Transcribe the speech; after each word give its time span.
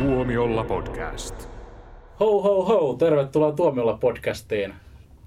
Tuomiolla 0.00 0.64
podcast. 0.64 1.48
Ho 2.20 2.42
ho 2.42 2.64
ho, 2.64 2.94
tervetuloa 2.94 3.52
Tuomiolla 3.52 3.96
podcastiin. 3.96 4.74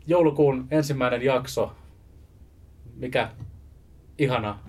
Joulukuun 0.08 0.68
ensimmäinen 0.72 1.22
jakso. 1.22 1.72
Mikä 2.96 3.30
ihana, 4.18 4.60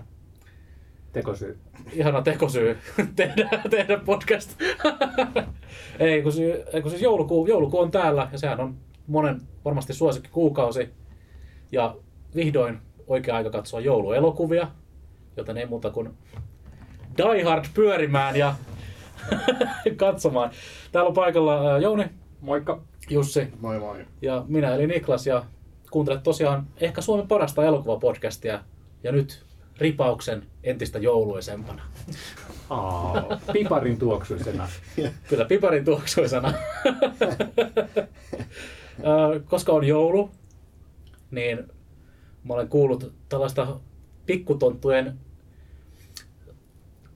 Tekosyy. 1.12 1.58
ihana 1.92 2.22
tekosyy 2.22 2.78
tehdä, 3.16 3.48
tehdä 3.70 3.98
podcast. 3.98 4.60
ei, 5.98 6.22
kun, 6.22 6.32
si- 6.32 6.52
ei, 6.72 6.82
kun 6.82 6.90
siis 6.90 7.02
joulukuu, 7.02 7.46
joulukuu 7.46 7.80
on 7.80 7.90
täällä 7.90 8.28
ja 8.32 8.38
sehän 8.38 8.60
on 8.60 8.76
monen 9.06 9.40
varmasti 9.64 9.92
suosikki 9.94 10.28
kuukausi. 10.32 10.90
Ja 11.72 11.96
vihdoin 12.34 12.78
oikea 13.06 13.36
aika 13.36 13.50
katsoa 13.50 13.80
jouluelokuvia, 13.80 14.68
joten 15.36 15.56
ei 15.56 15.66
muuta 15.66 15.90
kuin 15.90 16.10
Die 17.16 17.42
Hard 17.44 17.64
pyörimään 17.74 18.36
ja 18.36 18.54
katsomaan. 19.96 20.50
Täällä 20.92 21.08
on 21.08 21.14
paikalla 21.14 21.78
Jouni, 21.78 22.04
Moikka. 22.40 22.82
Jussi 23.10 23.48
Moi 23.60 23.78
moi. 23.78 24.06
ja 24.22 24.44
minä 24.48 24.74
eli 24.74 24.86
Niklas 24.86 25.26
ja 25.26 25.44
kuuntelet 25.90 26.22
tosiaan 26.22 26.66
ehkä 26.80 27.00
Suomen 27.00 27.28
parasta 27.28 27.64
elokuvapodcastia 27.64 28.60
ja 29.02 29.12
nyt 29.12 29.44
ripauksen 29.78 30.46
entistä 30.62 30.98
jouluisempana. 30.98 31.82
Aa, 32.70 33.40
piparin 33.52 33.98
tuoksuisena. 33.98 34.68
Kyllä 35.28 35.44
piparin 35.44 35.84
tuoksuisena. 35.84 36.52
Koska 39.50 39.72
on 39.72 39.84
joulu, 39.84 40.30
niin 41.30 41.58
mä 42.44 42.54
olen 42.54 42.68
kuullut 42.68 43.12
tällaista 43.28 43.80
pikkutonttujen 44.26 45.18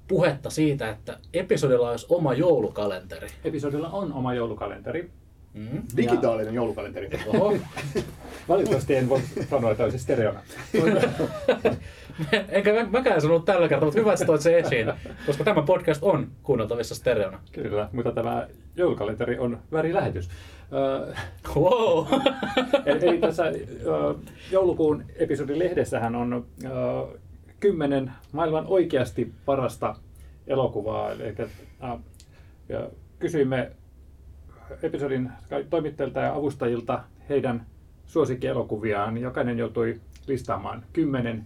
puhetta 0.08 0.50
siitä, 0.50 0.90
että 0.90 1.18
episodilla 1.34 1.90
olisi 1.90 2.06
oma 2.08 2.34
joulukalenteri. 2.34 3.28
Episodilla 3.44 3.88
on 3.88 4.12
oma 4.12 4.34
joulukalenteri. 4.34 5.10
Mm. 5.54 5.82
Digitaalinen 5.96 6.54
joulukalenteri. 6.54 7.10
Oho. 7.26 7.56
Valitettavasti 8.48 8.94
en 8.96 9.08
voi 9.08 9.20
sanoa, 9.50 9.70
että 9.70 9.84
olisi 9.84 9.98
stereona. 9.98 10.40
Enkä 12.48 12.72
mä- 12.72 12.86
mäkään 12.90 13.20
sanonut 13.20 13.44
tällä 13.44 13.68
kertaa, 13.68 13.86
mutta 13.86 14.00
hyvä, 14.00 14.12
että 14.12 14.24
toit 14.24 14.40
se 14.40 14.58
esiin, 14.58 14.92
koska 15.26 15.44
tämä 15.44 15.62
podcast 15.62 16.02
on 16.02 16.28
kuunneltavissa 16.42 16.94
stereona. 16.94 17.40
Kyllä, 17.52 17.88
mutta 17.92 18.12
tämä 18.12 18.46
joulukalenteri 18.76 19.38
on 19.38 19.58
värilähetys. 19.72 20.28
Öö, 20.72 21.14
Wow! 21.56 22.06
eli, 22.86 23.06
eli 23.08 23.18
tässä 23.18 23.44
öö, 23.44 24.14
joulukuun 24.50 25.04
episodin 25.16 25.58
lehdessähän 25.58 26.14
on 26.16 26.46
öö, 26.64 26.70
kymmenen 27.60 28.12
maailman 28.32 28.64
oikeasti 28.66 29.32
parasta 29.44 29.94
elokuvaa. 30.48 31.12
Eli, 31.12 31.34
äh, 31.84 31.98
ja 32.68 32.88
kysyimme 33.18 33.72
episodin 34.82 35.30
toimittajilta 35.70 36.20
ja 36.20 36.34
avustajilta 36.34 37.04
heidän 37.28 37.66
suosikkielokuviaan. 38.06 39.18
Jokainen 39.18 39.58
joutui 39.58 40.00
listaamaan 40.26 40.82
kymmenen 40.92 41.44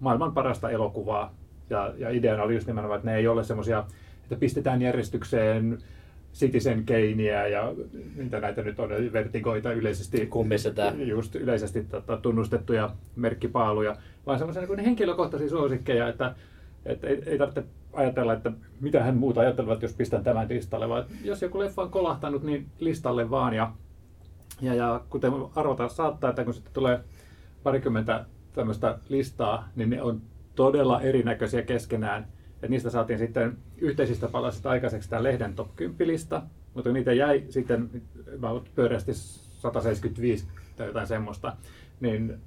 maailman 0.00 0.32
parasta 0.32 0.70
elokuvaa. 0.70 1.34
Ja, 1.70 1.94
ja 1.98 2.10
ideana 2.10 2.42
oli 2.42 2.54
just 2.54 2.66
nimenomaan, 2.66 2.98
että 2.98 3.10
ne 3.10 3.16
ei 3.16 3.28
ole 3.28 3.44
semmoisia, 3.44 3.84
että 4.22 4.36
pistetään 4.36 4.82
järjestykseen 4.82 5.78
Citizen 6.34 6.84
Kanea 6.86 7.48
ja 7.48 7.74
mitä 8.16 8.40
näitä 8.40 8.62
nyt 8.62 8.80
on, 8.80 8.90
vertigoita 9.12 9.72
yleisesti, 9.72 10.26
Kummisetään. 10.26 11.08
just 11.08 11.34
yleisesti 11.34 11.84
tota, 11.84 12.16
tunnustettuja 12.16 12.90
merkkipaaluja, 13.16 13.96
vaan 14.26 14.38
semmoisia 14.38 14.62
niin 14.62 14.78
henkilökohtaisia 14.78 15.48
suosikkeja, 15.48 16.08
että, 16.08 16.34
että 16.84 17.06
ei, 17.06 17.22
ei 17.26 17.38
tarvitse 17.38 17.64
ajatella, 17.92 18.32
että 18.32 18.52
mitä 18.80 19.02
hän 19.02 19.16
muuta 19.16 19.40
ajattelevat, 19.40 19.82
jos 19.82 19.94
pistän 19.94 20.24
tämän 20.24 20.48
listalle, 20.48 20.88
vaan 20.88 21.04
jos 21.24 21.42
joku 21.42 21.58
leffa 21.58 21.82
on 21.82 21.90
kolahtanut, 21.90 22.42
niin 22.42 22.66
listalle 22.78 23.30
vaan. 23.30 23.54
Ja, 23.54 23.72
ja, 24.60 24.74
ja 24.74 25.00
kuten 25.10 25.32
arvata 25.54 25.88
saattaa, 25.88 26.30
että 26.30 26.44
kun 26.44 26.54
sitten 26.54 26.72
tulee 26.72 27.00
parikymmentä 27.62 28.24
tämmöistä 28.52 28.98
listaa, 29.08 29.68
niin 29.76 29.90
ne 29.90 30.02
on 30.02 30.22
todella 30.54 31.00
erinäköisiä 31.00 31.62
keskenään. 31.62 32.26
Et 32.62 32.70
niistä 32.70 32.90
saatiin 32.90 33.18
sitten 33.18 33.58
yhteisistä 33.76 34.28
palasista 34.28 34.70
aikaiseksi 34.70 35.10
tämä 35.10 35.22
lehden 35.22 35.54
top 35.54 35.76
10 35.76 36.08
lista, 36.08 36.42
mutta 36.74 36.92
niitä 36.92 37.12
jäi 37.12 37.44
sitten 37.48 38.02
pyöreästi 38.74 39.14
175 39.14 40.46
tai 40.76 40.86
jotain 40.86 41.06
semmoista. 41.06 41.56
Niin 42.00 42.38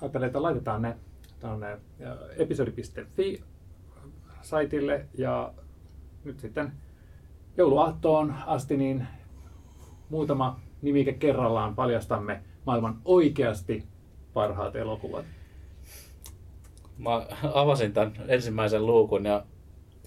ajattelin, 0.00 0.26
että 0.26 0.42
laitetaan 0.42 0.82
ne 0.82 0.96
tuonne 1.40 1.78
episodi.fi 2.36 3.44
saitille 4.46 5.06
ja 5.18 5.52
nyt 6.24 6.40
sitten 6.40 6.72
jouluaattoon 7.56 8.34
asti 8.46 8.76
niin 8.76 9.06
muutama 10.10 10.60
nimike 10.82 11.12
kerrallaan 11.12 11.74
paljastamme 11.74 12.40
maailman 12.66 12.98
oikeasti 13.04 13.84
parhaat 14.34 14.76
elokuvat. 14.76 15.24
Mä 16.98 17.26
avasin 17.54 17.92
tämän 17.92 18.12
ensimmäisen 18.28 18.86
luukun 18.86 19.24
ja 19.24 19.44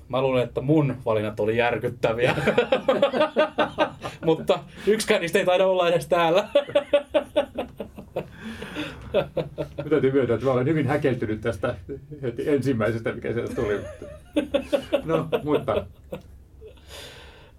mä 0.09 0.21
luulen, 0.21 0.43
että 0.43 0.61
mun 0.61 0.95
valinnat 1.05 1.39
oli 1.39 1.57
järkyttäviä. 1.57 2.35
Mutta 4.25 4.59
yksikään 4.87 5.21
niistä 5.21 5.39
ei 5.39 5.45
taida 5.45 5.67
olla 5.67 5.89
edes 5.89 6.07
täällä. 6.07 6.49
Mä 9.83 9.89
täytyy 9.89 10.11
myöntää, 10.11 10.33
että 10.33 10.45
mä 10.45 10.53
olen 10.53 10.67
hyvin 10.67 10.87
häkeltynyt 10.87 11.41
tästä 11.41 11.75
heti 12.21 12.49
ensimmäisestä, 12.49 13.11
mikä 13.11 13.33
sieltä 13.33 13.55
tuli. 13.55 13.79
No, 15.05 15.27
mutta 15.43 15.85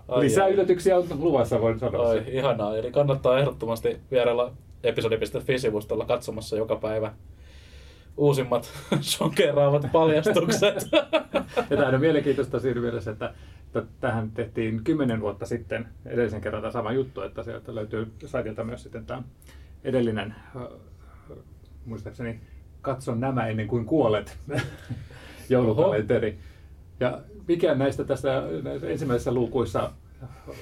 Ai 0.08 0.20
lisää 0.24 0.44
ai. 0.44 0.52
yllätyksiä 0.52 0.96
on 0.96 1.04
luvassa, 1.18 1.60
voin 1.60 1.78
sanoa. 1.78 2.08
Ai, 2.08 2.18
sen. 2.18 2.28
ihanaa. 2.28 2.76
Eli 2.76 2.92
kannattaa 2.92 3.38
ehdottomasti 3.38 3.96
vierailla 4.10 4.52
episodi.fi-sivustolla 4.82 6.04
katsomassa 6.04 6.56
joka 6.56 6.76
päivä 6.76 7.12
uusimmat 8.16 8.70
shokeraavat 9.02 9.86
paljastukset. 9.92 10.74
Ja 11.70 11.76
tämä 11.76 11.88
on 11.88 12.00
mielenkiintoista 12.00 12.60
siinä 12.60 12.80
mielessä, 12.80 13.10
että, 13.10 13.34
että 13.66 13.82
tähän 14.00 14.30
tehtiin 14.30 14.84
kymmenen 14.84 15.20
vuotta 15.20 15.46
sitten 15.46 15.88
edellisen 16.06 16.40
kerran 16.40 16.62
tämä 16.62 16.72
sama 16.72 16.92
juttu, 16.92 17.22
että 17.22 17.42
sieltä 17.42 17.74
löytyy 17.74 18.12
saitilta 18.26 18.64
myös 18.64 18.82
sitten 18.82 19.06
tämä 19.06 19.22
edellinen, 19.84 20.34
muistaakseni, 21.84 22.40
katso 22.82 23.14
nämä 23.14 23.46
ennen 23.46 23.68
kuin 23.68 23.84
kuolet, 23.84 24.38
joulukalenteri. 25.48 26.38
Ja 27.00 27.20
mikään 27.48 27.78
näistä 27.78 28.04
tässä 28.04 28.42
näissä 28.62 28.88
ensimmäisissä 28.88 29.32
luukuissa 29.34 29.92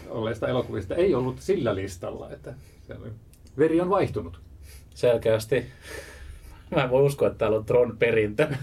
olleista 0.08 0.48
elokuvista 0.48 0.94
ei 0.94 1.14
ollut 1.14 1.40
sillä 1.40 1.74
listalla, 1.74 2.30
että 2.30 2.54
veri 3.58 3.80
on 3.80 3.90
vaihtunut. 3.90 4.40
Selkeästi. 4.94 5.66
Mä 6.76 6.82
en 6.84 6.90
voi 6.90 7.02
uskoa, 7.02 7.28
että 7.28 7.38
täällä 7.38 7.58
on 7.58 7.64
Tron 7.64 7.96
perintö. 7.98 8.48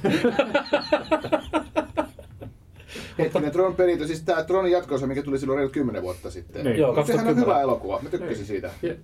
Hetkinen, 3.19 3.51
Tron 3.51 3.75
perintö, 3.75 4.07
siis 4.07 4.21
tää 4.23 4.43
Tronin 4.43 4.71
jatkoosa, 4.71 5.07
mikä 5.07 5.23
tuli 5.23 5.39
silloin 5.39 5.57
reilut 5.57 5.73
10 5.73 6.01
vuotta 6.01 6.31
sitten. 6.31 6.63
Niin. 6.65 6.77
Joo, 6.77 6.87
Sehän 6.87 6.89
on 6.89 6.95
2010. 6.95 7.43
hyvä 7.45 7.61
elokuva, 7.61 7.99
mä 8.01 8.09
tykkäsin 8.09 8.35
Niin. 8.37 8.45
siitä. 8.45 8.69
Ja- 8.81 8.95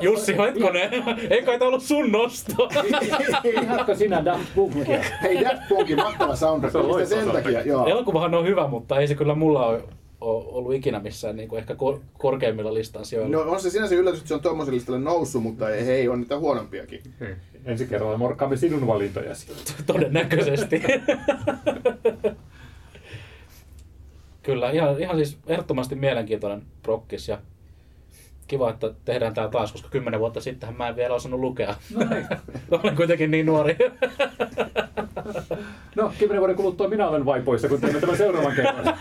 Jussi, 0.00 0.36
hetkonen! 0.38 0.90
Ei 1.30 1.42
kai 1.42 1.58
tää 1.58 1.68
ollut 1.68 1.82
sun 1.82 2.12
nosto? 2.12 2.68
Ihanko 3.44 3.94
sinä 3.94 4.24
Daft 4.24 4.54
Punkia? 4.54 5.00
Hei, 5.22 5.44
Daft 5.44 5.62
Punkin 5.68 5.96
mahtava 5.96 6.36
soundtrack, 6.36 6.72
Se 6.72 6.78
on 6.78 6.84
mistä 6.84 6.98
loistava 6.98 7.20
sen 7.20 7.26
takia, 7.28 7.42
soundtrack. 7.42 7.66
joo. 7.66 7.86
Elokuvahan 7.86 8.34
on 8.34 8.46
hyvä, 8.46 8.66
mutta 8.68 8.98
ei 8.98 9.08
se 9.08 9.14
kyllä 9.14 9.34
mulla 9.34 9.66
ole, 9.66 9.82
ollut 10.20 10.74
ikinä 10.74 10.98
missään 11.00 11.36
niin 11.36 11.48
kuin 11.48 11.58
ehkä 11.58 11.74
kor- 11.74 12.00
korkeimmilla 12.18 12.74
listan 12.74 13.04
sijoilla. 13.04 13.36
No 13.36 13.42
on 13.52 13.60
se 13.60 13.70
sinänsä 13.70 13.94
yllätys, 13.94 14.18
että 14.20 14.28
se 14.28 14.34
on 14.34 14.40
tuommoiselle 14.40 14.76
listalle 14.76 15.00
noussut, 15.00 15.42
mutta 15.42 15.70
ei, 15.70 15.86
hei, 15.86 16.08
on 16.08 16.20
niitä 16.20 16.38
huonompiakin. 16.38 17.00
Niin. 17.20 17.36
Ensi 17.64 17.86
kerralla 17.86 18.18
morkkaamme 18.18 18.56
sinun 18.56 18.86
valintojasi. 18.86 19.46
Todennäköisesti. 19.86 20.82
Kyllä, 24.42 24.70
ihan, 24.70 25.00
ihan 25.00 25.16
siis 25.16 25.38
ehdottomasti 25.46 25.94
mielenkiintoinen 25.94 26.62
prokkis 26.82 27.28
ja 27.28 27.38
kiva, 28.46 28.70
että 28.70 28.90
tehdään 29.04 29.34
tää 29.34 29.48
taas, 29.48 29.72
koska 29.72 29.88
kymmenen 29.88 30.20
vuotta 30.20 30.40
sittenhän 30.40 30.76
mä 30.76 30.88
en 30.88 30.96
vielä 30.96 31.14
osannut 31.14 31.40
lukea. 31.40 31.74
Olen 32.82 32.96
kuitenkin 32.96 33.30
niin 33.30 33.46
nuori. 33.46 33.76
No, 35.94 36.12
kymmenen 36.18 36.40
vuoden 36.40 36.56
kuluttua 36.56 36.88
minä 36.88 37.08
olen 37.08 37.24
vaipoissa, 37.24 37.68
kun 37.68 37.80
teemme 37.80 38.00
tämän 38.00 38.16
seuraavan 38.16 38.54
kerran. 38.56 38.98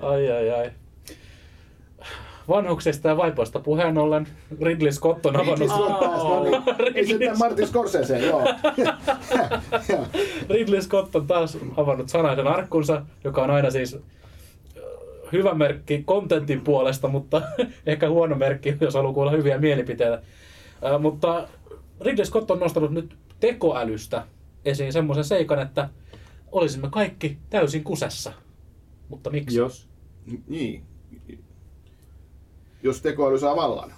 ai 0.00 0.32
ai 0.32 0.50
ai. 0.50 0.70
Vanhuksista 2.48 3.08
ja 3.08 3.16
vaipoista 3.16 3.60
puheen 3.60 3.98
ollen 3.98 4.28
Ridley 4.62 4.92
Scott 4.92 5.26
on 5.26 5.36
avannut... 5.36 5.58
Ridley 5.58 5.78
Scott 5.78 6.00
taas, 6.00 6.22
no 6.22 6.44
niin. 6.44 7.38
Martin 7.38 7.66
Scorsese, 7.68 8.18
joo. 8.18 8.42
Joo. 9.88 10.06
Ridley 10.50 10.82
Scott 10.82 11.16
on 11.16 11.26
taas 11.26 11.58
avannut 11.76 12.08
sanaisen 12.08 12.46
arkkunsa, 12.46 13.02
joka 13.24 13.42
on 13.42 13.50
aina 13.50 13.70
siis 13.70 13.98
hyvä 15.32 15.54
merkki 15.54 16.02
kontentin 16.02 16.60
puolesta, 16.60 17.08
mutta 17.08 17.42
ehkä 17.86 18.08
huono 18.08 18.36
merkki, 18.36 18.76
jos 18.80 18.94
haluaa 18.94 19.12
kuulla 19.12 19.30
hyviä 19.30 19.58
mielipiteitä. 19.58 20.22
Mutta 20.98 21.48
Ridley 22.00 22.26
Scott 22.26 22.50
on 22.50 22.58
nostanut 22.58 22.90
nyt 22.90 23.16
tekoälystä 23.40 24.26
esiin 24.64 24.92
semmoisen 24.92 25.24
seikan, 25.24 25.62
että 25.62 25.88
olisimme 26.52 26.88
kaikki 26.90 27.38
täysin 27.50 27.84
kusessa. 27.84 28.32
Mutta 29.08 29.30
miksi? 29.30 29.58
Jos. 29.58 29.88
Niin. 30.48 30.82
Jos 32.82 33.02
tekoäly 33.02 33.38
saa 33.38 33.56
vallan. 33.56 33.92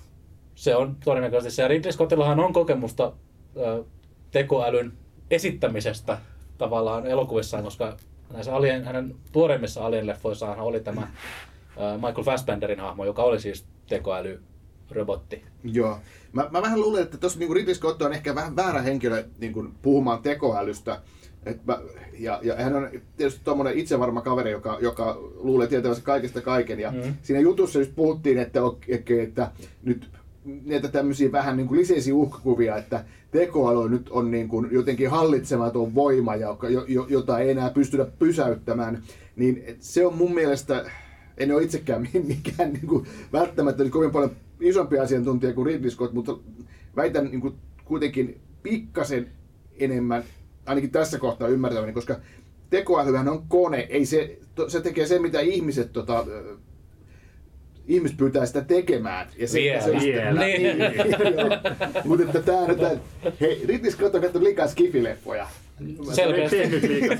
Se 0.55 0.77
on 0.77 0.97
todennäköisesti 1.05 1.57
se. 1.57 1.63
Ja 1.63 1.69
Ridley 1.69 1.93
Scottillahan 1.93 2.41
on 2.41 2.53
kokemusta 2.53 3.13
ö, 3.57 3.85
tekoälyn 4.31 4.93
esittämisestä 5.31 6.19
tavallaan 6.59 7.07
elokuvissaan, 7.07 7.65
koska 7.65 7.97
näissä 8.33 8.55
alien, 8.55 8.85
hänen 8.85 9.15
tuoreimmissa 9.33 9.87
Alien-leffoissaan 9.87 10.59
oli 10.61 10.81
tämä 10.81 11.09
Michael 11.95 12.25
Fassbenderin 12.25 12.81
hahmo, 12.81 13.05
joka 13.05 13.23
oli 13.23 13.41
siis 13.41 13.65
tekoälyrobotti. 13.89 15.45
Joo. 15.65 15.99
Mä, 16.33 16.49
mä 16.51 16.63
vähän 16.63 16.81
luulen, 16.81 17.03
että 17.03 17.19
tuossa 17.19 17.39
niin 17.39 17.55
Ridley 17.55 17.75
Scott 17.75 18.03
on 18.03 18.13
ehkä 18.13 18.35
vähän 18.35 18.57
väärä 18.57 18.83
henkilö 18.83 19.25
niin 19.39 19.53
kuin 19.53 19.75
puhumaan 19.83 20.23
tekoälystä. 20.23 21.01
Et 21.47 21.67
mä, 21.67 21.79
ja, 22.19 22.41
ja 22.43 22.57
hän 22.57 22.77
on 22.77 22.91
tietysti 23.17 23.41
tuommoinen 23.45 23.79
itsevarma 23.79 24.21
kaveri, 24.21 24.51
joka, 24.51 24.79
joka 24.81 25.19
luulee 25.35 25.67
tietävänsä 25.67 26.03
kaikesta 26.03 26.41
kaiken. 26.41 26.81
Ja 26.81 26.91
Mm. 26.91 27.15
siinä 27.23 27.41
jutussa 27.41 27.79
just 27.79 27.95
puhuttiin, 27.97 28.39
että, 28.39 28.63
okei, 28.63 29.21
että 29.21 29.51
nyt 29.83 30.11
näitä 30.65 30.89
tämmöisiä 30.89 31.33
vähän 31.33 31.57
niin 31.57 31.69
kuin 31.69 31.81
liseisiä 31.81 32.15
uhkakuvia, 32.15 32.77
että 32.77 33.05
tekoäly 33.31 33.89
nyt 33.89 34.09
on 34.11 34.31
niin 34.31 34.49
kuin 34.49 34.69
jotenkin 34.71 35.11
hallitsematon 35.11 35.95
voima, 35.95 36.37
joka, 36.37 36.69
jo, 36.69 36.85
jo, 36.89 37.07
jota 37.09 37.39
ei 37.39 37.51
enää 37.51 37.71
pystytä 37.71 38.07
pysäyttämään, 38.19 39.03
niin 39.37 39.77
se 39.81 40.07
on 40.07 40.17
mun 40.17 40.35
mielestä, 40.35 40.91
en 41.39 41.55
ole 41.55 41.63
itsekään 41.63 42.09
mikään 42.29 42.73
niin 42.73 42.87
kuin, 42.87 43.07
välttämättä 43.33 43.85
nyt 43.85 43.93
kovin 43.93 44.11
paljon 44.11 44.31
isompi 44.61 44.99
asiantuntija 44.99 45.53
kuin 45.53 45.67
Ridley 45.67 45.91
Scott, 45.91 46.15
mutta 46.15 46.39
väitän 46.97 47.25
niin 47.25 47.41
kuin, 47.41 47.55
kuitenkin 47.85 48.41
pikkasen 48.63 49.29
enemmän, 49.79 50.25
ainakin 50.67 50.91
tässä 50.91 51.19
kohtaa 51.19 51.49
ymmärtäväni, 51.49 51.93
koska 51.93 52.17
tekoälyhän 52.71 53.29
on 53.29 53.49
kone, 53.49 53.87
ei 53.91 54.07
se, 54.07 54.39
se 54.69 54.81
tekee 54.81 55.07
se, 55.07 55.19
mitä 55.19 55.41
ihmiset 55.41 55.93
tota, 55.93 56.27
ihmiset 57.88 58.17
pyytää 58.17 58.46
sitä 58.46 58.61
tekemään. 58.61 59.26
Ja 59.38 59.49
se, 59.49 59.58
Vielä. 59.58 59.82
se, 59.82 59.90
se, 59.90 60.06
Vielä. 60.06 60.40
Niin. 60.44 60.76
Mutta 62.05 62.25
että 62.25 62.43
tää 62.43 62.67
nyt, 62.67 62.79
hei, 63.40 63.62
Ridley 63.67 63.90
Scott 63.90 64.14
on 64.14 64.20
katsonut 64.20 64.46
liikaa 64.46 64.67
skifileffoja. 64.67 65.46
Selkeästi. 66.12 66.56
Tehnyt 66.56 66.82
liikaa. 66.82 67.17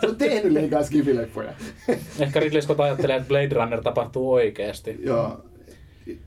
Se 0.00 0.06
on 0.06 0.16
tehnyt 0.16 0.52
liikaa 0.52 0.82
skifileffoja. 0.82 1.52
Ehkä 2.20 2.40
Ridley 2.40 2.62
Scott 2.62 2.80
ajattelee, 2.80 3.16
että 3.16 3.28
Blade 3.28 3.54
Runner 3.54 3.82
tapahtuu 3.82 4.32
oikeasti. 4.32 4.96
Joo. 5.00 5.40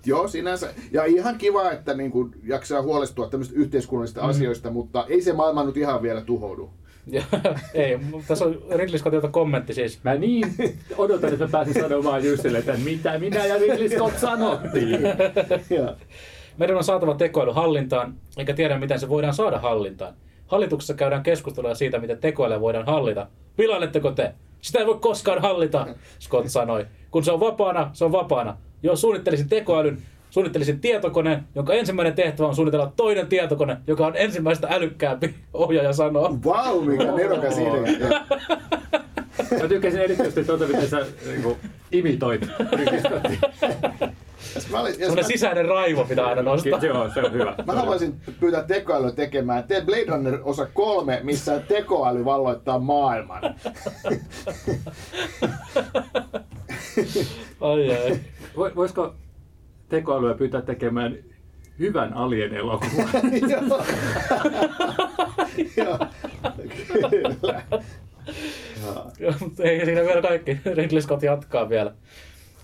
Joo, 0.06 0.28
sinänsä. 0.28 0.74
Ja 0.92 1.06
ihan 1.06 1.38
kiva, 1.38 1.72
että 1.72 1.94
niin 1.94 2.12
kuin 2.12 2.32
jaksaa 2.44 2.82
huolestua 2.82 3.30
tämmöisistä 3.30 3.60
yhteiskunnallisista 3.60 4.22
mm. 4.22 4.30
asioista, 4.30 4.72
mutta 4.72 5.06
ei 5.10 5.22
se 5.22 5.34
maailma 5.34 5.64
nyt 5.64 5.78
ihan 5.78 6.02
vielä 6.02 6.22
tuhoudu. 6.22 6.70
Ja, 7.08 7.24
ei, 7.74 8.00
tässä 8.28 8.46
on 8.46 8.62
Ridley 8.76 9.22
kommentti 9.32 9.74
siis. 9.74 10.04
Mä 10.04 10.16
niin 10.16 10.56
odotan, 10.98 11.34
että 11.34 11.46
mä 11.46 11.52
pääsin 11.52 11.74
sanomaan 11.82 12.26
Jussille, 12.26 12.58
että 12.58 12.78
mitä 12.78 13.20
minä 13.20 13.46
ja 13.46 13.58
Ridley 13.58 13.90
Scott 13.90 14.20
sanottiin. 14.20 15.00
Ja. 15.70 15.96
Meidän 16.58 16.78
on 16.78 16.84
saatava 16.84 17.16
tekoäly 17.16 17.52
hallintaan, 17.52 18.14
eikä 18.38 18.54
tiedä 18.54 18.80
miten 18.80 19.00
se 19.00 19.10
voidaan 19.10 19.34
saada 19.34 19.60
hallintaan. 19.60 20.14
Hallituksessa 20.48 20.94
käydään 20.94 21.24
keskustelua 21.24 21.76
siitä, 21.76 22.00
miten 22.00 22.18
tekoälyä 22.18 22.62
voidaan 22.62 22.86
hallita. 22.86 23.28
Vilailetteko 23.58 24.12
te? 24.12 24.34
Sitä 24.62 24.80
ei 24.80 24.86
voi 24.86 24.98
koskaan 25.02 25.42
hallita, 25.42 25.88
Scott 26.20 26.50
sanoi. 26.50 26.86
Kun 27.12 27.24
se 27.24 27.32
on 27.32 27.40
vapaana, 27.40 27.90
se 27.94 28.06
on 28.06 28.12
vapaana. 28.12 28.58
Jos 28.84 29.02
suunnittelisin 29.02 29.50
tekoälyn, 29.50 30.02
suunnittelisin 30.36 30.80
tietokoneen, 30.80 31.44
jonka 31.56 31.74
ensimmäinen 31.74 32.14
tehtävä 32.14 32.48
on 32.48 32.56
suunnitella 32.56 32.92
toinen 32.96 33.28
tietokone, 33.28 33.78
joka 33.88 34.06
on 34.08 34.14
ensimmäistä 34.16 34.68
älykkäämpi, 34.72 35.36
ohjaaja 35.54 35.94
sanoo. 35.94 36.38
Vau, 36.46 36.82
mikä 36.82 37.12
nerokas 37.12 37.58
idea. 37.58 38.10
Mä 39.62 39.68
tykkäsin 39.68 40.02
erityisesti 40.02 40.44
tuota, 40.44 40.66
miten 40.68 40.88
sä 40.90 41.06
niin 41.26 41.56
imitoit 41.92 42.42
Scottia. 43.00 43.40
Mä, 44.72 44.80
olin, 44.80 44.90
jos 44.90 44.98
Sellainen 44.98 45.16
mä, 45.16 45.28
sisäinen 45.28 45.66
raivo 45.66 46.06
pitää 46.06 46.26
aina 46.26 46.42
nostaa. 46.42 46.80
Joo, 46.86 47.10
se 47.14 47.22
on 47.22 47.34
hyvä. 47.34 47.56
mä 47.66 47.74
haluaisin 47.74 48.16
pyytää 48.40 48.64
tekoälyä 48.64 49.12
tekemään. 49.12 49.64
Tee 49.64 49.82
Blade 49.82 50.06
Runner 50.08 50.40
osa 50.44 50.66
kolme, 50.74 51.20
missä 51.24 51.60
tekoäly 51.60 52.26
valloittaa 52.26 52.80
maailman. 52.80 53.42
Ai 57.62 57.92
ai. 57.92 58.20
Voi- 58.56 58.76
Voisiko 58.76 59.16
tekoälyä 59.90 60.34
pyytää 60.34 60.62
tekemään 60.62 61.18
hyvän 61.80 62.14
alien-elokuvan? 62.14 63.10
Joo. 63.52 63.84
Joo. 65.78 66.00
Kyllä. 67.10 67.62
Joo. 68.86 69.12
Joo, 69.20 69.34
mutta 69.40 69.64
ei 69.64 69.86
siinä 69.86 70.02
vielä 70.02 70.22
kaikki. 70.22 70.58
Ridley 70.76 71.02
Scott 71.02 71.24
jatkaa 71.24 71.70
vielä. 71.70 71.94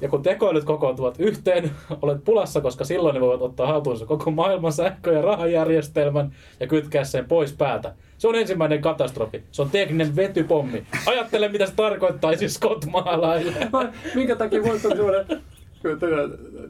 Ja 0.02 0.10
kun 0.10 0.24
tekoälyt 0.24 0.64
kokoontuvat 0.64 1.16
yhteen, 1.20 1.72
olet 2.02 2.24
pulassa, 2.24 2.62
koska 2.62 2.84
silloin 2.84 3.14
ne 3.14 3.22
voivat 3.22 3.42
ottaa 3.42 3.68
haltuunsa 3.68 4.06
koko 4.06 4.32
maailman 4.32 4.74
sähkö- 4.74 5.14
ja 5.14 5.22
rahajärjestelmän 5.22 6.36
ja 6.60 6.68
kytkeä 6.68 7.04
sen 7.04 7.26
pois 7.26 7.54
päältä. 7.54 7.94
Se 8.18 8.28
on 8.28 8.36
ensimmäinen 8.36 8.82
katastrofi. 8.82 9.44
Se 9.52 9.62
on 9.62 9.70
tekninen 9.70 10.16
vetypommi. 10.16 10.84
Ajattele, 11.06 11.48
mitä 11.48 11.66
se 11.66 11.74
tarkoittaisi 11.76 12.50
Scott 12.50 12.86
maalaille. 12.86 13.54
Minkä 14.16 14.36
takia 14.36 14.64
voisi 14.64 14.88
olla 14.88 15.02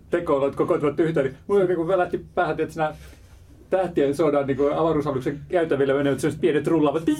tekoälyt 0.09 0.55
kokoontuvat 0.55 0.99
yhteen, 0.99 1.25
niin 1.25 1.37
mulla 1.47 1.63
niin 1.65 1.97
lähti 1.97 2.25
päähän, 2.35 2.59
että 2.59 2.73
siinä 2.73 2.95
tähtien 3.69 4.15
sodan 4.15 4.47
niin 4.47 4.73
avaruusaluksen 4.75 5.39
käytävillä 5.49 5.93
menevät 5.93 6.19
sellaiset 6.19 6.41
pienet 6.41 6.67
rullaavat. 6.67 7.03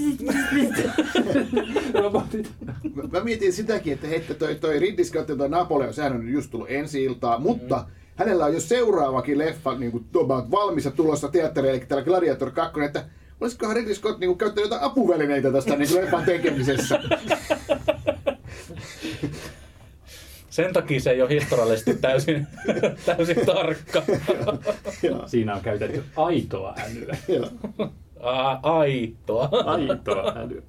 Mä- 2.96 3.04
Mä 3.12 3.20
mietin 3.24 3.54
sitäkin, 3.54 3.94
että 3.94 4.08
hei, 4.08 4.20
toi, 4.40 4.56
toi 4.56 4.80
Ridley 4.80 5.06
Scott 5.06 5.30
ja 5.30 5.36
toi 5.36 5.50
Napoleon, 5.50 5.94
sehän 5.94 6.14
on 6.14 6.30
just 6.30 6.52
tullut 6.52 6.68
ensi 6.72 7.04
iltaa, 7.04 7.40
mutta 7.40 7.78
Mm. 7.78 7.84
hänellä 8.16 8.46
on 8.46 8.54
jo 8.54 8.60
seuraavakin 8.60 9.38
leffa 9.38 9.76
niin 9.76 9.92
kuin, 9.92 10.06
valmis 10.52 10.86
ja 10.86 10.92
tulossa 10.92 11.28
teatterille, 11.28 11.72
eli 11.78 11.86
täällä 11.88 12.06
Gladiator 12.06 12.52
2, 12.52 12.82
että 12.82 13.04
olisikohan 13.42 13.76
Ridley 13.76 13.96
Scott 13.96 14.20
niin 14.20 14.28
kuin, 14.30 14.38
käyttänyt 14.38 14.66
jotain 14.70 14.84
apuvälineitä 14.92 15.52
tästä 15.52 15.76
niin 15.76 15.90
kuin 15.90 16.02
leffan 16.02 16.24
tekemisessä. 16.24 17.00
Sen 20.52 20.74
takia 20.74 21.00
se 21.00 21.12
ei 21.12 21.22
ole 21.22 21.30
historiallisesti 21.30 21.94
täysin, 21.94 22.48
täysin 23.06 23.46
tarkka. 23.46 24.04
Siinä 25.26 25.56
on 25.56 25.62
käytetty 25.62 26.04
aitoa 26.16 26.76
älyä. 26.86 27.18
Aitoa. 28.64 29.50
Aitoa 29.66 30.34
älyä. 30.36 30.62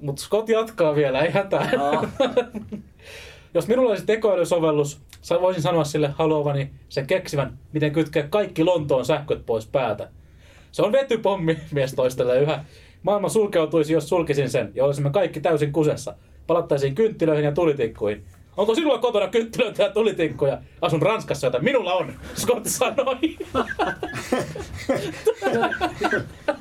Mutta 0.00 0.22
Scott 0.22 0.48
jatkaa 0.48 0.94
vielä, 0.94 1.20
ei 1.20 1.30
hätää. 1.30 1.70
Jos 3.54 3.68
minulla 3.68 3.90
olisi 3.90 4.06
tekoälysovellus, 4.06 5.00
sa- 5.22 5.40
voisin 5.40 5.62
sanoa 5.62 5.84
sille 5.84 6.08
haluavani 6.08 6.70
sen 6.88 7.06
keksivän, 7.06 7.58
miten 7.72 7.92
kytkeä 7.92 8.26
kaikki 8.30 8.64
Lontoon 8.64 9.04
sähköt 9.04 9.46
pois 9.46 9.66
päältä. 9.66 10.08
Se 10.72 10.82
on 10.82 10.92
vetypommi, 10.92 11.58
mies 11.72 11.94
toistelee 11.94 12.40
yhä. 12.40 12.64
Maailma 13.02 13.28
sulkeutuisi, 13.28 13.92
jos 13.92 14.08
sulkisin 14.08 14.50
sen, 14.50 14.72
ja 14.74 14.84
olisimme 14.84 15.10
kaikki 15.10 15.40
täysin 15.40 15.72
kusessa. 15.72 16.14
Palattaisiin 16.46 16.94
kynttilöihin 16.94 17.44
ja 17.44 17.52
tulitikkuihin. 17.52 18.24
Onko 18.56 18.74
sinulla 18.74 18.98
kotona 18.98 19.28
kynttilöitä 19.28 19.82
ja 19.82 19.90
tulitikkuja? 19.90 20.58
Asun 20.80 21.02
Ranskassa, 21.02 21.46
joten 21.46 21.64
minulla 21.64 21.94
on, 21.94 22.12
Scott 22.34 22.66
sanoi. 22.66 23.16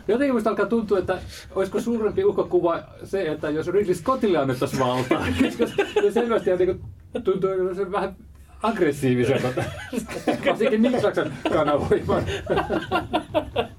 Jotenkin 0.07 0.33
musta 0.33 0.50
alkaa 0.50 0.65
tuntua, 0.65 1.00
että 1.00 1.17
olisiko 1.55 1.81
suurempi 1.81 2.24
uhkakuva 2.24 2.83
se, 3.03 3.27
että 3.27 3.50
jos 3.50 3.67
Ridley 3.67 3.95
Scottille 3.95 4.38
annettaisiin 4.38 4.79
valtaa. 4.79 5.25
Koska 5.41 5.67
se 6.01 6.12
selvästi 6.12 6.51
on 6.51 6.57
niin 6.57 6.67
kuin, 6.67 7.24
tuntuu 7.24 7.75
se 7.75 7.91
vähän 7.91 8.15
aggressiivisemmalta. 8.63 9.63
Varsinkin 10.48 10.81
niin 10.81 11.01
Saksan 11.01 11.33
kanavoiman. 11.53 12.24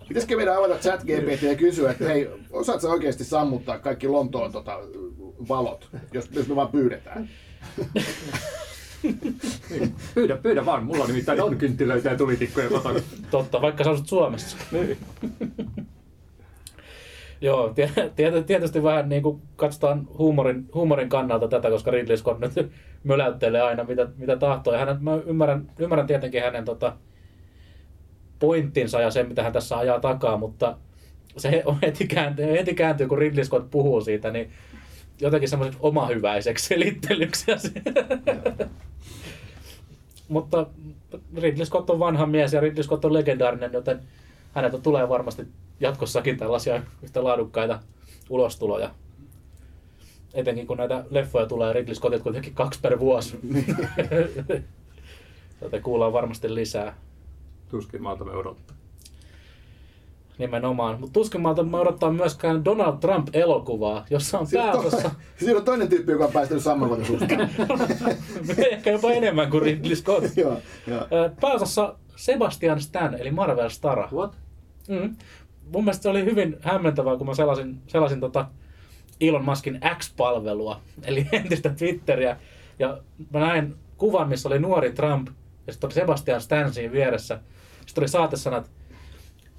Pitäisikö 0.08 0.36
meidän 0.36 0.56
avata 0.56 0.74
chat 0.74 1.00
GPT 1.02 1.42
ja 1.42 1.56
kysyä, 1.56 1.90
että 1.90 2.04
hei, 2.04 2.30
osaatko 2.50 2.88
oikeasti 2.88 3.24
sammuttaa 3.24 3.78
kaikki 3.78 4.08
Lontoon 4.08 4.52
tota, 4.52 4.78
valot, 5.48 5.88
jos, 6.12 6.28
jos 6.32 6.48
me 6.48 6.56
vaan 6.56 6.68
pyydetään? 6.68 7.28
Pyydä, 10.14 10.36
pyydä 10.36 10.66
vaan. 10.66 10.84
Mulla 10.84 11.06
nimittäin 11.06 11.42
on 11.42 11.56
kynttilöitä 11.56 12.08
ja 12.08 12.16
tulitikkuja 12.16 12.68
kotona. 12.68 13.00
Totta, 13.30 13.62
vaikka 13.62 13.84
sä 13.84 13.90
asut 13.90 14.08
Suomessa. 14.08 14.56
Niin. 14.72 14.96
Joo, 17.40 17.68
tie- 17.74 18.10
tiety- 18.16 18.44
tietysti 18.44 18.82
vähän 18.82 19.08
niin 19.08 19.22
kuin 19.22 19.42
katsotaan 19.56 20.08
huumorin, 20.18 20.68
huumorin 20.74 21.08
kannalta 21.08 21.48
tätä, 21.48 21.70
koska 21.70 21.90
Ridley 21.90 22.16
Scott 22.16 22.40
nyt 22.40 22.70
möläyttelee 23.04 23.62
aina 23.62 23.84
mitä, 23.84 24.08
mitä 24.16 24.36
tahtoo. 24.36 24.72
Ja 24.72 24.78
hänen, 24.78 24.96
mä 25.04 25.14
ymmärrän, 25.26 25.70
ymmärrän 25.78 26.06
tietenkin 26.06 26.42
hänen 26.42 26.64
tota, 26.64 26.96
pointtinsa 28.38 29.00
ja 29.00 29.10
sen, 29.10 29.28
mitä 29.28 29.42
hän 29.42 29.52
tässä 29.52 29.78
ajaa 29.78 30.00
takaa, 30.00 30.36
mutta 30.36 30.76
se 31.36 31.62
on 31.66 31.78
heti 31.82 32.06
kääntyy, 32.06 32.46
heti 32.46 32.74
kääntyy 32.74 33.08
kun 33.08 33.18
Ridley 33.18 33.44
Scott 33.44 33.70
puhuu 33.70 34.00
siitä, 34.00 34.30
niin 34.30 34.50
jotenkin 35.22 35.48
semmoiseksi 35.48 35.78
omahyväiseksi 35.82 36.66
selittelyksi. 36.68 37.46
mutta 40.28 40.66
Ridley 41.36 41.66
Scott 41.66 41.90
on 41.90 41.98
vanha 41.98 42.26
mies 42.26 42.52
ja 42.52 42.60
Ridley 42.60 42.82
Scott 42.82 43.04
on 43.04 43.14
legendaarinen, 43.14 43.72
joten 43.72 44.00
häneltä 44.54 44.78
tulee 44.78 45.08
varmasti 45.08 45.46
jatkossakin 45.80 46.36
tällaisia 46.36 46.82
yhtä 47.02 47.24
laadukkaita 47.24 47.80
ulostuloja. 48.30 48.90
Etenkin 50.34 50.66
kun 50.66 50.76
näitä 50.76 51.04
leffoja 51.10 51.46
tulee 51.46 51.72
Ridley 51.72 51.94
Scottilta 51.94 52.22
kuitenkin 52.22 52.54
kaksi 52.54 52.80
per 52.80 52.98
vuosi. 52.98 53.38
Joten 55.62 55.82
kuullaan 55.82 56.12
varmasti 56.12 56.54
lisää. 56.54 56.96
Tuskin 57.68 58.02
maalta 58.02 58.24
me 58.24 58.32
odottaa. 58.32 58.76
Nimenomaan. 60.38 61.00
Mutta 61.00 61.12
tuskin 61.12 61.40
me 61.40 61.78
odottaa 61.78 62.12
myöskään 62.12 62.64
Donald 62.64 62.96
Trump-elokuvaa, 62.96 64.06
jossa 64.10 64.38
on 64.38 64.46
Siinä 64.46 64.64
on, 64.64 64.70
pääosassa 64.70 65.08
to, 65.08 65.14
siinä 65.44 65.58
on 65.58 65.64
toinen 65.64 65.88
tyyppi, 65.88 66.12
joka 66.12 66.24
on 66.24 66.32
päästänyt 66.32 66.62
sammakotaisuutta. 66.62 67.26
ehkä 68.70 68.90
jopa 68.90 69.12
enemmän 69.12 69.50
kuin 69.50 69.62
Ridley 69.62 69.96
Scott. 69.96 70.26
joo, 70.36 70.56
joo. 70.86 71.06
Pääosassa 71.40 71.94
Sebastian 72.16 72.80
Stan, 72.80 73.14
eli 73.14 73.30
Marvel 73.30 73.68
Stara. 73.68 74.08
What? 74.12 74.36
Mm. 74.88 75.16
Mun 75.72 75.84
mielestä 75.84 76.02
se 76.02 76.08
oli 76.08 76.24
hyvin 76.24 76.56
hämmentävää, 76.60 77.16
kun 77.16 77.26
mä 77.26 77.34
selasin, 77.34 77.82
selasin 77.86 78.20
tota 78.20 78.46
Elon 79.20 79.44
Muskin 79.44 79.80
X-palvelua, 79.98 80.80
eli 81.04 81.26
entistä 81.32 81.70
Twitteriä. 81.70 82.36
Ja 82.78 82.98
mä 83.30 83.40
näin 83.40 83.76
kuvan, 83.96 84.28
missä 84.28 84.48
oli 84.48 84.58
nuori 84.58 84.92
Trump, 84.92 85.28
ja 85.66 85.72
sitten 85.72 85.88
oli 85.88 85.94
Sebastian 85.94 86.40
Stan 86.40 86.72
siinä 86.72 86.92
vieressä. 86.92 87.40
Sitten 87.86 88.02
oli 88.02 88.08
saatesanat, 88.08 88.70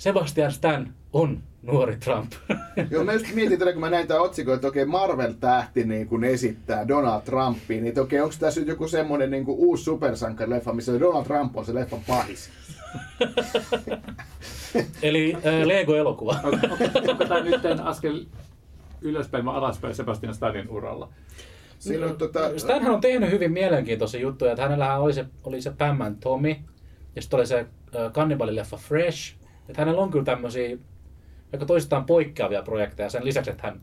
Sebastian 0.03 0.51
Stan 0.51 0.93
on 1.13 1.43
nuori 1.61 1.97
Trump. 1.97 2.31
Joo, 2.91 3.03
mä 3.03 3.13
just 3.13 3.33
mietin 3.33 3.59
tätä, 3.59 3.71
kun 3.71 3.81
mä 3.81 3.89
näin 3.89 4.07
tämän 4.07 4.23
otsikon, 4.23 4.55
että 4.55 4.67
okei, 4.67 4.85
Marvel-tähti 4.85 5.83
niin 5.83 6.07
kun 6.07 6.23
esittää 6.23 6.87
Donald 6.87 7.21
Trumpia, 7.21 7.81
niin 7.81 7.99
okei, 7.99 8.19
onko 8.21 8.35
tässä 8.39 8.59
nyt 8.59 8.69
joku 8.69 8.87
semmoinen 8.87 9.31
niin 9.31 9.45
kuin 9.45 9.57
uusi 9.57 9.83
supersankarileffa, 9.83 10.73
missä 10.73 10.99
Donald 10.99 11.25
Trump 11.25 11.57
on 11.57 11.65
se 11.65 11.73
leffan 11.73 11.99
pahis? 12.07 12.49
eli 15.01 15.33
äh, 15.33 15.65
Lego-elokuva. 15.65 16.39
On, 16.43 16.53
on, 16.53 17.09
onko 17.09 17.25
tämä 17.25 17.43
nyt 17.43 17.61
askel 17.83 18.25
ylöspäin 19.01 19.45
vai 19.45 19.55
alaspäin 19.55 19.95
Sebastian 19.95 20.33
Stanin 20.33 20.69
uralla? 20.69 21.09
Siinä 21.79 22.05
on 22.05 22.17
tota... 22.17 22.59
Stanhan 22.59 22.93
on 22.93 23.01
tehnyt 23.01 23.31
hyvin 23.31 23.51
mielenkiintoisia 23.51 24.21
juttuja, 24.21 24.51
että 24.51 24.63
hänellähän 24.63 25.01
oli 25.01 25.13
se, 25.13 25.25
oli 25.43 25.61
se 25.61 25.71
Batman 25.71 26.15
Tommy, 26.15 26.55
ja 27.15 27.21
sitten 27.21 27.37
oli 27.37 27.47
se 27.47 27.59
äh, 27.59 28.11
kannibalileffa 28.11 28.77
Fresh, 28.77 29.42
että 29.69 29.81
hänellä 29.81 30.01
on 30.01 30.11
kyllä 30.11 30.25
tämmöisiä 30.25 30.77
aika 31.53 31.65
toisistaan 31.65 32.05
poikkeavia 32.05 32.61
projekteja 32.61 33.09
sen 33.09 33.25
lisäksi, 33.25 33.51
että 33.51 33.67
hän 33.67 33.81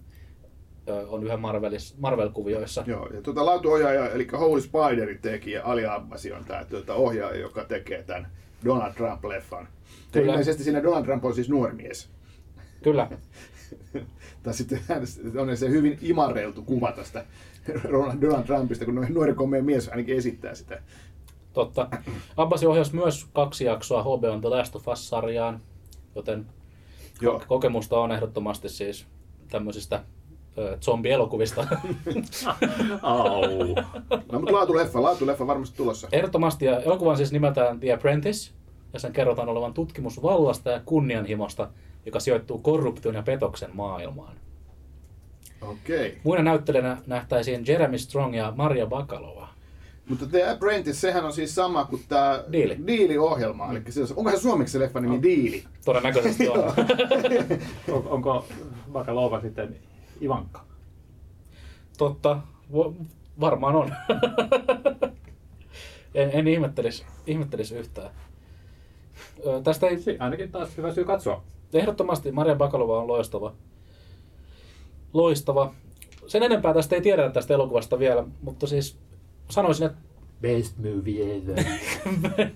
on 1.09 1.25
yhä 1.25 1.37
Marvelis, 1.37 1.97
Marvel-kuvioissa. 1.99 2.85
Joo, 2.87 3.07
ja 3.07 3.23
tuota 3.23 3.47
laatuohjaaja, 3.47 4.11
eli 4.11 4.29
Holy 4.33 4.61
Spiderin 4.61 5.19
tekijä, 5.23 5.63
Ali 5.63 5.87
Abbasi 5.87 6.33
on 6.33 6.45
tämä 6.45 6.65
tuota, 6.65 6.95
ohjaaja, 6.95 7.41
joka 7.41 7.65
tekee 7.65 8.03
tämän 8.03 8.31
Donald 8.65 8.93
Trump-leffan. 8.93 9.67
Kyllä. 10.13 10.33
ilmeisesti 10.33 10.65
siinä 10.65 10.83
Donald 10.83 11.05
Trump 11.05 11.25
on 11.25 11.35
siis 11.35 11.49
nuori 11.49 11.75
mies. 11.75 12.11
Kyllä. 12.83 13.11
tai 14.43 14.55
sitten 14.55 14.81
on 15.39 15.57
se 15.57 15.69
hyvin 15.69 15.99
imarreiltu 16.03 16.63
kuva 16.63 16.93
tästä 16.93 17.25
Donald 18.21 18.45
Trumpista, 18.45 18.85
kun 18.85 19.07
nuori 19.09 19.35
komea 19.35 19.63
mies 19.63 19.89
ainakin 19.89 20.17
esittää 20.17 20.55
sitä. 20.55 20.83
Totta. 21.53 21.89
Abbasi 22.37 22.67
ohjasi 22.67 22.95
myös 22.95 23.27
kaksi 23.33 23.65
jaksoa 23.65 24.03
HBOn 24.03 24.41
The 24.41 24.49
Last 24.49 24.77
of 24.77 24.89
Us-sarjaan, 24.89 25.61
joten 26.15 26.47
Joo. 27.21 27.43
kokemusta 27.49 27.99
on 27.99 28.13
ehdottomasti 28.13 28.69
siis 28.69 29.07
tämmöisistä 29.49 30.05
zombielokuvista. 30.81 31.67
Au. 33.03 33.41
No, 34.33 34.39
mutta 34.39 34.53
laatuleffa, 34.53 35.03
laatuleffa 35.03 35.47
varmasti 35.47 35.77
tulossa. 35.77 36.09
Ehdottomasti, 36.13 36.65
ja 36.65 36.81
elokuva 36.81 37.11
on 37.11 37.17
siis 37.17 37.33
nimeltään 37.33 37.81
The 37.81 37.93
Apprentice, 37.93 38.53
ja 38.93 38.99
sen 38.99 39.13
kerrotaan 39.13 39.49
olevan 39.49 39.75
tutkimus 39.75 40.23
vallasta 40.23 40.71
ja 40.71 40.81
kunnianhimosta, 40.85 41.69
joka 42.07 42.21
sijoittuu 42.21 42.59
korruption 42.59 43.15
ja 43.15 43.23
petoksen 43.23 43.71
maailmaan. 43.73 44.37
Okei. 45.63 46.19
Muina 46.25 46.43
näyttelijänä 46.43 46.97
nähtäisiin 47.07 47.65
Jeremy 47.67 47.99
Strong 47.99 48.37
ja 48.37 48.53
Maria 48.57 48.87
Bakalova. 48.87 49.49
Mutta 50.11 50.27
The 50.27 50.51
Apprentice, 50.51 50.99
sehän 51.01 51.25
on 51.25 51.33
siis 51.33 51.55
sama 51.55 51.85
kuin 51.85 52.03
tämä 52.09 52.45
Diili. 52.53 52.87
Diili-ohjelma. 52.87 53.71
Eli 53.71 53.83
se, 53.89 54.01
onko 54.17 54.31
se 54.31 54.37
suomeksi 54.37 54.73
se 54.73 54.79
leffa 54.79 55.01
nimi 55.01 55.23
Diili? 55.23 55.65
Todennäköisesti 55.85 56.49
on. 56.49 56.59
On, 57.93 58.09
onko 58.09 58.45
Bakalova 58.93 59.41
sitten 59.41 59.77
Ivanka? 60.23 60.65
Totta, 61.99 62.41
varmaan 63.41 63.77
on. 63.77 63.95
en, 66.15 66.31
en 66.33 66.49
ihmettelisi, 66.49 67.05
ihmettelisi 67.27 67.77
yhtään. 67.77 68.11
Ö, 69.47 69.61
tästä 69.63 69.87
ei, 69.87 69.99
Si- 69.99 70.17
ainakin 70.19 70.53
taas 70.53 70.77
hyvä 70.77 70.93
syy 70.95 71.05
katsoa. 71.05 71.43
ehdottomasti 71.75 72.33
Maria 72.33 72.55
Bakalova 72.55 73.01
on 73.01 73.09
loistava. 73.09 73.55
Loistava. 75.13 75.75
Sen 76.27 76.43
enempää 76.43 76.75
tästä 76.75 76.97
ei 76.97 77.03
tiedetä 77.03 77.31
tästä 77.31 77.55
elokuvasta 77.55 77.99
vielä, 77.99 78.25
mutta 78.43 78.67
siis 78.67 78.99
sanoisin, 79.51 79.87
että 79.87 79.99
Best 80.41 80.79
movie 80.79 81.37
ever. 81.37 81.65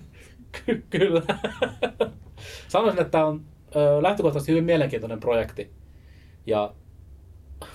Ky- 0.65 0.85
kyllä. 0.89 1.21
Sanoisin, 2.67 3.01
että 3.01 3.11
tämä 3.11 3.25
on 3.25 3.41
ö, 3.75 4.03
lähtökohtaisesti 4.03 4.51
hyvin 4.51 4.63
mielenkiintoinen 4.63 5.19
projekti. 5.19 5.71
Ja 6.45 6.73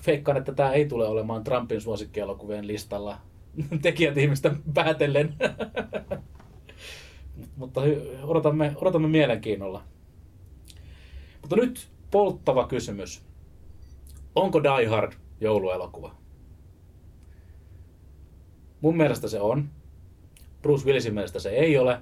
veikkaan, 0.06 0.36
että 0.36 0.52
tämä 0.52 0.72
ei 0.72 0.86
tule 0.86 1.08
olemaan 1.08 1.44
Trumpin 1.44 1.80
suosikkielokuvien 1.80 2.66
listalla 2.66 3.18
tekijätiimistä 3.82 4.54
päätellen. 4.74 5.34
Mutta 7.56 7.80
odotamme, 8.22 8.72
odotamme 8.76 9.08
mielenkiinnolla. 9.08 9.82
Mutta 11.40 11.56
nyt 11.56 11.88
polttava 12.10 12.66
kysymys. 12.66 13.22
Onko 14.34 14.62
Die 14.62 14.86
Hard 14.86 15.12
jouluelokuva? 15.40 16.19
Mun 18.80 18.96
mielestä 18.96 19.28
se 19.28 19.40
on. 19.40 19.70
Bruce 20.62 20.86
Willisin 20.86 21.14
mielestä 21.14 21.38
se 21.38 21.48
ei 21.50 21.78
ole. 21.78 22.00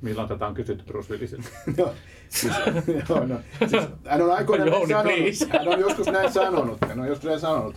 Milloin 0.00 0.28
tätä 0.28 0.46
on 0.46 0.54
kysytty 0.54 0.84
Bruce 0.84 1.12
Willisiltä? 1.12 1.48
Joo, 1.78 1.94
siis, 2.28 2.54
joo, 3.08 3.26
no, 3.26 3.40
siis, 3.58 3.82
hän 4.04 4.22
on 4.22 4.32
aikoinaan 4.34 4.70
näin 4.70 4.90
Jouni, 4.90 4.92
sanonut. 4.92 5.14
please. 5.18 5.58
Hän 5.58 5.68
on 5.68 5.80
joskus 5.80 6.06
näin 6.06 6.32
sanonut. 6.32 6.78
Hän 6.88 7.00
on 7.00 7.06
joskus 7.08 7.26
näin 7.26 7.40
sanonut. 7.40 7.76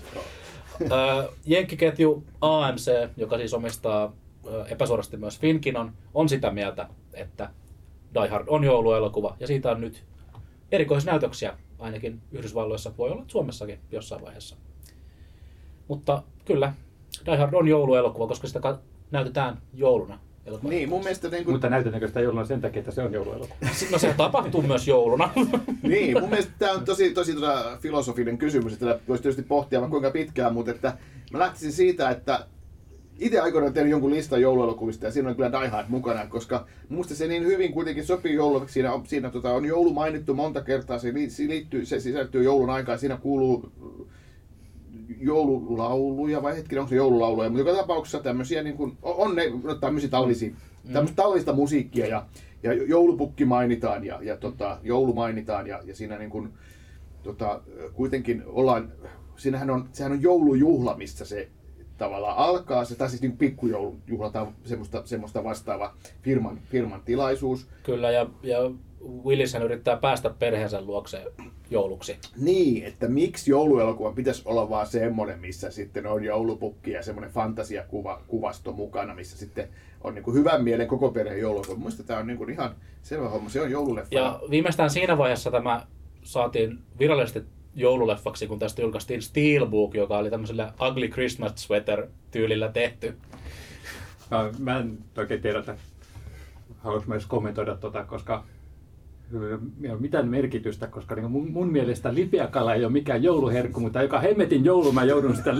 Jenkkiketju 1.45 2.23
AMC, 2.41 2.91
joka 3.17 3.37
siis 3.37 3.53
omistaa 3.53 4.13
epäsuorasti 4.69 5.17
myös 5.17 5.39
Finkinon, 5.39 5.93
on 6.13 6.29
sitä 6.29 6.51
mieltä, 6.51 6.89
että 7.13 7.49
Die 8.13 8.27
Hard 8.29 8.45
on 8.47 8.63
jouluelokuva 8.63 9.35
ja 9.39 9.47
siitä 9.47 9.71
on 9.71 9.81
nyt 9.81 10.05
erikoisnäytöksiä, 10.71 11.57
ainakin 11.79 12.21
Yhdysvalloissa, 12.31 12.91
voi 12.97 13.09
olla 13.09 13.25
Suomessakin 13.27 13.79
jossain 13.91 14.21
vaiheessa. 14.21 14.55
Mutta 15.87 16.23
kyllä, 16.45 16.73
Die 17.25 17.37
Hard 17.37 17.53
on 17.53 17.67
jouluelokuva, 17.67 18.27
koska 18.27 18.47
sitä 18.47 18.59
ka- 18.59 18.79
näytetään 19.11 19.57
jouluna. 19.73 20.19
elokuvana. 20.45 20.75
Niin, 20.75 20.89
mun 20.89 20.99
mielestä 20.99 21.29
niin 21.29 21.43
kuin, 21.43 21.53
Mutta 21.53 21.69
näytetäänkö 21.69 22.07
sitä 22.07 22.21
jouluna 22.21 22.45
sen 22.45 22.61
takia, 22.61 22.79
että 22.79 22.91
se 22.91 23.01
on 23.01 23.13
jouluelokuva? 23.13 23.55
No 23.91 23.97
se 23.97 24.13
tapahtuu 24.17 24.61
myös 24.61 24.87
jouluna. 24.87 25.29
niin, 25.83 26.19
mun 26.19 26.29
mielestä 26.29 26.51
tämä 26.59 26.71
on 26.71 26.85
tosi, 26.85 27.13
tosi 27.13 27.33
tota 27.33 27.77
filosofinen 27.81 28.37
kysymys, 28.37 28.73
että 28.73 28.99
voisi 29.07 29.23
tietysti 29.23 29.43
pohtia 29.43 29.81
vaikka 29.81 29.91
kuinka 29.91 30.11
pitkään, 30.11 30.53
mutta 30.53 30.71
että 30.71 30.97
mä 31.31 31.39
lähtisin 31.39 31.71
siitä, 31.71 32.09
että 32.09 32.45
itse 33.19 33.39
aikoinaan 33.39 33.73
tehnyt 33.73 33.91
jonkun 33.91 34.11
listan 34.11 34.41
jouluelokuvista 34.41 35.05
ja 35.05 35.11
siinä 35.11 35.29
on 35.29 35.35
kyllä 35.35 35.51
Die 35.51 35.67
Hard 35.67 35.85
mukana, 35.89 36.27
koska 36.27 36.65
musta 36.89 37.15
se 37.15 37.27
niin 37.27 37.45
hyvin 37.45 37.73
kuitenkin 37.73 38.05
sopii 38.05 38.33
jouluksi. 38.33 38.73
Siinä, 38.73 38.93
on, 38.93 39.05
siinä 39.05 39.29
tota, 39.29 39.53
on 39.53 39.65
joulu 39.65 39.93
mainittu 39.93 40.33
monta 40.33 40.61
kertaa, 40.61 40.99
se, 40.99 41.13
liittyy, 41.47 41.85
se 41.85 41.99
sisältyy 41.99 42.43
joulun 42.43 42.69
aikaan, 42.69 42.99
siinä 42.99 43.17
kuuluu 43.17 43.71
joululauluja 45.17 46.41
vai 46.41 46.57
hetkinen, 46.57 46.79
onko 46.79 46.89
se 46.89 46.95
joululauluja, 46.95 47.49
mutta 47.49 47.69
joka 47.69 47.81
tapauksessa 47.81 48.19
tämmöisiä 48.19 48.63
niin 48.63 48.77
kuin, 48.77 48.97
on 49.01 49.35
ne 49.35 49.43
no, 49.63 49.75
tämmöisiä 49.75 50.09
talvisia, 50.09 50.53
tämmöistä 50.93 51.15
talvista 51.15 51.53
musiikkia 51.53 52.07
ja, 52.07 52.25
ja 52.63 52.73
joulupukki 52.73 53.45
mainitaan 53.45 54.05
ja, 54.05 54.19
ja 54.21 54.37
tota, 54.37 54.77
joulu 54.83 55.13
mainitaan 55.13 55.67
ja, 55.67 55.81
ja 55.85 55.95
siinä 55.95 56.17
niin 56.17 56.29
kuin, 56.29 56.53
tota, 57.23 57.61
kuitenkin 57.93 58.43
ollaan, 58.45 58.91
siinähän 59.37 59.69
on, 59.69 59.89
sehän 59.91 60.11
on 60.11 60.21
joulujuhla, 60.21 60.97
missä 60.97 61.25
se 61.25 61.49
tavallaan 61.97 62.37
alkaa, 62.37 62.85
se, 62.85 62.95
tai 62.95 63.09
siis 63.09 63.21
niin 63.21 63.37
pikkujoulujuhla 63.37 64.29
tai 64.29 64.47
semmoista, 64.65 65.01
semmoista 65.05 65.43
vastaava 65.43 65.93
firman, 66.21 66.59
firman 66.65 67.01
tilaisuus. 67.05 67.67
Kyllä, 67.83 68.11
ja, 68.11 68.29
ja 68.43 68.71
Willishän 69.25 69.63
yrittää 69.63 69.97
päästä 69.97 70.29
perheensä 70.29 70.81
luokse 70.81 71.23
jouluksi. 71.69 72.17
Niin, 72.37 72.85
että 72.85 73.07
miksi 73.07 73.51
jouluelokuvan 73.51 74.15
pitäisi 74.15 74.41
olla 74.45 74.69
vaan 74.69 74.87
semmoinen, 74.87 75.39
missä 75.39 75.71
sitten 75.71 76.07
on 76.07 76.23
joulupukki 76.23 76.91
ja 76.91 77.03
semmoinen 77.03 77.31
fantasiakuva, 77.31 78.21
kuvasto 78.27 78.71
mukana, 78.71 79.15
missä 79.15 79.37
sitten 79.37 79.69
on 80.01 80.15
niin 80.15 80.23
kuin 80.23 80.37
hyvän 80.37 80.63
mielen 80.63 80.87
koko 80.87 81.11
perheen 81.11 81.41
jouluelokuva. 81.41 81.77
Mielestäni 81.77 82.07
tämä 82.07 82.19
on 82.19 82.27
niin 82.27 82.37
kuin 82.37 82.49
ihan 82.49 82.75
selvä 83.01 83.29
homma, 83.29 83.49
se 83.49 83.61
on 83.61 83.71
joululeffa. 83.71 84.15
Ja 84.15 84.39
viimeistään 84.49 84.89
siinä 84.89 85.17
vaiheessa 85.17 85.51
tämä 85.51 85.87
saatiin 86.23 86.79
virallisesti 86.99 87.43
joululeffaksi, 87.75 88.47
kun 88.47 88.59
tästä 88.59 88.81
julkaistiin 88.81 89.21
Steelbook, 89.21 89.95
joka 89.95 90.17
oli 90.17 90.29
tämmöisellä 90.29 90.73
Ugly 90.89 91.07
Christmas 91.07 91.51
Sweater-tyylillä 91.55 92.69
tehty. 92.71 93.17
Mä, 94.31 94.51
mä 94.59 94.79
en 94.79 94.97
oikein 95.17 95.41
tiedä, 95.41 95.59
että 95.59 95.77
mä 97.07 97.15
edes 97.15 97.25
kommentoida 97.25 97.75
tota, 97.75 98.03
koska 98.03 98.43
ei 99.83 99.91
ole 99.91 99.99
mitään 99.99 100.27
merkitystä, 100.27 100.87
koska 100.87 101.15
niin 101.15 101.31
mun, 101.31 101.51
mun 101.51 101.71
mielestä 101.71 102.13
lipeäkala 102.13 102.73
ei 102.73 102.85
ole 102.85 102.91
mikään 102.91 103.23
jouluherkku, 103.23 103.79
mutta 103.79 104.01
joka 104.01 104.19
hemmetin 104.19 104.65
joulu 104.65 104.91
mä 104.91 105.03
joudun 105.03 105.35
sitä 105.35 105.55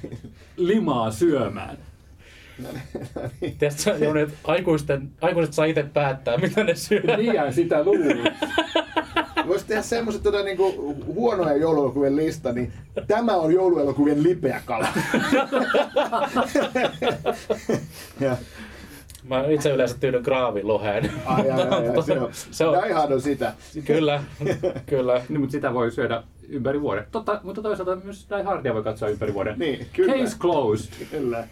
limaa 0.56 1.10
syömään. 1.10 1.78
Tiedätkö, 3.40 3.82
sä, 3.82 3.90
Jouni, 3.90 4.20
että 4.20 4.34
aikuisten, 4.44 5.10
aikuiset 5.20 5.54
saa 5.54 5.64
itse 5.64 5.82
päättää, 5.82 6.38
mitä 6.38 6.64
ne 6.64 6.74
syö. 6.74 7.16
Niin 7.16 7.52
sitä 7.52 7.84
luulin. 7.84 8.18
Voisi 9.48 9.66
tehdä 9.66 9.82
semmoiset 9.82 10.22
tota, 10.22 10.42
niinku, 10.42 10.96
huonoja 11.06 11.56
jouluelokuvien 11.56 12.16
lista, 12.16 12.52
niin 12.52 12.72
tämä 13.06 13.36
on 13.36 13.52
jouluelokuvien 13.52 14.22
lipeä 14.22 14.62
kala. 14.64 14.88
ja, 18.20 18.36
Mä 19.28 19.44
itse 19.48 19.70
yleensä 19.70 19.96
tyydyn 20.00 20.22
graaviloheen. 20.22 21.10
ai, 21.26 21.50
ai, 21.50 21.62
ai, 21.62 21.88
ai, 21.88 22.02
se 22.06 22.20
on, 22.20 22.28
Se 22.32 22.66
on- 22.66 22.82
Die 22.84 22.92
Hard 22.92 23.12
on 23.12 23.20
sitä. 23.20 23.52
Kyllä, 23.84 24.22
kyllä. 24.86 25.22
niin, 25.28 25.40
mutta 25.40 25.52
sitä 25.52 25.74
voi 25.74 25.90
syödä 25.92 26.22
ympäri 26.48 26.80
vuoden. 26.80 27.06
Totta, 27.12 27.40
mutta 27.42 27.62
toisaalta 27.62 27.96
myös 27.96 28.26
Die 28.30 28.42
Hardia 28.42 28.74
voi 28.74 28.82
katsoa 28.82 29.08
ympäri 29.08 29.34
vuoden. 29.34 29.58
Niin, 29.58 29.86
kyllä. 29.92 30.12
Case 30.14 30.38
closed. 30.38 30.92
Kyllä. 31.10 31.48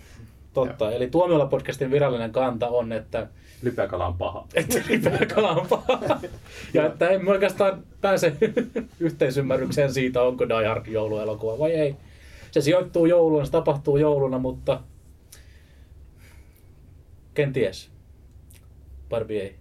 Totta. 0.55 0.91
Eli 0.93 1.07
Tuomiolla 1.11 1.47
podcastin 1.47 1.91
virallinen 1.91 2.33
kanta 2.33 2.69
on, 2.69 2.93
että 2.93 3.26
Lipeäkala 3.62 4.07
on 4.07 4.14
paha. 4.14 4.47
että 4.55 4.79
lipeäkala 4.88 5.50
on 5.50 5.67
paha. 5.67 6.21
Ja 6.75 6.87
että 6.87 7.09
emme 7.09 7.31
oikeastaan 7.31 7.83
pääse 8.00 8.33
yhteisymmärrykseen 9.00 9.93
siitä, 9.93 10.23
onko 10.23 10.49
Die 10.49 10.67
Hard 10.67 10.87
jouluelokuva 10.87 11.59
vai 11.59 11.71
ei. 11.73 11.97
Se 12.50 12.61
sijoittuu 12.61 13.07
jouluna, 13.07 13.45
se 13.45 13.50
tapahtuu 13.50 13.97
jouluna, 13.97 14.38
mutta 14.38 14.81
kenties. 17.35 17.91
Barbie 19.09 19.43
ei. 19.43 19.57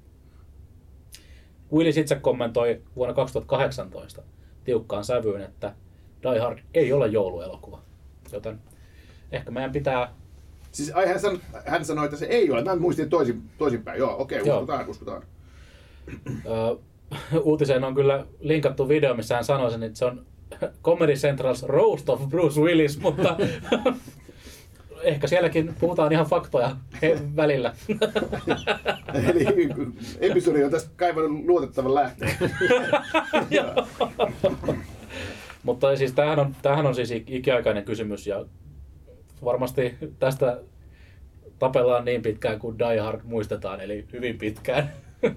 Willis 1.73 1.97
itse 1.97 2.15
kommentoi 2.15 2.81
vuonna 2.95 3.13
2018 3.13 4.21
tiukkaan 4.63 5.03
sävyyn, 5.03 5.41
että 5.41 5.75
Die 6.23 6.39
Hard 6.39 6.59
ei 6.73 6.93
ole 6.93 7.07
jouluelokuva. 7.07 7.81
Joten 8.31 8.59
ehkä 9.31 9.51
meidän 9.51 9.71
pitää 9.71 10.13
Siis 10.71 10.91
ai, 10.95 11.07
hän, 11.07 11.19
sanoi, 11.19 11.39
hän 11.65 11.85
sanoi, 11.85 12.05
että 12.05 12.17
se 12.17 12.25
ei 12.25 12.51
ole. 12.51 12.63
Mä 12.63 12.75
muistin 12.75 13.09
toisin, 13.09 13.49
toisinpäin. 13.57 13.99
Joo, 13.99 14.21
okei, 14.21 14.41
Joo. 14.45 14.59
uskotaan, 14.59 14.89
uskotaan. 14.89 15.23
Ö, 16.45 16.77
uutiseen 17.43 17.83
on 17.83 17.95
kyllä 17.95 18.25
linkattu 18.39 18.89
video, 18.89 19.15
missä 19.15 19.35
hän 19.35 19.45
sanoi 19.45 19.71
sen, 19.71 19.83
että 19.83 19.99
se 19.99 20.05
on 20.05 20.25
Comedy 20.83 21.13
Central's 21.13 21.67
Roast 21.67 22.09
of 22.09 22.29
Bruce 22.29 22.61
Willis, 22.61 22.99
mutta 22.99 23.37
ehkä 25.03 25.27
sielläkin 25.27 25.73
puhutaan 25.79 26.11
ihan 26.11 26.25
faktoja 26.25 26.75
he- 27.01 27.19
välillä. 27.35 27.73
Eli 29.29 29.69
episodi 30.19 30.63
on 30.63 30.71
tästä 30.71 30.91
kaivannut 30.95 31.45
luotettavan 31.45 31.95
lähteen. 31.95 32.35
mutta 35.63 35.95
siis 35.95 36.11
tämähän 36.11 36.39
on, 36.39 36.55
tämähän 36.61 36.85
on 36.85 36.95
siis 36.95 37.11
ik- 37.11 37.23
ikiaikainen 37.27 37.83
kysymys 37.83 38.27
ja 38.27 38.45
varmasti 39.43 39.97
tästä 40.19 40.61
tapellaan 41.59 42.05
niin 42.05 42.21
pitkään 42.21 42.59
kuin 42.59 42.79
Die 42.79 42.99
Hard 42.99 43.21
muistetaan, 43.23 43.81
eli 43.81 44.05
hyvin 44.13 44.37
pitkään. 44.37 44.93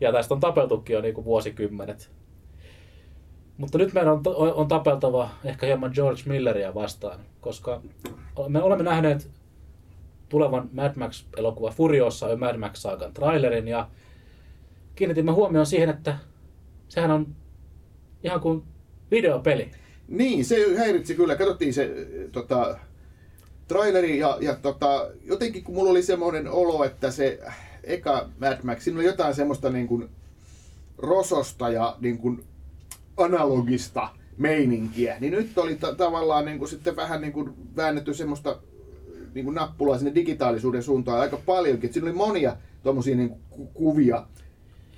ja 0.00 0.12
tästä 0.12 0.34
on 0.34 0.40
tapeltukin 0.40 0.94
jo 0.94 1.00
niin 1.00 1.14
kuin 1.14 1.24
vuosikymmenet. 1.24 2.10
Mutta 3.60 3.78
nyt 3.78 3.92
meidän 3.92 4.12
on, 4.12 4.22
on 4.54 4.68
tapeltava 4.68 5.30
ehkä 5.44 5.66
hieman 5.66 5.90
George 5.94 6.22
Milleria 6.26 6.74
vastaan, 6.74 7.20
koska 7.40 7.82
me 8.48 8.62
olemme 8.62 8.84
nähneet 8.84 9.30
tulevan 10.28 10.68
Mad 10.72 10.92
Max-elokuva 10.96 11.70
Furiossa 11.70 12.28
ja 12.28 12.36
Mad 12.36 12.56
Max-saagan 12.56 13.12
trailerin 13.14 13.68
ja 13.68 13.88
kiinnitimme 14.94 15.32
huomioon 15.32 15.66
siihen, 15.66 15.90
että 15.90 16.18
sehän 16.88 17.10
on 17.10 17.26
ihan 18.24 18.40
kuin 18.40 18.62
videopeli. 19.10 19.70
Niin, 20.08 20.44
se 20.44 20.76
häiritsi 20.78 21.14
kyllä. 21.14 21.36
Katsottiin 21.36 21.74
se 21.74 21.90
tota, 22.32 22.78
traileri 23.68 24.18
ja, 24.18 24.38
ja 24.40 24.54
tota, 24.54 25.10
jotenkin 25.24 25.64
kun 25.64 25.74
mulla 25.74 25.90
oli 25.90 26.02
semmoinen 26.02 26.48
olo, 26.48 26.84
että 26.84 27.10
se 27.10 27.38
eka 27.84 28.28
Mad 28.38 28.58
Max, 28.62 28.82
siinä 28.82 28.98
oli 28.98 29.06
jotain 29.06 29.34
semmoista 29.34 29.70
niin 29.70 29.88
kuin 29.88 30.08
rososta 30.98 31.68
ja 31.68 31.96
niin 32.00 32.18
kuin 32.18 32.44
analogista 33.20 34.08
meininkiä, 34.38 35.16
niin 35.20 35.32
nyt 35.32 35.58
oli 35.58 35.74
ta- 35.74 35.94
tavallaan 35.94 36.44
niin 36.44 36.58
kuin 36.58 36.68
sitten 36.68 36.96
vähän 36.96 37.20
niin 37.20 37.32
kuin 37.32 37.50
väännetty 37.76 38.14
semmoista 38.14 38.56
niin 39.34 39.44
kuin 39.44 39.54
nappulaa 39.54 39.98
sinne 39.98 40.14
digitaalisuuden 40.14 40.82
suuntaan 40.82 41.20
aika 41.20 41.38
paljonkin. 41.46 41.88
Et 41.88 41.92
siinä 41.94 42.08
oli 42.08 42.16
monia 42.16 42.56
tuommoisia 42.82 43.16
niin 43.16 43.30
ku- 43.50 43.66
kuvia, 43.74 44.26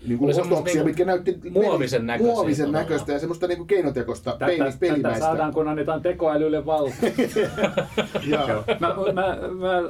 niin 0.06 0.18
kuin 0.18 0.40
otoksia, 0.40 0.64
niinku 0.64 0.84
mitkä 0.84 1.04
näytti 1.04 1.38
muovisen 1.50 2.06
näköisiä 2.06 2.34
muovisen 2.34 2.72
näköistä 2.72 3.12
ja 3.12 3.18
semmoista 3.18 3.46
niin 3.46 3.58
kuin 3.58 3.66
keinotekosta 3.66 4.32
Tätä, 4.32 4.46
peilis, 4.46 4.74
tätä 4.74 4.78
pelimäistä. 4.80 5.24
saadaan, 5.24 5.54
kun 5.54 5.68
annetaan 5.68 6.02
tekoälylle 6.02 6.66
valta. 6.66 6.94
Mä, 8.80 8.94
mä, 9.12 9.36
mä 9.58 9.82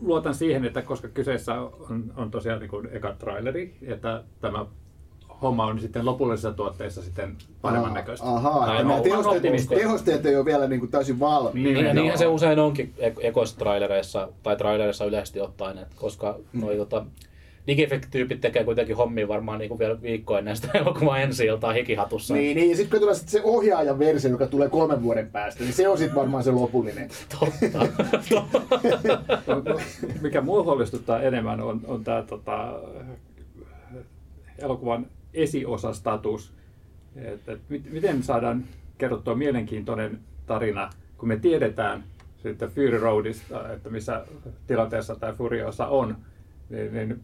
luotan 0.00 0.34
siihen, 0.34 0.64
että 0.64 0.82
koska 0.82 1.08
kyseessä 1.08 1.54
on, 1.60 2.12
on 2.16 2.30
tosiaan 2.30 2.60
niin 2.60 2.70
kuin 2.70 2.88
eka 2.92 3.14
traileri, 3.18 3.76
että 3.82 4.24
tämä 4.40 4.66
homma 5.42 5.66
on 5.66 5.80
sitten 5.80 6.04
lopullisessa 6.04 6.52
tuotteessa 6.52 7.02
sitten 7.02 7.36
paremman 7.62 7.94
näköistä. 7.94 8.26
Ahaa, 8.26 8.74
nämä 8.74 8.94
on. 8.94 9.02
tehosteet, 9.02 9.68
tehosteet 9.68 10.26
ei 10.26 10.36
ole 10.36 10.44
vielä 10.44 10.68
niin 10.68 10.80
kuin 10.80 10.90
täysin 10.90 11.20
valmiit. 11.20 11.54
Niin, 11.54 11.64
ja 11.66 11.72
Nimenomaan. 11.72 11.96
niinhän 11.96 12.18
se 12.18 12.26
usein 12.26 12.58
onkin 12.58 12.92
ek- 12.98 13.20
ekoissa 13.20 13.58
trailereissa, 13.58 14.28
tai 14.42 14.56
trailereissa 14.56 15.04
yleisesti 15.04 15.40
ottaen, 15.40 15.78
että 15.78 15.96
koska 15.96 16.38
noi, 16.52 16.76
tota, 16.76 17.04
Digifect-tyypit 17.66 18.40
tekee 18.40 18.64
kuitenkin 18.64 18.96
hommia 18.96 19.28
varmaan 19.28 19.58
niin 19.58 19.68
kuin 19.68 19.78
vielä 19.78 20.02
viikko 20.02 20.38
ennen 20.38 20.56
sitä 20.56 20.68
elokuvan 20.78 21.20
ensi 21.22 21.46
iltaa 21.46 21.72
hikihatussa. 21.72 22.34
Niin, 22.34 22.56
niin, 22.56 22.70
ja 22.70 22.76
sitten 22.76 22.90
kun 22.90 23.00
tulee 23.00 23.14
sit 23.14 23.28
se 23.28 23.40
ohjaajan 23.44 23.98
versio, 23.98 24.30
joka 24.30 24.46
tulee 24.46 24.68
kolmen 24.68 25.02
vuoden 25.02 25.30
päästä, 25.30 25.64
niin 25.64 25.72
se 25.72 25.88
on 25.88 25.98
sitten 25.98 26.16
varmaan 26.16 26.44
se 26.44 26.50
lopullinen. 26.50 27.08
Totta. 27.40 27.86
Mikä 30.22 30.40
mua 30.40 30.62
huolestuttaa 30.62 31.22
enemmän 31.22 31.60
on, 31.60 31.80
on 31.86 32.04
tämä 32.04 32.22
tota, 32.22 32.80
elokuvan 34.58 35.06
esiosastatus. 35.34 36.52
Et, 37.16 37.48
et, 37.48 37.60
mit- 37.68 37.92
miten 37.92 38.22
saadaan 38.22 38.64
kerrottua 38.98 39.34
mielenkiintoinen 39.34 40.18
tarina, 40.46 40.90
kun 41.18 41.28
me 41.28 41.36
tiedetään 41.36 42.04
sitten 42.42 42.70
Fury 42.70 42.98
Roadista, 42.98 43.72
että 43.72 43.90
missä 43.90 44.24
tilanteessa 44.66 45.16
tämä 45.16 45.32
Furiosa 45.32 45.86
on, 45.86 46.16
niin, 46.70 46.94
niin 46.94 47.20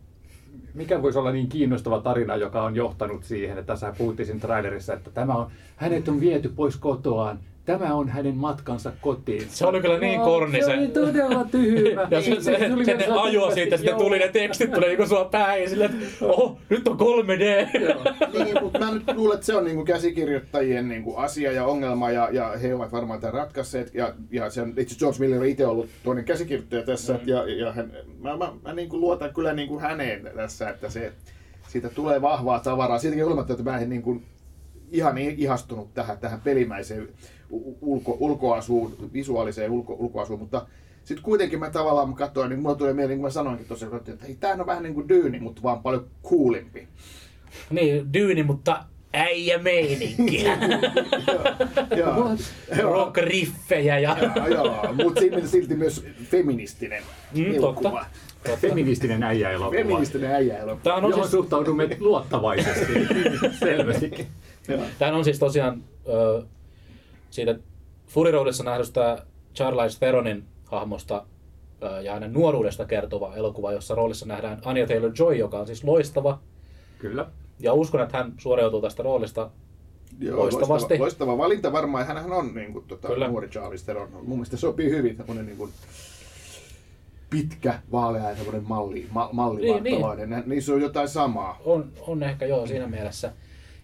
mikä 0.74 1.02
voisi 1.02 1.18
olla 1.18 1.32
niin 1.32 1.48
kiinnostava 1.48 2.00
tarina, 2.00 2.36
joka 2.36 2.62
on 2.62 2.76
johtanut 2.76 3.24
siihen, 3.24 3.58
että 3.58 3.72
tässä 3.72 3.94
puhuttiin 3.98 4.40
trailerissa, 4.40 4.94
että 4.94 5.10
tämä 5.10 5.34
on, 5.34 5.50
hänet 5.76 6.08
on 6.08 6.20
viety 6.20 6.48
pois 6.48 6.76
kotoaan, 6.76 7.38
tämä 7.66 7.94
on 7.94 8.08
hänen 8.08 8.36
matkansa 8.36 8.92
kotiin. 9.00 9.48
Se 9.48 9.66
oli 9.66 9.80
kyllä 9.80 9.98
niin 9.98 10.18
No, 10.18 10.24
korni 10.24 10.60
Se 10.60 10.64
se. 10.64 10.78
oli 10.78 10.88
todella 10.88 11.44
tyhmä. 11.44 12.08
Ja 12.10 12.22
se, 12.22 12.40
se, 12.40 12.68
tuli 12.70 12.84
se, 12.84 12.98
vielä 12.98 13.14
ne 13.14 13.20
ajoi 13.20 13.54
siitä, 13.54 13.76
sitten 13.76 13.92
joo. 13.92 14.00
tuli 14.00 14.18
ne 14.18 14.28
tekstit, 14.28 14.72
tuli 14.72 14.86
niinku 14.86 15.06
sua 15.06 15.24
päin, 15.24 15.70
silleen, 15.70 15.90
että 16.02 16.26
oho, 16.26 16.58
nyt 16.68 16.88
on 16.88 16.98
3D. 16.98 17.40
niin, 18.44 18.62
mutta 18.62 18.78
mä 18.78 18.94
nyt 18.94 19.02
luulen, 19.14 19.34
että 19.34 19.46
se 19.46 19.56
on 19.56 19.64
niin 19.64 19.76
kuin 19.76 19.86
käsikirjoittajien 19.86 20.88
niin 20.88 21.02
kuin 21.02 21.18
asia 21.18 21.52
ja 21.52 21.64
ongelma, 21.64 22.10
ja, 22.10 22.28
ja 22.32 22.48
he 22.62 22.74
ovat 22.74 22.92
varmaan 22.92 23.20
tämän 23.20 23.34
ratkaisseet. 23.34 23.94
Ja, 23.94 24.14
ja 24.30 24.50
se 24.50 24.62
on, 24.62 24.74
itse 24.76 24.96
George 24.98 25.18
Miller 25.18 25.40
on 25.40 25.46
itse 25.46 25.66
ollut 25.66 25.88
toinen 26.04 26.24
käsikirjoittaja 26.24 26.82
tässä, 26.82 27.12
mm. 27.12 27.20
ja, 27.24 27.50
ja 27.50 27.72
hän, 27.72 27.92
mä, 28.20 28.36
mä, 28.36 28.52
mä 28.64 28.72
niin 28.72 28.88
kuin 28.88 29.00
luotan 29.00 29.34
kyllä 29.34 29.52
niin 29.52 29.68
kuin 29.68 29.80
häneen 29.80 30.30
tässä, 30.36 30.70
että 30.70 30.90
se, 30.90 31.12
siitä 31.68 31.88
tulee 31.88 32.22
vahvaa 32.22 32.60
tavaraa. 32.60 32.98
Siitäkin 32.98 33.24
huolimatta, 33.24 33.52
että 33.52 33.64
mä 33.64 33.78
en 33.78 33.88
niin 33.88 34.02
kuin 34.02 34.24
ihan 34.90 35.18
ihastunut 35.18 35.94
tähän, 35.94 36.18
tähän 36.18 36.40
pelimäiseen 36.40 37.08
ulko, 37.80 38.16
ulkoasuun, 38.20 38.96
visuaaliseen 39.12 39.70
ulko, 39.70 39.96
ulkoasuun, 39.98 40.40
mutta 40.40 40.66
sitten 41.04 41.24
kuitenkin 41.24 41.58
mä 41.58 41.70
tavallaan 41.70 42.14
katsoin, 42.14 42.48
niin 42.50 42.60
mulla 42.60 42.74
tulee 42.74 42.92
mieleen, 42.92 43.08
niin 43.10 43.18
kuin 43.18 43.26
mä 43.26 43.30
sanoinkin 43.30 43.66
tuossa, 43.68 43.86
että 43.96 44.12
hei, 44.26 44.34
tämähän 44.40 44.60
on 44.60 44.66
vähän 44.66 44.82
niin 44.82 44.94
kuin 44.94 45.08
dyyni, 45.08 45.40
mutta 45.40 45.62
vaan 45.62 45.82
paljon 45.82 46.06
coolimpi. 46.24 46.88
Niin, 47.70 48.12
dyyni, 48.12 48.42
mutta 48.42 48.84
äijä 49.12 49.58
meininki. 49.58 50.44
Joo, 51.96 52.28
joo, 52.78 52.92
Rock 52.92 53.16
riffejä 53.16 53.98
ja... 53.98 54.16
joo, 54.54 54.94
mutta 55.04 55.20
silti, 55.20 55.48
silti 55.48 55.74
myös 55.74 56.04
feministinen 56.24 57.02
Mm, 57.34 57.54
elokuva. 57.54 57.90
totta. 58.42 58.56
Feministinen 58.60 59.22
äijä-elokuva, 59.22 59.76
Feministinen 59.78 60.30
äijä 60.30 60.58
elokuva. 60.58 60.80
Tämä 60.82 60.96
on, 60.96 61.02
johon 61.02 61.18
siis, 61.24 61.30
suhtaudumme 61.30 61.96
luottavaisesti, 62.00 62.92
selvästikin. 63.60 64.26
Tämähän 64.98 65.18
on 65.18 65.24
siis 65.24 65.38
tosiaan 65.38 65.84
siitä 67.30 67.58
Fury 68.06 68.30
Roadissa 68.30 68.64
nähdystä 68.64 69.26
Charlize 69.54 69.98
Theronin 69.98 70.44
hahmosta 70.64 71.26
ja 72.02 72.12
hänen 72.12 72.32
nuoruudesta 72.32 72.84
kertova 72.84 73.34
elokuva, 73.36 73.72
jossa 73.72 73.94
roolissa 73.94 74.26
nähdään 74.26 74.60
Anya 74.64 74.86
Taylor-Joy, 74.86 75.34
joka 75.34 75.58
on 75.58 75.66
siis 75.66 75.84
loistava. 75.84 76.38
Kyllä. 76.98 77.26
Ja 77.60 77.72
uskon, 77.72 78.00
että 78.02 78.18
hän 78.18 78.34
suoriutuu 78.38 78.80
tästä 78.80 79.02
roolista 79.02 79.50
Joo, 80.20 80.38
Loistavasti. 80.38 80.72
Loistava, 80.72 81.02
loistava 81.02 81.38
valinta 81.38 81.72
varmaan. 81.72 82.06
Hänhän 82.06 82.32
on 82.32 82.54
niin 82.54 82.72
kuin, 82.72 82.84
tota, 82.88 83.08
Kyllä. 83.08 83.28
nuori 83.28 83.48
Charlize 83.48 83.84
Theron. 83.84 84.08
Mun 84.12 84.28
mielestä 84.28 84.56
sopii 84.56 84.90
hyvin 84.90 85.16
tämmöinen 85.16 85.46
niin 85.46 85.58
kuin, 85.58 85.72
pitkä, 87.30 87.78
vaalea 87.92 88.30
ja 88.30 88.36
semmoinen 88.36 88.64
malli, 88.68 89.06
ma, 89.10 89.24
Niin, 89.26 89.36
mallivartalainen. 89.36 90.30
Niin, 90.30 90.42
Niissä 90.46 90.72
on 90.72 90.80
jotain 90.80 91.08
samaa. 91.08 91.60
On, 91.64 91.92
on 92.06 92.22
ehkä 92.22 92.46
joo 92.46 92.66
siinä 92.66 92.86
mielessä. 92.86 93.32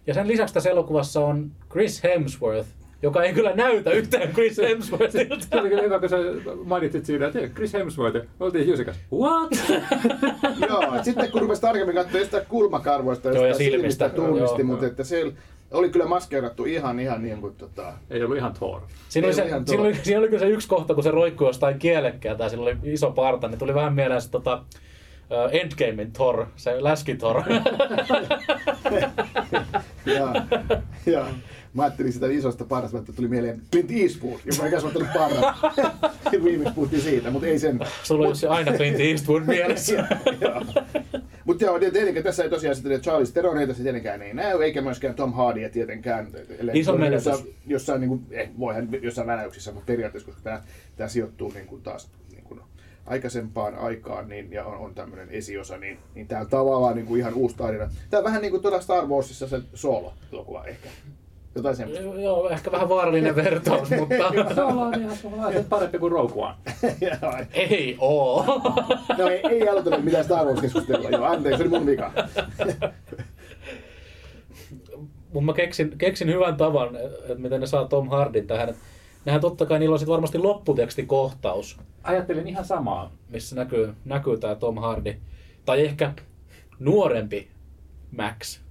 Ja 0.07 0.13
sen 0.13 0.27
lisäksi 0.27 0.53
tässä 0.53 0.69
elokuvassa 0.69 1.25
on 1.25 1.51
Chris 1.71 2.03
Hemsworth, 2.03 2.69
joka 3.03 3.23
ei 3.23 3.33
kyllä 3.33 3.55
näytä 3.55 3.91
yhtään 3.91 4.33
Chris 4.33 4.57
Hemsworthilta. 4.57 5.35
Se 5.39 5.59
oli 5.59 5.69
kyllä 5.69 5.81
hyvä, 5.81 5.99
kun 5.99 6.09
sä 6.09 6.17
mainitsit 6.65 7.05
siinä, 7.05 7.27
että 7.27 7.39
Chris 7.39 7.73
Hemsworth, 7.73 8.27
oltiin 8.39 8.67
Jusikas. 8.67 8.99
What? 9.13 9.51
Joo, 10.69 11.03
sitten 11.03 11.31
kun 11.31 11.41
rupesi 11.41 11.61
tarkemmin 11.61 11.95
katsoa 11.95 12.19
jostain 12.19 12.45
kulmakarvoista 12.49 13.29
Joo, 13.29 13.43
ja 13.43 13.47
jostain 13.47 13.71
silmistä. 13.71 14.09
tunnisti, 14.09 14.61
Joo, 14.61 14.67
mutta 14.67 14.85
joo. 14.85 14.91
että 14.91 15.03
se 15.03 15.33
oli 15.71 15.89
kyllä 15.89 16.05
maskeerattu 16.05 16.65
ihan, 16.65 16.99
ihan 16.99 17.23
niin 17.23 17.41
kuin 17.41 17.55
tota... 17.55 17.93
Ei 18.09 18.23
ollut 18.23 18.37
ihan 18.37 18.53
Thor. 18.53 18.81
Siinä 19.09 19.27
oli, 19.27 19.33
se, 19.33 19.45
Ihan 19.45 19.67
siinä, 19.67 19.83
oli, 19.83 19.95
siinä 20.03 20.19
oli 20.19 20.27
kyllä 20.27 20.39
se 20.39 20.47
yksi 20.49 20.67
kohta, 20.67 20.93
kun 20.93 21.03
se 21.03 21.11
roikkui 21.11 21.47
jostain 21.47 21.79
kielekkeä 21.79 22.35
tai 22.35 22.49
sillä 22.49 22.63
oli 22.63 22.77
iso 22.83 23.11
parta, 23.11 23.47
niin 23.47 23.59
tuli 23.59 23.73
vähän 23.73 23.93
mieleen 23.93 24.21
se 24.21 24.31
tota, 24.31 24.63
Endgamein 25.51 26.11
Thor, 26.11 26.45
se 26.55 26.83
läski 26.83 27.15
Thor. 27.15 27.41
Ja, 30.05 30.33
ja 31.05 31.25
mä 31.73 31.83
ajattelin 31.83 32.13
sitä 32.13 32.27
isosta 32.27 32.65
parasta, 32.65 32.97
että 32.97 33.13
tuli 33.13 33.27
mieleen 33.27 33.61
Clint 33.71 33.91
Eastwood, 33.91 34.39
joka 34.45 34.65
ei 34.65 34.71
kasvattanut 34.71 35.07
parraa. 35.13 35.73
Viimeksi 36.43 36.73
puhuttiin 36.73 37.01
siitä, 37.01 37.31
mutta 37.31 37.47
ei 37.47 37.59
sen. 37.59 37.79
Sulla 38.03 38.23
on 38.23 38.29
Jussi 38.29 38.47
aina 38.47 38.71
Clint 38.71 38.99
Eastwood 38.99 39.43
mielessä. 39.43 40.07
Mutta 41.45 41.65
joo, 41.65 41.79
tietenkään 41.79 42.23
tässä 42.23 42.43
ei 42.43 42.49
tosiaan 42.49 42.75
sitten 42.75 43.01
Charles 43.01 43.31
Theroneita 43.31 43.73
se 43.73 43.83
tietenkään 43.83 44.21
ei 44.21 44.33
näy, 44.33 44.63
eikä 44.63 44.81
myöskään 44.81 45.15
Tom 45.15 45.33
Hardyä 45.33 45.69
tietenkään. 45.69 46.27
ellei 46.59 46.79
Iso 46.79 46.91
se 46.91 46.97
menetys. 46.97 47.25
Jossain, 47.25 47.55
jossain 47.67 48.01
niin 48.01 48.09
kuin, 48.09 48.25
eh, 48.31 48.49
voihan 48.59 48.89
jossain 49.01 49.27
väläyksissä, 49.27 49.71
mutta 49.71 49.85
periaatteessa, 49.85 50.25
koska 50.25 50.41
tämä, 50.43 50.61
tämä 50.95 51.09
sijoittuu 51.09 51.51
niin 51.51 51.67
kuin 51.67 51.81
taas 51.81 52.09
niin 52.31 52.43
kuin 52.43 52.61
aikaisempaan 53.05 53.75
aikaan 53.75 54.29
niin, 54.29 54.51
ja 54.51 54.65
on, 54.65 54.77
on 54.77 54.95
tämmöinen 54.95 55.29
esiosa, 55.29 55.77
niin, 55.77 55.97
niin 56.15 56.27
tämä 56.27 56.41
on 56.41 56.47
tavallaan 56.47 56.95
niin 56.95 57.05
kuin 57.05 57.19
ihan 57.19 57.33
uusi 57.33 57.55
tarina. 57.55 57.89
Tämä 58.09 58.19
on 58.19 58.25
vähän 58.25 58.41
niin 58.41 58.51
kuin 58.51 58.61
tuolla 58.61 58.81
Star 58.81 59.05
Warsissa 59.05 59.47
se 59.47 59.61
solo-elokuva 59.73 60.65
ehkä. 60.65 60.89
Jotain 61.55 61.75
semmoista. 61.75 62.21
Joo, 62.21 62.49
ehkä 62.49 62.71
vähän 62.71 62.89
vaarallinen 62.89 63.35
vertaus, 63.35 63.89
mutta 63.99 64.53
Se 64.55 64.61
on 64.63 64.93
ihan 65.51 65.65
parempi 65.69 65.99
kuin 65.99 66.11
Rogue 66.11 66.43
One. 66.45 66.55
Ei 67.53 67.95
oo. 67.99 68.45
no 69.17 69.27
ei, 69.27 69.41
ei 69.49 69.69
aloiteta 69.69 69.97
mitään 69.99 70.23
Star 70.25 70.45
Wars-keskustelua. 70.45 71.09
Joo, 71.09 71.25
anteeksi, 71.25 71.57
se 71.57 71.63
oli 71.63 71.79
mun 71.79 71.85
vika. 71.85 72.11
Mutta 75.33 75.45
mä 75.45 75.53
keksin, 75.53 75.97
keksin 75.97 76.27
hyvän 76.27 76.57
tavan, 76.57 76.95
että 76.95 77.35
miten 77.35 77.61
ne 77.61 77.67
saa 77.67 77.87
Tom 77.87 78.09
Hardin 78.09 78.47
tähän. 78.47 78.75
Nehän 79.25 79.41
totta 79.41 79.65
kai 79.65 79.79
niillä 79.79 79.93
on 79.93 79.99
sit 79.99 80.07
varmasti 80.09 80.37
lopputekstikohtaus, 80.37 81.77
Ajattelin 82.03 82.47
ihan 82.47 82.65
samaa. 82.65 83.11
missä 83.29 83.55
näkyy, 83.55 83.93
näkyy 84.05 84.37
tämä 84.37 84.55
Tom 84.55 84.77
Hardy. 84.77 85.15
Tai 85.65 85.85
ehkä 85.85 86.13
nuorempi 86.79 87.47
Max. 88.17 88.62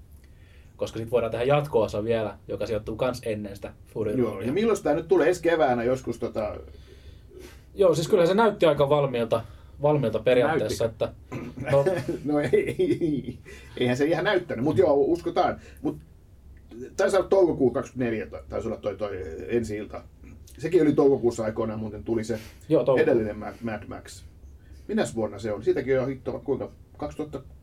Koska 0.82 0.98
sitten 0.98 1.10
voidaan 1.10 1.30
tehdä 1.30 1.44
jatko-osa 1.44 2.04
vielä, 2.04 2.38
joka 2.48 2.66
sijoittuu 2.66 2.96
kans 2.96 3.22
ennen 3.26 3.56
sitä 3.56 3.72
Fury 3.86 4.12
Joo, 4.12 4.40
ja 4.40 4.52
milloin 4.52 4.82
tämä 4.82 4.96
nyt 4.96 5.08
tulee 5.08 5.28
ensi 5.28 5.42
keväänä 5.42 5.84
joskus 5.84 6.18
tota... 6.18 6.56
Joo, 7.74 7.94
siis 7.94 8.08
kyllä 8.08 8.26
se 8.26 8.34
näytti 8.34 8.66
aika 8.66 8.88
valmiilta, 8.88 9.44
valmiilta 9.82 10.18
periaatteessa. 10.18 10.84
Että, 10.84 11.12
no, 11.72 11.84
No 12.24 12.40
ei, 12.40 12.76
ei, 12.78 13.38
eihän 13.76 13.96
se 13.96 14.04
ihan 14.04 14.24
näyttänyt, 14.24 14.64
mutta 14.64 14.80
joo, 14.80 14.94
uskotaan. 14.94 15.60
Mut, 15.82 15.96
taisi 16.96 17.16
olla 17.16 17.28
toukokuu 17.28 17.70
24, 17.70 18.26
tai- 18.26 18.42
taisi 18.48 18.68
olla 18.68 18.76
toi, 18.76 18.96
toi 18.96 19.18
ensi 19.48 19.76
ilta. 19.76 20.02
Sekin 20.58 20.82
oli 20.82 20.92
toukokuussa 20.92 21.44
aikoinaan, 21.44 21.80
muuten 21.80 22.04
tuli 22.04 22.24
se 22.24 22.38
Joo, 22.68 22.84
toukokuu. 22.84 23.12
edellinen 23.12 23.38
Mad, 23.38 23.84
Max. 23.88 24.22
Minäs 24.88 25.14
vuonna 25.14 25.38
se 25.38 25.52
on? 25.52 25.62
Siitäkin 25.64 25.94
on 25.94 26.02
jo 26.02 26.06
hitto, 26.06 26.40
kuinka? 26.44 26.70
2015, 26.96 27.61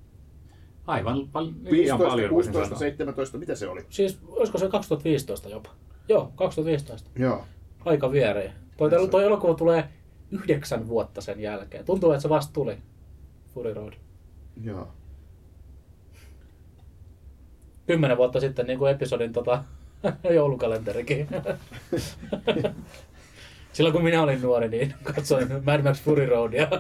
Aivan 0.90 1.28
pal- 1.32 1.52
liian 1.64 1.98
paljon 1.98 2.32
voisin 2.32 2.54
16, 2.54 2.64
sanoa. 2.64 2.80
17, 2.80 3.38
mitä 3.38 3.56
se 3.56 3.68
oli? 3.68 3.86
siis 3.90 4.20
olisiko 4.28 4.58
se 4.58 4.70
2015 4.70 5.50
jopa? 5.50 5.70
Joo, 6.10 6.32
2015. 6.36 7.10
Joo. 7.16 7.46
Aika 7.86 8.12
viereen. 8.12 8.52
Toi, 8.78 8.90
toi 9.12 9.24
elokuva 9.26 9.54
tulee 9.54 9.90
yhdeksän 10.32 10.88
vuotta 10.88 11.22
sen 11.22 11.40
jälkeen. 11.40 11.86
Tuntuu, 11.86 12.12
että 12.12 12.22
se 12.22 12.30
vasta 12.30 12.54
tuli. 12.54 12.78
Fury 13.54 13.74
Road. 13.74 13.94
Joo. 14.64 14.88
Kymmenen 17.88 18.18
vuotta 18.18 18.40
sitten 18.40 18.68
niin 18.68 18.80
kuin 18.80 18.92
episodin 18.92 19.34
tota, 19.34 19.64
joulukalenterikin. 20.36 21.28
Silloin 23.74 23.94
kun 23.94 24.04
minä 24.04 24.24
olin 24.24 24.42
nuori, 24.42 24.70
niin 24.70 24.94
katsoin 25.04 25.48
Mad 25.66 25.82
Max 25.84 26.02
Fury 26.02 26.26
Roadia. 26.26 26.68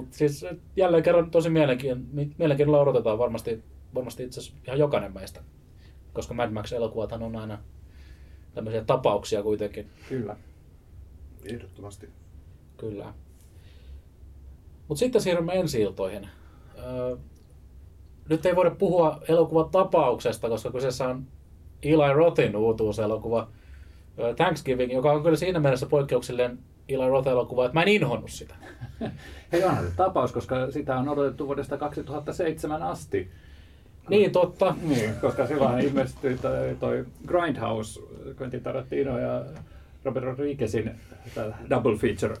Mutta 0.00 0.18
siis 0.18 0.46
jälleen 0.76 1.02
kerran 1.02 1.30
tosi 1.30 1.48
mielenkiin- 1.48 2.34
mielenkiinnolla 2.38 2.80
odotetaan 2.80 3.18
varmasti, 3.18 3.62
varmasti 3.94 4.22
itse 4.22 4.40
asiassa 4.40 4.60
ihan 4.66 4.78
jokainen 4.78 5.14
meistä. 5.14 5.40
Koska 6.12 6.34
Mad 6.34 6.50
Max-elokuvathan 6.50 7.22
on 7.22 7.36
aina 7.36 7.58
tämmöisiä 8.54 8.84
tapauksia 8.84 9.42
kuitenkin. 9.42 9.90
Kyllä. 10.08 10.36
Ehdottomasti. 11.44 12.08
Kyllä. 12.76 13.14
Mutta 14.88 14.98
sitten 14.98 15.20
siirrymme 15.20 15.52
ensi-iltoihin. 15.52 16.28
Öö, 16.78 17.16
nyt 18.28 18.46
ei 18.46 18.56
voida 18.56 18.70
puhua 18.70 19.20
elokuvan 19.28 19.70
tapauksesta, 19.70 20.48
koska 20.48 20.72
kyseessä 20.72 21.08
on 21.08 21.26
Eli 21.82 22.12
Rothin 22.14 22.56
uutuuselokuva 22.56 23.48
Thanksgiving, 24.36 24.92
joka 24.92 25.12
on 25.12 25.22
kyllä 25.22 25.36
siinä 25.36 25.60
mielessä 25.60 25.86
poikkeuksellinen 25.86 26.58
Eli 26.94 27.08
Roth-elokuva, 27.08 27.64
että 27.64 27.74
mä 27.74 27.82
en 27.82 27.88
inhonnut 27.88 28.30
sitä. 28.30 28.54
Hei, 29.52 29.64
onhan 29.64 29.84
se 29.84 29.92
tapaus, 29.96 30.32
koska 30.32 30.70
sitä 30.70 30.96
on 30.96 31.08
odotettu 31.08 31.46
vuodesta 31.46 31.78
2007 31.78 32.82
asti. 32.82 33.30
Niin, 34.08 34.32
totta. 34.32 34.74
Niin, 34.82 35.14
koska 35.20 35.46
silloin 35.46 35.84
ilmestyi 35.84 36.38
toi, 36.38 36.76
toi 36.80 37.04
Grindhouse, 37.26 38.00
Quentin 38.40 38.62
Tarantino 38.62 39.18
ja 39.18 39.44
Robert 40.04 40.26
Rodriguezin 40.26 40.90
double 41.70 41.96
feature 41.96 42.36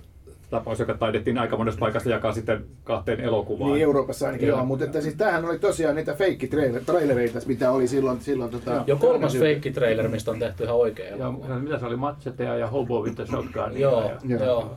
tapaus, 0.50 0.78
joka 0.80 0.94
taidettiin 0.94 1.38
aika 1.38 1.56
monesta 1.56 1.78
paikasta 1.80 2.08
jakaa 2.10 2.32
sitten 2.32 2.64
kahteen 2.84 3.20
elokuvaan. 3.20 3.72
Niin 3.72 3.82
Euroopassa 3.82 4.26
ainakin 4.26 4.48
Joo. 4.48 4.58
joo, 4.58 4.66
mutta 4.66 4.84
että 4.84 5.00
siis 5.00 5.14
tämähän 5.14 5.44
oli 5.44 5.58
tosiaan 5.58 5.96
niitä 5.96 6.14
feikkitrailereita, 6.14 7.38
mitä 7.46 7.70
oli 7.70 7.88
silloin, 7.88 8.20
silloin 8.20 8.50
tota, 8.50 8.84
Jo 8.86 8.96
kolmas 8.96 9.36
feikki-trailer, 9.38 10.08
mistä 10.08 10.30
on 10.30 10.38
tehty 10.38 10.64
ihan 10.64 10.76
oikea 10.76 11.06
Ja 11.06 11.16
elokuva. 11.16 11.58
mitä 11.58 11.78
se 11.78 11.86
oli, 11.86 11.96
Machetea 11.96 12.56
ja 12.56 12.66
Hobo 12.66 13.00
with 13.02 13.16
the 13.16 13.26
Shotgun. 13.26 13.80
Joo, 13.80 14.02
ja, 14.28 14.36
Joo. 14.36 14.44
joo. 14.44 14.76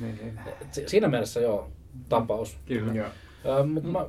Niin, 0.00 0.18
niin. 0.22 0.38
Si- 0.70 0.84
Siinä 0.88 1.08
mielessä 1.08 1.40
joo, 1.40 1.68
tapaus. 2.08 2.56
Kyllä. 2.66 2.92
Joo. 2.94 3.06
Öö, 3.46 3.62
mut 3.64 3.84
mä, 3.84 4.04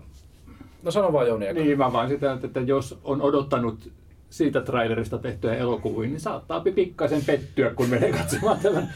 no 0.84 0.92
sano 0.92 1.14
vaan 1.14 1.28
Joni 1.28 1.48
eka. 1.48 1.60
Niin, 1.60 1.78
mä 1.78 1.94
vaan 1.94 2.10
sitä, 2.10 2.38
että 2.44 2.60
jos 2.60 3.00
on 3.04 3.22
odottanut 3.22 3.92
siitä 4.32 4.62
trailerista 4.62 5.18
tehtyä 5.18 5.56
elokuvia, 5.56 6.10
niin 6.10 6.20
saattaa 6.20 6.60
pikkasen 6.76 7.22
pettyä, 7.26 7.70
kun 7.70 7.90
menee 7.90 8.12
katsomaan 8.12 8.60
tämän 8.60 8.94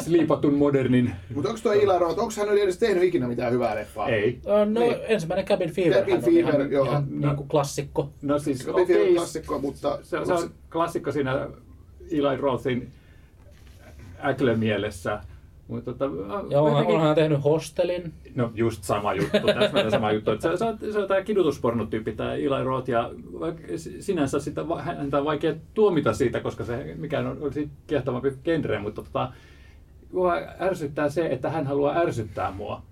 sliipatun 0.00 0.54
modernin. 0.54 1.12
Mutta 1.34 1.48
onko 1.48 1.60
tuo 1.62 1.72
Eli 1.72 1.98
Roth, 1.98 2.18
onko 2.18 2.32
hän 2.38 2.58
edes 2.58 2.78
tehnyt 2.78 3.02
ikinä 3.02 3.28
mitään 3.28 3.52
hyvää 3.52 3.74
leffaa? 3.74 4.08
Ei. 4.08 4.40
No 4.44 4.80
Niin. 4.80 4.96
ensimmäinen 5.08 5.46
Cabin 5.46 5.70
Fever 5.70 5.98
Cabin 5.98 6.14
on 6.14 6.22
Fever, 6.22 6.38
ihan, 6.60 6.70
joo. 6.72 6.84
ihan 6.84 7.06
No. 7.10 7.26
niin 7.26 7.36
kuin 7.36 7.48
klassikko. 7.48 8.12
No 8.22 8.38
siis, 8.38 8.58
Se 8.58 8.70
oli 8.70 8.88
vielä 8.88 9.02
okei, 9.02 9.14
klassikko, 9.14 9.58
mutta... 9.58 9.98
se, 10.02 10.18
se 10.24 10.32
on 10.32 10.50
klassikko 10.72 11.12
siinä 11.12 11.48
Eli 12.10 12.36
Rothin 12.36 12.92
Äklö-mielessä. 14.24 15.20
Mutta 15.68 15.92
tota, 15.92 16.04
Ja 16.04 16.10
onhan, 16.60 16.72
jotenkin- 16.72 16.94
onhan 16.94 17.06
hän 17.06 17.14
tehnyt 17.14 17.44
Hostelin. 17.44 18.12
No 18.34 18.50
just 18.54 18.84
sama 18.84 19.14
juttu, 19.14 19.46
täsmälleen 19.46 19.90
sama 19.90 20.12
juttu. 20.12 20.30
Että 20.30 20.50
se, 20.50 20.56
se, 20.56 20.64
on, 20.64 20.78
se 20.92 20.98
on 20.98 21.08
tämä 21.08 21.22
kidutuspornotyyppi, 21.22 22.12
tämä 22.12 22.34
Eli 22.34 22.64
Roth, 22.64 22.88
ja 22.88 23.10
sinänsä 24.00 24.40
sitä, 24.40 24.64
häntä 24.78 25.18
on 25.18 25.24
vaikea 25.24 25.54
tuomita 25.74 26.12
siitä, 26.12 26.40
koska 26.40 26.64
se 26.64 26.94
mikään 26.98 27.26
on, 27.26 27.38
olisi 27.40 27.70
kiehtovampi 27.86 28.32
genre, 28.44 28.78
mutta 28.78 29.02
tota, 29.02 29.32
mua 30.12 30.34
ärsyttää 30.60 31.08
se, 31.08 31.26
että 31.26 31.50
hän 31.50 31.66
haluaa 31.66 31.98
ärsyttää 31.98 32.50
mua. 32.50 32.82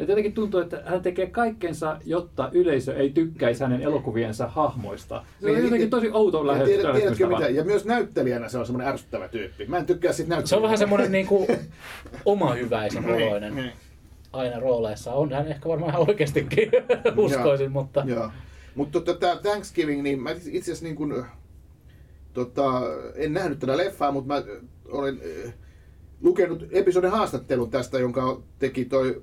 Ja 0.00 0.06
jotenkin 0.06 0.32
tuntuu, 0.32 0.60
että 0.60 0.82
hän 0.86 1.02
tekee 1.02 1.26
kaikkensa, 1.26 1.96
jotta 2.04 2.50
yleisö 2.52 2.96
ei 2.96 3.10
tykkäisi 3.10 3.64
hänen 3.64 3.82
elokuviensa 3.82 4.48
hahmoista. 4.48 5.24
Se 5.40 5.46
on 5.46 5.52
Niin, 5.54 5.64
jotenkin 5.64 5.90
tosi 5.90 6.10
outo 6.12 6.42
tiedät, 6.42 6.64
tiedätkö 6.64 6.88
lähestymistapa. 6.88 7.38
mitä? 7.38 7.50
Ja 7.50 7.64
myös 7.64 7.84
näyttelijänä 7.84 8.48
se 8.48 8.58
on 8.58 8.66
semmoinen 8.66 8.88
ärsyttävä 8.92 9.28
tyyppi. 9.28 9.66
Mä 9.66 9.78
en 9.78 9.86
tykkää 9.86 10.12
siitä 10.12 10.28
näyttelijänä. 10.28 10.48
Se 10.48 10.56
on 10.56 10.62
vähän 10.62 10.78
semmoinen 10.78 11.12
niin 11.12 11.26
kuin 11.26 11.46
oma 12.24 12.54
hyväisen 12.54 13.02
Niin, 13.02 13.28
oloinen 13.28 13.54
niin. 13.54 13.72
aina 14.32 14.60
rooleissa. 14.60 15.12
On 15.12 15.32
hän 15.32 15.48
ehkä 15.48 15.68
varmaan 15.68 15.90
ihan 15.90 16.08
oikeastikin 16.08 16.70
uskoisin, 17.16 17.72
mutta 17.72 18.02
Joo. 18.06 18.30
Mutta 18.74 19.00
tota, 19.00 19.20
tämä 19.20 19.36
Thanksgiving, 19.36 20.02
niin 20.02 20.22
mä 20.22 20.30
itse 20.30 20.58
asiassa 20.58 20.84
niin 20.84 20.96
kun, 20.96 21.24
tota, 22.32 22.82
en 23.14 23.32
nähnyt 23.32 23.58
tätä 23.58 23.76
leffaa, 23.76 24.12
mutta 24.12 24.34
mä 24.34 24.42
olen 24.88 25.20
äh, 25.46 25.54
lukenut 26.22 26.64
episodin 26.70 27.10
haastattelun 27.10 27.70
tästä, 27.70 27.98
jonka 27.98 28.42
teki 28.58 28.84
toi 28.84 29.22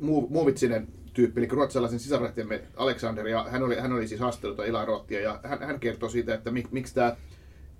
Muovitsinen 0.00 0.88
tyyppi, 1.14 1.40
eli 1.40 1.48
ruotsalaisen 1.48 2.00
sisarehtiemme 2.00 2.62
Alexander, 2.76 3.26
ja 3.26 3.46
hän 3.50 3.62
oli, 3.62 3.76
hän 3.76 3.92
oli 3.92 4.08
siis 4.08 4.20
haastattelut 4.20 4.60
Eli 4.60 4.86
Rothia, 4.86 5.20
ja 5.20 5.40
hän, 5.44 5.62
hän 5.62 5.80
kertoi 5.80 6.10
siitä, 6.10 6.34
että 6.34 6.50
mik, 6.50 6.72
miksi 6.72 6.94
tämä 6.94 7.16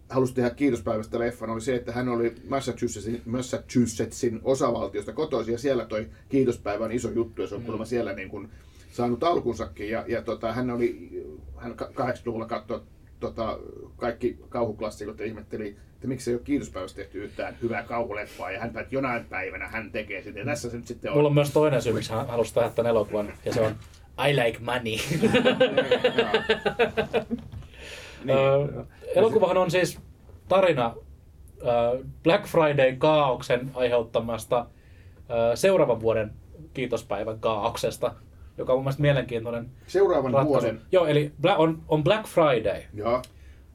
halusi 0.09 0.35
tehdä 0.35 0.51
kiitospäivästä 0.51 1.19
leffan, 1.19 1.51
oli 1.51 1.61
se, 1.61 1.75
että 1.75 1.93
hän 1.93 2.09
oli 2.09 2.35
Massachusettsin, 2.49 3.23
Massachusettsin 3.27 4.41
osavaltiosta 4.45 5.13
kotoisin 5.13 5.53
ja 5.53 5.59
siellä 5.59 5.85
toi 5.85 6.09
kiitospäivän 6.29 6.93
iso 6.93 7.11
juttu 7.11 7.43
ja 7.43 7.49
se 7.49 7.55
on 7.55 7.63
kuulemma 7.63 7.85
siellä 7.85 8.13
niin 8.13 8.29
kuin 8.29 8.49
saanut 8.93 9.25
alkunsakin. 9.25 9.91
Ja, 9.91 10.05
ja 10.09 10.23
tota, 10.23 10.53
hän 10.53 10.71
oli, 10.71 11.11
hän 11.57 11.75
80-luvulla 11.81 12.47
katsoi 12.47 12.81
tota, 13.21 13.59
kaikki 13.97 14.39
kauhuklassikot 14.49 15.19
ja 15.19 15.27
ihmetteli, 15.27 15.77
että 16.07 16.15
miksi 16.15 16.31
ei 16.31 16.35
ole 16.35 16.43
kiitospäivästä 16.45 16.97
tehty 16.97 17.25
yhtään 17.25 17.57
hyvää 17.63 17.83
kauhuleffaa 17.83 18.51
ja 18.51 18.61
hän 18.61 18.71
päätti 18.71 18.95
jonain 18.97 19.25
päivänä 19.25 19.69
hän 19.69 19.91
tekee 19.93 20.23
sitä. 20.23 20.39
Ja 20.39 20.45
tässä 20.45 20.71
se 20.71 20.77
nyt 20.77 20.87
sitten 20.87 21.11
on. 21.11 21.17
Mulla 21.17 21.29
on 21.29 21.35
myös 21.35 21.51
toinen 21.53 21.83
syy, 21.83 21.93
miksi 21.93 22.13
hän 22.13 22.27
halusi 22.27 22.55
tehdä 22.55 22.69
tämän 22.71 22.91
elokuvan, 22.91 23.33
ja 23.45 23.53
se 23.53 23.61
on 23.61 23.73
I 24.29 24.37
like 24.37 24.59
money. 24.61 24.97
Niin. 28.25 28.39
Ö, 28.39 28.85
Elokuvahan 29.15 29.57
on 29.57 29.71
siis 29.71 29.99
tarina 30.49 30.95
ö, 31.61 32.05
Black 32.23 32.47
Friday 32.47 32.97
kaauksen 32.99 33.71
aiheuttamasta 33.75 34.67
ö, 35.53 35.57
seuraavan 35.57 36.01
vuoden 36.01 36.31
kiitospäivän 36.75 37.41
kaauksesta, 37.41 38.15
joka 38.59 38.73
on 38.73 38.77
mun 38.79 38.85
mielestä 38.85 39.03
mielenkiintoinen 39.03 39.71
Seuraavan 39.87 40.33
ratkaisu. 40.35 40.53
vuoden. 40.53 40.81
Joo, 40.93 41.07
eli 41.07 41.33
on, 41.57 41.83
on 41.89 42.05
Black 42.05 42.27
Friday, 42.27 42.83
Joo. 42.95 43.23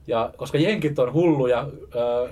Ja 0.08 0.34
koska 0.38 0.58
jenkit 0.58 1.00
on 1.00 1.14
hulluja, 1.14 1.68
äh, 1.96 2.32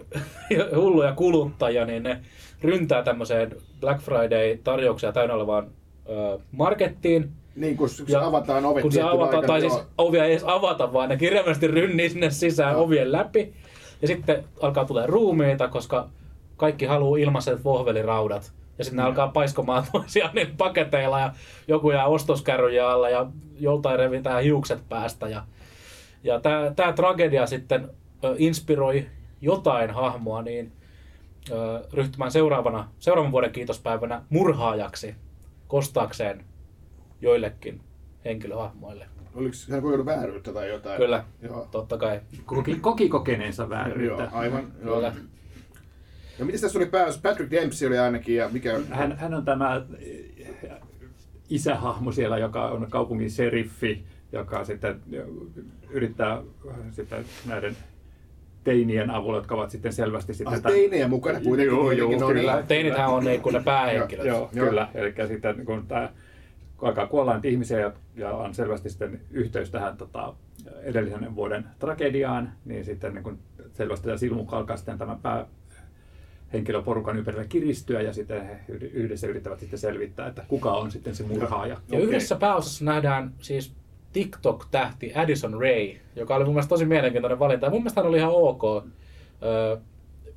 hulluja 0.82 1.14
kuluttajia, 1.14 1.86
niin 1.86 2.04
ne 2.04 2.20
ryntää 2.62 3.04
tämmöiseen 3.04 3.56
Black 3.80 4.02
Friday-tarjouksia 4.02 5.12
täynnä 5.12 5.34
olevaan 5.34 5.64
äh, 5.64 6.42
markettiin. 6.52 7.30
Niin, 7.56 7.78
kun 7.78 7.90
se 7.90 8.04
Ja 8.08 8.26
avataan 8.26 8.66
ovet 8.66 8.82
kun 8.82 8.92
se 8.92 9.02
avataan, 9.02 9.24
aikana, 9.24 9.48
tai 9.48 9.62
siis 9.62 9.74
joo. 9.74 9.86
ovia 9.98 10.26
ei 10.26 10.32
edes 10.32 10.44
avata, 10.44 10.94
vaan 10.94 11.10
ne 11.10 11.18
kirjaimellisesti 11.18 11.68
rynnii 11.68 12.10
sinne 12.10 12.30
sisään 12.30 12.74
Joo. 12.74 12.84
ovien 12.84 13.12
läpi. 13.12 13.54
Ja 14.02 14.08
sitten 14.08 14.44
alkaa 14.62 14.86
tulee 14.86 15.08
ruumiita, 15.08 15.68
koska 15.68 16.10
kaikki 16.58 16.86
haluaa 16.86 17.20
ilmaiset 17.20 17.64
vohveliraudat. 17.64 18.52
Ja 18.78 18.84
sitten 18.84 18.98
ne 18.98 19.04
alkaa 19.04 19.28
paiskomaan 19.28 19.84
toisiaan 19.92 20.36
niin 20.36 20.58
paketeilla 20.58 21.20
ja 21.20 21.34
joku 21.68 21.92
jää 21.92 22.06
ostoskärryjä 22.06 22.90
alla 22.90 23.10
ja 23.10 23.26
joltain 23.60 24.00
revitään 24.00 24.44
hiukset 24.44 24.80
päästä. 24.90 25.28
Ja, 25.28 25.44
ja 26.24 26.40
tämä 26.76 26.94
tragedia 26.94 27.46
sitten 27.46 27.90
inspiroi 28.38 29.06
jotain 29.42 29.92
hahmoa 29.92 30.42
niin 30.42 30.72
ryhtymään 31.94 32.32
seuraavana, 32.32 32.90
seuraavan 33.00 33.32
vuoden 33.32 33.52
kiitospäivänä 33.52 34.22
murhaajaksi 34.30 35.16
kostaakseen 35.68 36.46
joillekin 37.22 37.82
henkilöhahmoille. 38.26 39.08
Oliko 39.36 39.56
hän 39.72 39.82
kokenut 39.82 40.06
vääryyttä 40.06 40.54
tai 40.54 40.70
jotain? 40.70 40.98
Kyllä, 40.98 41.24
Joo. 41.42 41.68
totta 41.72 41.98
kai. 41.98 42.22
Koki, 42.46 42.76
koki 42.76 43.10
kokeneensa 43.10 43.64
Joo, 43.64 43.70
vääryyttä. 43.70 44.30
aivan. 44.32 44.72
Joo. 44.84 44.96
Kyllä. 44.96 45.14
Ja 46.40 46.46
miten 46.46 46.62
tässä 46.62 46.80
oli 46.80 46.86
pääos? 46.86 47.18
Patrick 47.18 47.52
Dempsey 47.52 47.88
oli 47.88 47.98
ainakin 47.98 48.36
ja 48.36 48.50
mikä... 48.50 48.80
Hän, 48.90 49.18
hän 49.18 49.34
on 49.34 49.46
tämä 49.46 49.86
eh, 50.00 50.72
isähahmo 51.50 52.12
siellä, 52.12 52.38
joka 52.38 52.68
on 52.68 52.88
kaupungin 52.90 53.32
seriffi, 53.32 54.06
joka 54.32 54.66
sitten 54.66 55.02
yrittää 55.90 56.42
sitten 56.92 57.26
näiden 57.46 57.78
teinien 58.64 59.10
avulla, 59.10 59.38
jotka 59.38 59.56
ovat 59.56 59.72
sitten 59.72 59.94
selvästi 59.94 60.34
sitten... 60.34 60.54
Ah, 60.54 60.62
teinejä 60.62 61.08
mukana 61.08 61.40
kuitenkin. 61.40 61.76
Joo, 61.76 61.92
joo, 61.92 62.12
no 62.12 62.28
niin. 62.28 62.38
kyllä. 62.38 62.64
Teinithän 62.68 63.10
on 63.10 63.24
niin 63.24 63.42
kuin 63.42 63.54
ne 63.54 63.62
päähenkilöt. 63.64 64.26
Joo, 64.26 64.50
Joo. 64.54 64.68
kyllä. 64.68 64.88
Eli 64.94 65.14
sitten 65.28 65.66
kun, 65.66 65.88
tämä, 65.88 66.10
kun 66.78 66.88
alkaa 66.88 67.08
kuolla 67.08 67.40
ihmisiä 67.44 67.80
ja, 67.80 67.92
ja 68.16 68.32
on 68.32 68.54
selvästi 68.54 68.90
sitten 68.90 69.22
yhteys 69.32 69.72
tähän 69.72 69.98
tota, 69.98 70.34
edellisen 70.82 71.36
vuoden 71.36 71.66
tragediaan, 71.80 72.52
niin 72.66 72.86
sitten 72.86 73.14
niin 73.14 73.24
kun 73.24 73.38
selvästi 73.74 74.06
tämä 74.06 74.18
silmukka 74.18 74.58
alkaa 74.58 74.78
sitten 74.78 74.98
tämän 74.98 75.20
pää, 75.22 75.46
henkilöporukan 76.54 77.18
ympärillä 77.18 77.46
kiristyä 77.46 78.02
ja 78.02 78.14
sitten 78.14 78.46
he 78.46 78.60
yh- 78.68 78.94
yhdessä 78.94 79.28
yrittävät 79.28 79.60
sitten 79.60 79.80
selvittää, 79.80 80.28
että 80.28 80.46
kuka 80.48 80.72
on 80.72 80.92
sitten 80.92 81.16
se 81.16 81.24
murhaaja. 81.24 81.78
Ja 81.92 82.00
yhdessä 82.00 82.36
pääosassa 82.36 82.86
nähdään 82.86 83.34
siis 83.40 83.79
TikTok-tähti 84.14 85.12
Addison 85.16 85.54
Ray, 85.54 85.96
joka 86.16 86.36
oli 86.36 86.46
mun 86.46 86.54
mielestä 86.54 86.70
tosi 86.70 86.86
mielenkiintoinen 86.86 87.40
valinta. 87.40 87.66
Ja 87.66 87.70
mun 87.70 87.82
mielestä 87.82 88.02
hän 88.02 88.08
oli 88.10 88.18
ihan 88.18 88.32
ok, 88.34 88.64
Ö, 89.44 89.78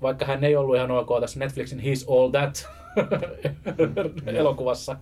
vaikka 0.03 0.25
hän 0.25 0.45
ei 0.45 0.57
ollut 0.57 0.77
ihan 0.77 0.91
ok 0.91 1.09
tässä 1.21 1.39
Netflixin 1.39 1.81
He's 1.81 2.13
All 2.13 2.31
That 2.31 2.69
elokuvassa. 4.27 4.97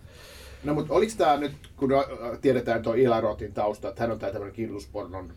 No 0.65 0.75
mutta 0.75 0.95
oliko 0.95 1.13
tämä 1.17 1.37
nyt, 1.37 1.53
kun 1.77 1.91
tiedetään 2.41 2.83
tuo 2.83 2.95
Ila 2.95 3.21
Rotin 3.21 3.53
tausta, 3.53 3.89
että 3.89 4.03
hän 4.03 4.11
on 4.11 4.19
tämä 4.19 4.33
tämmöinen 4.33 4.55
kirjoituspornon 4.55 5.33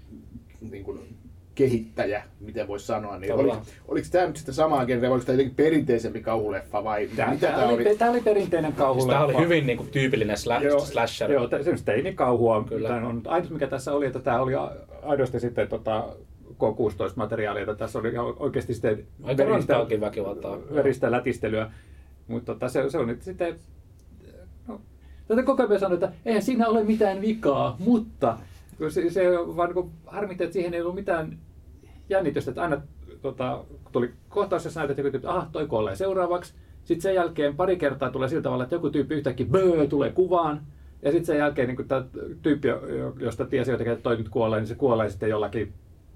niin 0.61 0.83
kuin, 0.83 1.17
kehittäjä, 1.55 2.23
miten 2.39 2.67
voisi 2.67 2.85
sanoa, 2.85 3.19
niin 3.19 3.29
Tavallaan. 3.31 3.57
oliko, 3.57 3.71
oliko 3.87 4.07
tämä 4.11 4.25
nyt 4.27 4.37
sitten 4.37 4.55
samaa 4.55 4.85
genreä, 4.85 5.09
vai 5.09 5.13
oliko 5.13 5.25
tämä 5.25 5.33
jotenkin 5.33 5.55
perinteisempi 5.55 6.21
kauhuleffa 6.21 6.83
vai 6.83 7.09
Tämä, 7.15 7.31
mitä 7.31 7.47
tämä, 7.47 7.57
tämä 7.59 7.69
oli, 7.69 7.87
oli? 7.87 7.97
tämä 7.97 8.11
oli 8.11 8.21
perinteinen 8.21 8.73
kauhuleffa. 8.73 9.13
Tämä 9.13 9.25
oli 9.25 9.37
hyvin 9.45 9.65
niin 9.65 9.77
kuin, 9.77 9.89
tyypillinen 9.89 10.37
sla- 10.37 10.63
Joo, 10.63 10.79
slasher. 10.79 11.31
Joo, 11.31 11.49
semmoista 11.49 11.85
teinikauhua. 11.85 12.63
Kyllä. 12.69 12.87
Tämä 12.89 13.07
on 13.07 13.21
ainut 13.25 13.49
mikä 13.49 13.67
tässä 13.67 13.93
oli, 13.93 14.05
että 14.05 14.19
tämä 14.19 14.41
oli 14.41 14.53
aidosti 15.03 15.39
sitten 15.39 15.67
tota, 15.67 16.05
K16-materiaalia, 16.53 17.59
että 17.61 17.75
tässä 17.75 17.99
oli 17.99 18.09
ihan 18.09 18.25
oikeasti 18.39 18.73
sitten 18.73 19.03
Aika 19.23 19.43
rantaakin 19.45 20.01
väkivaltaa. 20.01 20.57
veristä 20.73 21.11
lätistelyä. 21.11 21.71
Mutta 22.27 22.53
tota, 22.53 22.69
se, 22.69 22.89
se 22.89 22.97
on 22.97 23.07
nyt 23.07 23.21
sitten... 23.21 23.55
No, 24.67 24.81
tätä 25.27 25.43
koko 25.43 25.63
ajan 25.63 25.79
sanon, 25.79 25.93
että 25.93 26.11
eihän 26.25 26.43
siinä 26.43 26.67
ole 26.67 26.83
mitään 26.83 27.21
vikaa, 27.21 27.75
mutta 27.79 28.37
kun 28.77 28.91
se, 28.91 29.09
se 29.09 29.23
vaan 29.31 29.75
niin 29.75 29.91
harmitti, 30.07 30.43
että 30.43 30.53
siihen 30.53 30.73
ei 30.73 30.81
ollut 30.81 30.95
mitään 30.95 31.37
jännitystä, 32.09 32.51
että 32.51 32.61
aina 32.61 32.81
tota, 33.21 33.63
tuli 33.91 34.11
kohtaus, 34.29 34.65
jossa 34.65 34.79
näytet 34.79 34.97
joku 34.97 35.11
tyyppi, 35.11 35.27
aha, 35.27 35.47
toi 35.51 35.67
kuolee 35.67 35.95
seuraavaksi. 35.95 36.53
Sitten 36.83 37.01
sen 37.01 37.15
jälkeen 37.15 37.55
pari 37.55 37.77
kertaa 37.77 38.11
tulee 38.11 38.29
sillä 38.29 38.41
tavalla, 38.41 38.63
että 38.63 38.75
joku 38.75 38.89
tyyppi 38.89 39.15
yhtäkkiä 39.15 39.45
böö, 39.45 39.87
tulee 39.87 40.11
kuvaan. 40.11 40.61
Ja 41.01 41.11
sitten 41.11 41.25
sen 41.25 41.37
jälkeen 41.37 41.67
niin 41.67 41.87
tämä 41.87 42.05
tyyppi, 42.41 42.67
jo- 42.67 43.15
josta 43.19 43.45
tiesi 43.45 43.71
jotenkin, 43.71 43.93
että 43.93 44.03
toi 44.03 44.17
nyt 44.17 44.29
kuolee, 44.29 44.59
niin 44.59 44.67
se 44.67 44.75
kuolee 44.75 45.09
sitten 45.09 45.29
jollakin 45.29 45.73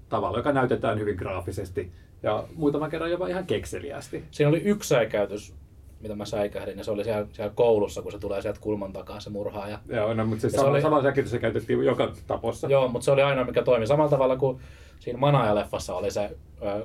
tavalla, 0.08 0.38
joka 0.38 0.52
näytetään 0.52 0.98
hyvin 0.98 1.16
graafisesti. 1.16 1.92
Ja 2.22 2.44
muutaman 2.54 2.90
kerran 2.90 3.10
jopa 3.10 3.28
ihan 3.28 3.46
kekseliästi. 3.46 4.24
Siinä 4.30 4.48
oli 4.48 4.62
yksi 4.62 4.88
säikäytys, 4.88 5.54
mitä 6.00 6.14
mä 6.14 6.24
säikähdin, 6.24 6.78
ja 6.78 6.84
se 6.84 6.90
oli 6.90 7.04
siellä, 7.04 7.26
siellä 7.32 7.52
koulussa, 7.54 8.02
kun 8.02 8.12
se 8.12 8.18
tulee 8.18 8.42
sieltä 8.42 8.60
kulman 8.60 8.92
takaa 8.92 9.20
se 9.20 9.30
murhaaja. 9.30 9.78
Joo, 9.88 10.14
no, 10.14 10.26
mutta 10.26 10.40
se, 10.40 10.46
Ja 10.46 10.50
se 10.50 10.56
sama, 10.56 10.70
oli- 10.70 10.82
sama 10.82 11.02
säkitys 11.02 11.30
se 11.30 11.38
käytettiin 11.38 11.84
joka 11.84 12.12
tapossa. 12.26 12.68
Joo, 12.68 12.88
mutta 12.88 13.04
se 13.04 13.10
oli 13.10 13.22
ainoa, 13.22 13.44
mikä 13.44 13.62
toimi. 13.62 13.86
Samalla 13.86 14.10
tavalla 14.10 14.36
kuin 14.36 14.58
siinä 15.00 15.18
Manaja-leffassa 15.18 15.94
oli 15.94 16.10
se, 16.10 16.30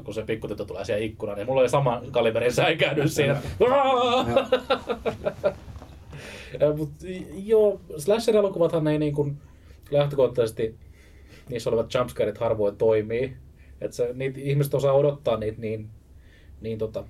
kun 0.03 0.13
se 0.13 0.23
pikkutyttö 0.23 0.65
tulee 0.65 0.85
siihen 0.85 1.03
ikkunaan, 1.03 1.37
niin 1.37 1.47
mulla 1.47 1.61
oli 1.61 1.69
sama 1.69 2.01
kaliberin 2.11 2.53
säikähdys 2.53 3.15
siinä. 3.15 3.41
Mut, 6.77 6.89
joo, 7.43 7.79
slasher-elokuvathan 7.97 8.87
ei 8.87 8.99
niin 8.99 9.13
kuin 9.15 9.37
lähtökohtaisesti, 9.91 10.75
niissä 11.49 11.69
olevat 11.69 11.93
jumpscareit 11.93 12.37
harvoin 12.37 12.77
toimii. 12.77 13.33
Että 13.81 13.97
se, 13.97 14.09
niitä, 14.13 14.39
ihmiset 14.41 14.73
osaa 14.73 14.93
odottaa 14.93 15.37
niitä 15.37 15.61
niin, 15.61 15.89
niin 16.61 16.77
tota, 16.77 17.03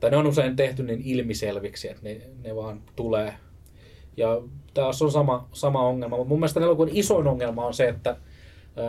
tai 0.00 0.10
ne 0.10 0.16
on 0.16 0.26
usein 0.26 0.56
tehty 0.56 0.82
niin 0.82 1.02
ilmiselviksi, 1.04 1.88
että 1.88 2.02
ne, 2.02 2.20
ne 2.44 2.56
vaan 2.56 2.82
tulee. 2.96 3.34
Ja 4.16 4.42
tässä 4.74 5.04
on 5.04 5.12
sama, 5.12 5.48
sama 5.52 5.82
ongelma, 5.88 6.16
mutta 6.16 6.28
mun 6.28 6.38
mielestä 6.38 6.60
elokuvan 6.60 6.88
isoin 6.92 7.26
ongelma 7.26 7.66
on 7.66 7.74
se, 7.74 7.88
että 7.88 8.16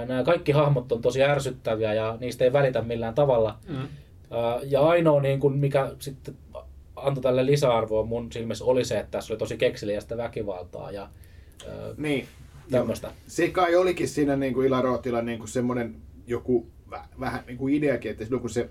nämä 0.08 0.24
kaikki 0.24 0.52
hahmot 0.52 0.91
on 0.91 1.02
tosi 1.02 1.24
ärsyttäviä 1.24 1.93
ja 1.93 2.17
niistä 2.19 2.43
ei 2.43 2.54
välitä 2.54 2.82
millään 2.82 3.13
tavalla. 3.15 3.58
Mm. 3.67 3.88
Ja 4.63 4.82
ainoa, 4.82 5.21
niin 5.21 5.39
kuin, 5.39 5.58
mikä 5.58 5.91
sitten 6.00 6.36
antoi 6.95 7.24
tälle 7.24 7.45
lisäarvoa 7.45 8.04
mun 8.04 8.32
silmissä 8.32 8.65
oli 8.65 8.86
se, 8.86 9.00
että 9.00 9.12
tässä 9.12 9.34
oli 9.34 9.39
tosi 9.39 9.58
kekseliästä 9.58 10.17
väkivaltaa 10.17 10.91
ja 10.91 11.10
Niin. 11.97 12.28
tämmöistä. 12.71 13.12
Se 13.28 13.47
kai 13.50 13.76
olikin 13.76 14.08
siinä 14.08 14.36
niin 14.36 14.54
kuin 14.54 14.67
Ila 14.67 14.82
Rootilla 14.82 15.21
niin 15.21 15.39
kuin 15.39 15.47
semmoinen 15.50 15.95
joku 16.28 16.67
väh, 16.89 17.10
vähän 17.19 17.43
niin 17.47 17.58
kuin 17.58 17.74
ideakin, 17.74 18.12
että 18.12 18.24
silloin 18.24 18.41
kun 18.41 18.50
se 18.50 18.69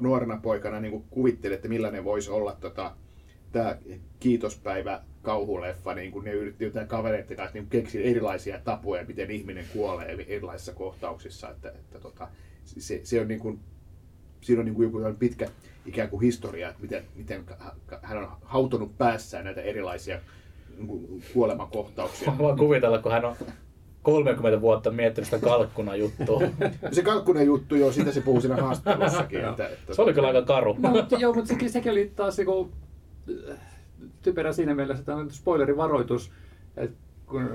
nuorena 0.00 0.36
poikana 0.42 0.80
niin 0.80 0.92
kuin 0.92 1.04
kuvitteli, 1.10 1.54
että 1.54 1.68
millainen 1.68 2.04
voisi 2.04 2.30
olla 2.30 2.56
tota, 2.60 2.96
tämä 3.52 3.76
kiitospäivä 4.20 5.02
kauhuleffa, 5.22 5.94
niin 5.94 6.12
kuin 6.12 6.24
ne 6.24 6.32
yritti 6.32 6.64
jotain 6.64 6.88
kavereiden 6.88 7.36
kanssa 7.36 7.54
niin 7.54 7.66
keksiä 7.66 8.02
erilaisia 8.04 8.60
tapoja, 8.64 9.04
miten 9.04 9.30
ihminen 9.30 9.66
kuolee 9.72 10.24
erilaisissa 10.28 10.72
kohtauksissa. 10.72 11.50
Että, 11.50 11.68
että 11.68 12.00
tota, 12.00 12.28
se, 12.64 13.00
se 13.04 13.20
on 13.20 13.28
niin 13.28 13.40
kuin, 13.40 13.60
siinä 14.40 14.60
on 14.60 14.64
niin 14.64 14.74
kuin 14.74 14.86
joku 14.86 15.18
pitkä 15.18 15.48
ikään 15.86 16.08
kuin 16.08 16.22
historia, 16.22 16.68
että 16.68 16.82
miten, 16.82 17.04
miten 17.14 17.44
hän 18.02 18.18
on 18.18 18.28
hautonut 18.42 18.98
päässään 18.98 19.44
näitä 19.44 19.62
erilaisia 19.62 20.20
niin 20.76 20.86
kuin 20.86 21.22
kuolemankohtauksia. 21.32 22.32
Mä 22.32 22.38
voin 22.38 22.58
kuvitella, 22.58 22.98
kun 22.98 23.12
hän 23.12 23.24
on 23.24 23.36
30 24.04 24.60
vuotta 24.60 24.90
miettinyt 24.90 25.30
sitä 25.30 25.46
kalkkuna 25.46 25.96
juttua. 25.96 26.42
Se 26.92 27.02
kalkkunen 27.02 27.46
juttu, 27.46 27.74
joo, 27.74 27.92
sitä 27.92 28.12
se 28.12 28.20
puhuu 28.20 28.40
siinä 28.40 28.56
haastattelussakin. 28.56 29.44
että, 29.44 29.68
että, 29.68 29.94
Se 29.94 30.02
oli 30.02 30.14
kyllä 30.14 30.28
aika 30.28 30.42
karu. 30.42 30.76
No, 30.78 30.90
mutta, 30.90 31.16
joo, 31.16 31.34
mutta 31.34 31.48
sekin, 31.48 31.70
sekin 31.70 31.92
oli 31.92 32.12
taas 32.16 32.38
joku, 32.38 32.72
äh, 33.50 33.58
typerä 34.22 34.52
siinä 34.52 34.74
mielessä, 34.74 35.00
että 35.00 35.14
on 35.14 35.30
spoilerivaroitus. 35.30 36.32
että 36.76 36.96
kun, 37.26 37.42
äh, 37.42 37.48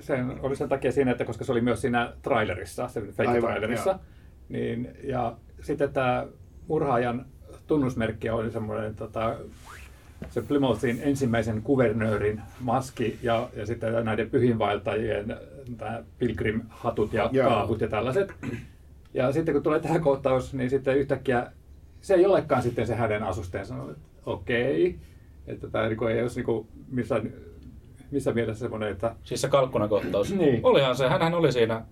se 0.00 0.18
oli 0.40 0.56
sen 0.56 0.68
takia 0.68 0.92
siinä, 0.92 1.10
että 1.10 1.24
koska 1.24 1.44
se 1.44 1.52
oli 1.52 1.60
myös 1.60 1.80
siinä 1.80 2.12
trailerissa, 2.22 2.88
se 2.88 3.00
Aivan, 3.00 3.14
fake-trailerissa, 3.14 3.98
Niin, 4.48 4.88
ja 5.04 5.36
sitten 5.60 5.92
tämä 5.92 6.26
murhaajan 6.68 7.26
tunnusmerkki 7.66 8.30
oli 8.30 8.50
semmoinen 8.50 8.94
tota, 8.94 9.36
se 10.30 10.42
Plymouthin 10.42 11.00
ensimmäisen 11.02 11.62
kuvernöörin 11.62 12.42
maski 12.60 13.18
ja, 13.22 13.48
ja 13.56 13.66
sitten 13.66 14.04
näiden 14.04 14.30
pyhinvaeltajien 14.30 15.36
tää 15.76 16.04
pilgrim-hatut 16.18 17.12
ja 17.12 17.30
Joo. 17.32 17.48
kaavut 17.48 17.80
ja 17.80 17.88
tällaiset. 17.88 18.34
Ja 19.14 19.32
sitten 19.32 19.54
kun 19.54 19.62
tulee 19.62 19.80
tämä 19.80 19.98
kohtaus, 19.98 20.54
niin 20.54 20.70
sitten 20.70 20.98
yhtäkkiä 20.98 21.52
se 22.00 22.14
ei 22.14 22.26
olekaan 22.26 22.62
sitten 22.62 22.86
se 22.86 22.94
hänen 22.94 23.22
asusteen 23.22 23.66
sanoo, 23.66 23.90
että 23.90 24.08
okei, 24.26 24.98
että 25.46 25.70
tämä 25.70 25.88
niinku 25.88 26.04
ei 26.04 26.22
olisi 26.22 26.38
niinku 26.38 26.68
missään, 26.90 27.32
missä 28.10 28.32
mielessä 28.32 28.60
semmoinen, 28.60 28.92
että 28.92 29.14
Siis 29.22 29.40
se 29.40 29.48
kalkkunakohtaus. 29.48 30.34
Niin. 30.34 30.60
Olihan 30.62 30.96
se, 30.96 31.08
hänhän 31.08 31.34
oli 31.34 31.52
siinä, 31.52 31.84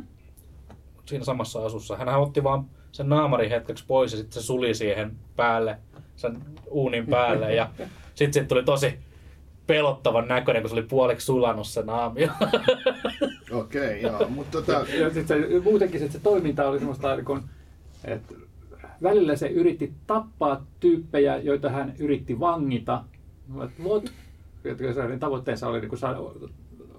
siinä 1.04 1.24
samassa 1.24 1.66
asussa. 1.66 1.96
Hänhän 1.96 2.20
otti 2.20 2.44
vaan 2.44 2.64
sen 2.92 3.08
naamarin 3.08 3.50
hetkeksi 3.50 3.84
pois 3.86 4.12
ja 4.12 4.18
sitten 4.18 4.42
se 4.42 4.46
suli 4.46 4.74
siihen 4.74 5.16
päälle, 5.36 5.78
sen 6.16 6.38
uunin 6.66 7.06
päälle. 7.06 7.54
Ja 7.54 7.70
sitten 8.16 8.32
siitä 8.32 8.48
tuli 8.48 8.64
tosi 8.64 8.98
pelottavan 9.66 10.28
näköinen, 10.28 10.62
kun 10.62 10.70
se 10.70 10.74
oli 10.74 10.82
puoliksi 10.82 11.26
sulannut 11.26 11.66
se 11.66 11.82
naamio. 11.82 12.28
Okei, 13.52 14.02
joo. 14.02 14.28
Mutta 14.28 14.62
tota, 14.62 14.86
ja 14.98 15.10
sit 15.10 15.28
se, 15.28 15.34
muutenkin 15.64 16.00
sit 16.00 16.12
se 16.12 16.18
toiminta 16.18 16.68
oli 16.68 16.78
semmoista, 16.78 17.22
kun, 17.24 17.42
että 18.04 18.34
välillä 19.02 19.36
se 19.36 19.46
yritti 19.46 19.92
tappaa 20.06 20.66
tyyppejä, 20.80 21.36
joita 21.36 21.70
hän 21.70 21.94
yritti 21.98 22.40
vangita. 22.40 23.04
Hänen 25.02 25.20
tavoitteensa 25.20 25.68
oli 25.68 25.80
niin 25.80 25.88
kuin 25.88 25.98
saada, 25.98 26.18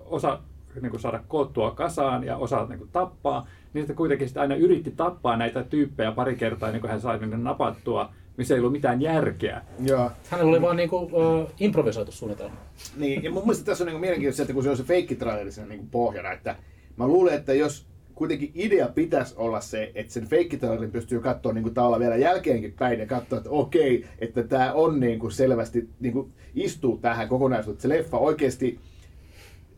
osa 0.05 0.39
niin 0.81 0.91
kuin 0.91 1.01
saada 1.01 1.23
koottua 1.27 1.71
kasaan 1.71 2.23
ja 2.23 2.37
osa 2.37 2.65
niin 2.65 2.79
kuin 2.79 2.89
tappaa. 2.93 3.47
Niin 3.73 3.81
sitten 3.81 3.95
kuitenkin 3.95 4.27
sitten 4.27 4.41
aina 4.41 4.55
yritti 4.55 4.91
tappaa 4.91 5.37
näitä 5.37 5.63
tyyppejä 5.63 6.11
pari 6.11 6.35
kertaa, 6.35 6.71
niin 6.71 6.81
kuin 6.81 6.91
hän 6.91 7.01
sai 7.01 7.19
niin 7.19 7.43
napattua, 7.43 8.11
missä 8.37 8.53
ei 8.53 8.59
ollut 8.59 8.71
mitään 8.71 9.01
järkeä. 9.01 9.61
joo. 9.85 10.11
Hänellä 10.29 10.49
oli 10.49 10.61
vaan 10.61 10.77
niinku, 10.77 10.97
uh, 10.97 11.49
improvisoitu 11.59 12.11
suunnitelma. 12.11 12.55
Niin, 12.97 13.23
ja 13.23 13.31
mun 13.31 13.43
mielestä 13.43 13.65
tässä 13.65 13.83
on 13.83 13.87
niin 13.87 13.99
mielenkiintoista, 13.99 14.43
että 14.43 14.53
kun 14.53 14.63
se 14.63 14.69
on 14.69 14.77
se 14.77 14.83
feikkitraileri 14.83 15.51
siinä 15.51 15.69
niin 15.69 15.87
pohjana, 15.91 16.31
että 16.31 16.55
mä 16.97 17.07
luulen, 17.07 17.33
että 17.33 17.53
jos 17.53 17.85
kuitenkin 18.15 18.51
idea 18.55 18.87
pitäisi 18.87 19.33
olla 19.37 19.61
se, 19.61 19.91
että 19.95 20.13
sen 20.13 20.27
feikkitrailerin 20.27 20.91
pystyy 20.91 21.19
katsoa 21.19 21.53
niin 21.53 21.73
tavallaan 21.73 21.99
vielä 21.99 22.15
jälkeenkin 22.15 22.73
päin 22.79 22.99
ja 22.99 23.05
katsoa, 23.05 23.37
että 23.37 23.49
okei, 23.49 24.05
että 24.19 24.43
tämä 24.43 24.73
on 24.73 24.99
niin 24.99 25.19
kuin 25.19 25.31
selvästi, 25.31 25.89
niin 25.99 26.13
kuin 26.13 26.33
istuu 26.55 26.97
tähän 26.97 27.27
kokonaisuuteen, 27.27 27.75
että 27.75 27.81
se 27.81 27.89
leffa 27.89 28.17
oikeasti 28.17 28.79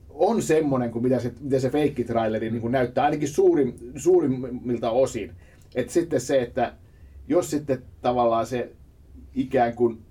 on 0.09 0.41
semmoinen 0.41 0.91
kuin 0.91 1.03
mitä 1.03 1.19
se, 1.19 1.33
mitä 1.39 1.59
se 1.59 1.69
feikkitraileri 1.69 2.51
niin 2.51 2.61
kuin 2.61 2.71
näyttää, 2.71 3.05
ainakin 3.05 3.27
suurin, 3.27 3.75
suurimmilta 3.95 4.89
osin. 4.89 5.31
Että 5.75 5.93
sitten 5.93 6.21
se, 6.21 6.41
että 6.41 6.73
jos 7.29 7.49
sitten 7.49 7.83
tavallaan 8.01 8.45
se 8.45 8.71
ikään 9.35 9.73
kuin 9.73 10.01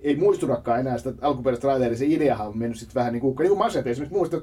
ei 0.00 0.16
muistunakaan 0.16 0.80
enää 0.80 0.98
sitä 0.98 1.12
alkuperäistä 1.20 1.62
traileria, 1.62 1.98
se 1.98 2.06
ideahan 2.06 2.48
on 2.48 2.58
mennyt 2.58 2.78
sitten 2.78 2.94
vähän 2.94 3.12
niin 3.12 3.20
kuin, 3.20 3.36
niin 3.38 3.48
kuin 3.48 3.58
Masete 3.58 3.90
esimerkiksi 3.90 4.16
muista, 4.16 4.40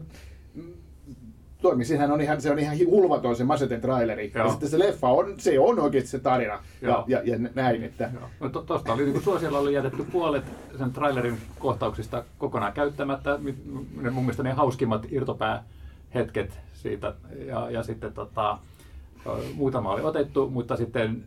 toimi, 1.62 1.86
sehän 1.86 2.12
on 2.12 2.22
ihan, 2.22 2.42
se 2.42 2.52
on 2.52 2.60
ihan 2.60 2.78
hulvaton 2.86 3.36
se 3.36 3.44
Maseten 3.44 3.82
traileri. 3.82 4.32
Ja 4.36 4.42
Joo. 4.42 4.52
sitten 4.52 4.70
se 4.70 4.80
leffa 4.80 5.08
on, 5.08 5.34
se 5.38 5.60
on 5.60 5.80
oikeasti 5.80 6.10
se 6.10 6.20
tarina. 6.20 6.54
Ja, 6.54 6.90
Joo. 6.90 7.04
ja, 7.08 7.22
ja, 7.24 7.38
näin, 7.56 7.84
että 7.84 8.12
No, 8.40 8.50
to, 8.50 8.62
tosta 8.62 8.94
oli, 8.94 9.06
niin 9.06 9.22
suosiolla 9.22 9.60
oli 9.60 9.74
jätetty 9.74 10.04
puolet 10.04 10.44
sen 10.78 10.92
trailerin 10.92 11.38
kohtauksista 11.60 12.24
kokonaan 12.38 12.74
käyttämättä. 12.74 13.40
Mun 14.12 14.24
mielestä 14.24 14.44
ne 14.44 14.52
hauskimmat 14.52 15.06
irtopäähetket 15.12 16.60
siitä. 16.74 17.14
Ja, 17.46 17.72
ja 17.72 17.84
sitten 17.84 18.14
tota, 18.14 18.58
muutama 19.54 19.92
oli 19.92 20.02
otettu, 20.02 20.50
mutta 20.50 20.76
sitten 20.76 21.24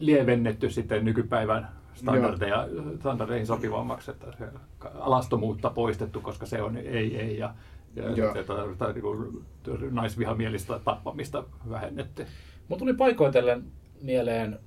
lievennetty 0.00 0.70
sitten 0.70 1.04
nykypäivän 1.04 1.68
standardeja, 1.94 2.68
standardeihin 3.00 3.46
sopivammaksi, 3.46 4.10
että 4.10 4.26
se 4.38 4.48
alastomuutta 4.94 5.70
poistettu, 5.70 6.20
koska 6.20 6.46
se 6.46 6.62
on 6.62 6.76
ei, 6.76 7.16
ei 7.20 7.38
ja, 7.38 7.54
ja 7.96 8.10
Joo. 8.10 8.14
sitten 8.14 8.44
tota, 8.44 8.76
tai 8.78 8.92
niin 8.92 9.02
kuin 9.02 9.44
naisvihamielistä 9.90 10.80
tappamista 10.84 11.44
vähennetty. 11.70 12.26
Mulla 12.68 12.78
tuli 12.78 12.94
paikoitellen 12.94 13.64
mieleen, 14.02 14.58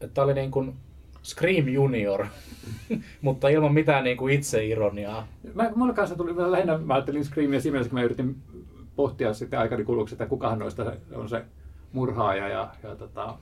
että 0.00 0.08
tää 0.14 0.24
oli 0.24 0.34
niin 0.34 0.50
kuin 0.50 0.76
Scream 1.22 1.68
Junior, 1.68 2.26
mutta 3.22 3.48
ilman 3.48 3.74
mitään 3.74 4.04
niin 4.04 4.16
kuin 4.16 4.34
itseironiaa. 4.34 5.26
Mä, 5.54 5.70
mulle 5.74 5.94
kanssa 5.94 6.16
tuli 6.16 6.36
vähän 6.36 6.52
lähinnä, 6.52 6.78
mä 6.78 6.94
ajattelin 6.94 7.24
Screamia 7.24 7.60
siinä 7.60 7.72
mielessä, 7.72 7.90
kun 7.90 7.98
mä 7.98 8.04
yritin 8.04 8.36
pohtia 8.96 9.34
sitten 9.34 9.58
aikani 9.58 9.84
kuluksi, 9.84 10.14
että 10.14 10.26
kukahan 10.26 10.58
noista 10.58 10.92
on 11.14 11.28
se 11.28 11.44
murhaaja 11.92 12.48
ja, 12.48 12.68
ja 12.82 12.96
tota, 12.96 13.38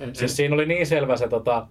en, 0.00 0.14
Siis 0.14 0.36
siinä 0.36 0.54
oli 0.54 0.66
niin 0.66 0.86
selvä 0.86 1.16
se 1.16 1.28
tota, 1.28 1.66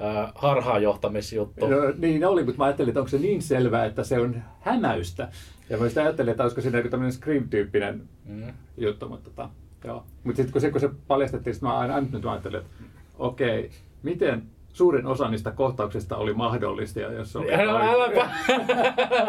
ö, 0.00 0.28
harhaanjohtamisjuttu. 0.34 1.64
en, 1.64 1.70
no, 1.70 1.76
niin 1.98 2.24
oli, 2.26 2.44
mutta 2.44 2.58
mä 2.58 2.64
ajattelin, 2.64 2.88
että 2.88 3.00
onko 3.00 3.08
se 3.10 3.18
niin 3.18 3.42
selvää, 3.42 3.84
että 3.84 4.04
se 4.04 4.18
on 4.20 4.42
hämäystä. 4.60 5.28
Ja 5.70 5.78
mä 5.78 5.84
sitten 5.84 6.02
ajattelin, 6.04 6.30
että 6.30 6.42
olisiko 6.42 6.60
siinä 6.60 6.78
joku 6.78 6.88
tämmöinen 6.88 7.12
Scream-tyyppinen 7.12 8.02
Mm. 8.24 8.42
juttu, 8.76 9.08
mutta 9.08 9.30
tota, 9.30 9.50
joo. 9.84 10.04
Mutta 10.24 10.36
sitten 10.36 10.52
kun 10.52 10.60
se, 10.60 10.70
kun 10.70 10.80
se 10.80 10.90
paljastettiin, 11.06 11.54
sitten 11.54 11.68
mä 11.70 11.78
aina 11.78 11.94
aina 11.94 12.06
nyt 12.12 12.22
mä 12.22 12.30
ajattelin, 12.30 12.58
että 12.58 12.70
okei, 13.18 13.70
miten 14.02 14.42
suurin 14.72 15.06
osa 15.06 15.28
niistä 15.28 15.50
kohtauksista 15.50 16.16
oli 16.16 16.34
mahdollista, 16.34 17.00
ja 17.00 17.12
jos 17.12 17.32
se 17.32 17.38
oli... 17.38 17.56
No, 17.56 17.76
äläpä. 17.78 18.30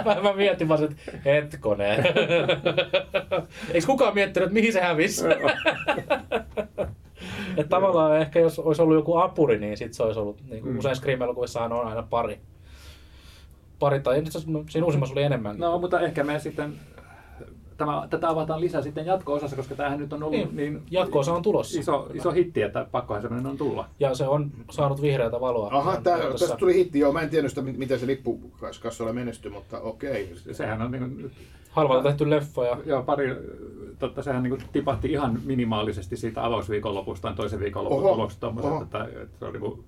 mä, 0.06 0.22
mä 0.22 0.34
mietin 0.34 0.68
vaan, 0.68 0.84
että 0.84 0.96
hetkonen. 1.26 2.04
Eikö 3.74 3.88
kukaan 3.88 4.14
miettinyt, 4.14 4.48
että 4.48 4.54
mihin 4.54 4.74
se 4.74 4.82
hävisi? 4.82 5.26
Että 7.58 7.70
tavallaan 7.70 8.18
ehkä 8.22 8.40
jos 8.40 8.60
olisi 8.60 8.82
ollut 8.82 8.96
joku 8.96 9.18
apuri, 9.18 9.60
niin 9.60 9.78
sit 9.78 9.94
se 9.94 10.04
olisi 10.04 10.20
ollut, 10.20 10.42
niin 10.50 10.64
kuin 10.64 10.74
Mm. 10.74 10.80
usein 10.80 10.96
Scream-elokuvissahan 10.96 11.74
on 11.74 11.88
aina 11.88 12.04
pari. 12.10 12.40
Pari 13.80 14.00
tai 14.00 14.20
itse 14.20 14.30
asiassa 14.30 14.52
no, 14.52 14.64
siinä 14.70 14.86
uusimmassa 14.86 15.14
oli 15.14 15.24
enemmän. 15.24 15.58
No, 15.58 15.80
mutta 15.80 16.00
ehkä 16.00 16.24
me 16.24 16.40
sitten, 16.40 16.74
tämä, 17.80 18.08
tätä 18.10 18.30
avataan 18.30 18.62
lisää 18.62 18.82
sitten 18.82 19.06
jatko-osassa, 19.06 19.56
koska 19.56 19.76
tämähän 19.76 20.00
nyt 20.00 20.14
on 20.14 20.24
ollut 20.24 20.40
Niin, 20.40 20.56
niin, 20.56 20.82
jatko-osa 20.92 21.34
on 21.34 21.42
tulossa. 21.42 21.80
iso, 21.80 22.10
iso 22.14 22.32
hitti, 22.32 22.62
että 22.62 22.88
pakkohan 22.92 23.22
semmoinen 23.22 23.52
on 23.52 23.58
tulla. 23.58 23.90
Ja 24.00 24.16
se 24.16 24.28
on 24.28 24.52
saanut 24.72 25.02
vihreätä 25.02 25.40
valoa. 25.40 25.70
aha, 25.78 26.02
tää, 26.02 26.18
Tässä- 26.18 26.38
tästä 26.40 26.58
tuli 26.58 26.74
hitti, 26.74 27.00
joo, 27.00 27.14
mä 27.14 27.22
en 27.22 27.30
tiennyt 27.30 27.52
sitä, 27.52 27.62
mit- 27.62 27.78
miten 27.78 28.00
se 28.00 28.08
lippukassoilla 28.08 29.14
menestyi, 29.14 29.52
mutta 29.52 29.80
okei. 29.80 30.34
Sehän 30.52 30.82
on 30.82 30.92
niin 30.92 31.00
kuin, 31.04 31.32
Halvalla 31.70 32.04
tehty 32.04 32.30
leffa 32.30 32.66
ja 32.66 32.78
joo, 32.86 33.04
pari, 33.04 33.36
totta, 34.00 34.24
sehän 34.24 34.44
niin 34.44 34.50
kuin 34.58 34.62
tipahti 34.72 35.12
ihan 35.12 35.40
minimaalisesti 35.46 36.18
siitä 36.18 36.46
avausviikonlopusta 36.46 37.34
toisen 37.36 37.60
viikonlopun 37.60 38.30
tommoset, 38.40 38.72
oho. 38.72 38.84
että, 38.84 39.04
että 39.22 39.40
se 39.40 39.46
on 39.46 39.54
niin 39.54 39.62
kuin 39.62 39.86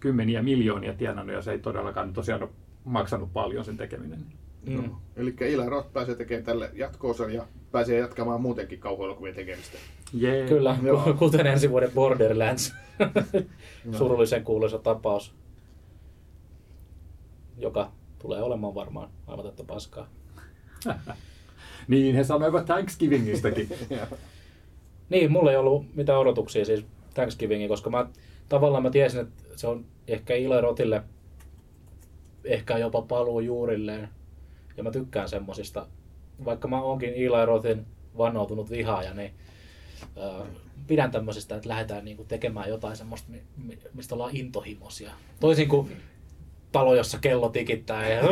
kymmeniä 0.00 0.42
miljoonia 0.42 0.92
tienannut 0.94 1.34
ja 1.36 1.42
se 1.42 1.52
ei 1.52 1.58
todellakaan 1.58 2.12
tosiaan 2.12 2.42
ole 2.42 2.50
maksanut 2.84 3.32
paljon 3.32 3.64
sen 3.64 3.76
tekeminen. 3.76 4.18
Mm. 4.66 4.90
Eli 5.16 5.34
Ila 5.40 5.68
Roth 5.68 5.92
pääsee 5.92 6.14
tekemään 6.14 6.44
tälle 6.44 6.70
jatko-osan 6.74 7.34
ja 7.34 7.46
pääsee 7.72 7.98
jatkamaan 7.98 8.40
muutenkin 8.40 8.78
kauhuelokuvien 8.78 9.34
tekemistä. 9.34 9.78
Jee. 10.12 10.48
Kyllä, 10.48 10.76
Joo. 10.82 11.14
kuten 11.18 11.46
ensi 11.46 11.70
vuoden 11.70 11.90
Borderlands. 11.94 12.74
Surullisen 13.98 14.44
kuuluisa 14.44 14.78
tapaus, 14.78 15.34
joka 17.58 17.92
tulee 18.18 18.42
olemaan 18.42 18.74
varmaan 18.74 19.10
aivan 19.26 19.44
tätä 19.44 19.64
paskaa. 19.64 20.08
Niin, 21.88 22.14
he 22.14 22.24
sanoivat 22.24 22.66
Thanksgivingistäkin. 22.66 23.68
Niin, 25.08 25.32
mulla 25.32 25.50
ei 25.50 25.56
ollut 25.56 25.94
mitään 25.94 26.18
odotuksia 26.18 26.64
siis 26.64 26.84
Thanksgivingin, 27.14 27.68
koska 27.68 27.90
mä 27.90 28.06
tavallaan 28.48 28.82
mä 28.82 28.90
tiesin, 28.90 29.20
että 29.20 29.42
se 29.56 29.66
on 29.66 29.84
ehkä 30.08 30.34
Ile 30.34 30.60
Rotille 30.60 31.02
ehkä 32.44 32.78
jopa 32.78 33.02
paluu 33.02 33.40
juurilleen. 33.40 34.08
Ja 34.76 34.82
mä 34.82 34.90
tykkään 34.90 35.28
semmosista, 35.28 35.86
vaikka 36.44 36.68
mä 36.68 36.82
oonkin 36.82 37.14
Eli 37.14 37.46
Rothin 37.46 37.86
vannoutunut 38.18 38.70
vihaaja, 38.70 39.14
niin 39.14 39.34
äh, 40.18 40.46
pidän 40.86 41.10
tämmöisistä, 41.10 41.56
että 41.56 41.68
lähdetään 41.68 42.04
niinku 42.04 42.24
tekemään 42.24 42.68
jotain 42.68 42.96
semmoista, 42.96 43.30
mi- 43.30 43.42
mi- 43.66 43.78
mistä 43.94 44.14
ollaan 44.14 44.36
intohimoisia. 44.36 45.10
Toisin 45.40 45.68
kuin 45.68 45.92
talo, 46.72 46.94
jossa 46.94 47.18
kello 47.18 47.48
tikittää. 47.48 48.08
Ja... 48.12 48.22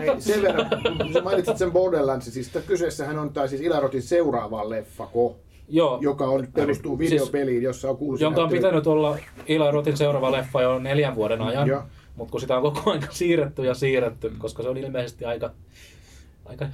Hei, 0.00 0.20
sen 0.20 0.42
verran, 0.42 0.66
kun 1.02 1.12
sä 1.12 1.20
mainitsit 1.20 1.58
sen 1.58 1.72
Borderlandsin, 1.72 2.32
siis 2.32 2.50
kyseessähän 2.66 3.18
on 3.18 3.32
tai 3.32 3.48
siis 3.48 3.60
Ila 3.62 3.80
Rothin 3.80 4.02
seuraava 4.02 4.70
leffako, 4.70 5.36
Joo, 5.72 5.98
joka 6.00 6.24
on, 6.24 6.48
perustuu 6.54 6.98
Siis- 6.98 7.10
videopeliin, 7.10 7.62
jossa 7.62 7.90
on 7.90 7.96
kuuluisa 7.96 8.24
jonka 8.24 8.42
on 8.42 8.48
pitänyt 8.50 8.86
olla 8.86 9.18
Eli 9.46 9.70
Rotin 9.70 9.96
seuraava 9.96 10.32
leffa 10.32 10.62
jo 10.62 10.78
neljän 10.78 11.14
vuoden 11.14 11.42
ajan. 11.42 11.68
Joo. 11.68 11.82
Mutta 12.20 12.32
kun 12.32 12.40
sitä 12.40 12.56
on 12.56 12.62
koko 12.62 12.90
ajan 12.90 13.02
siirretty 13.10 13.64
ja 13.64 13.74
siirretty, 13.74 14.32
koska 14.38 14.62
se 14.62 14.68
on 14.68 14.76
ilmeisesti 14.76 15.24
aika, 15.24 15.50
aika 16.44 16.66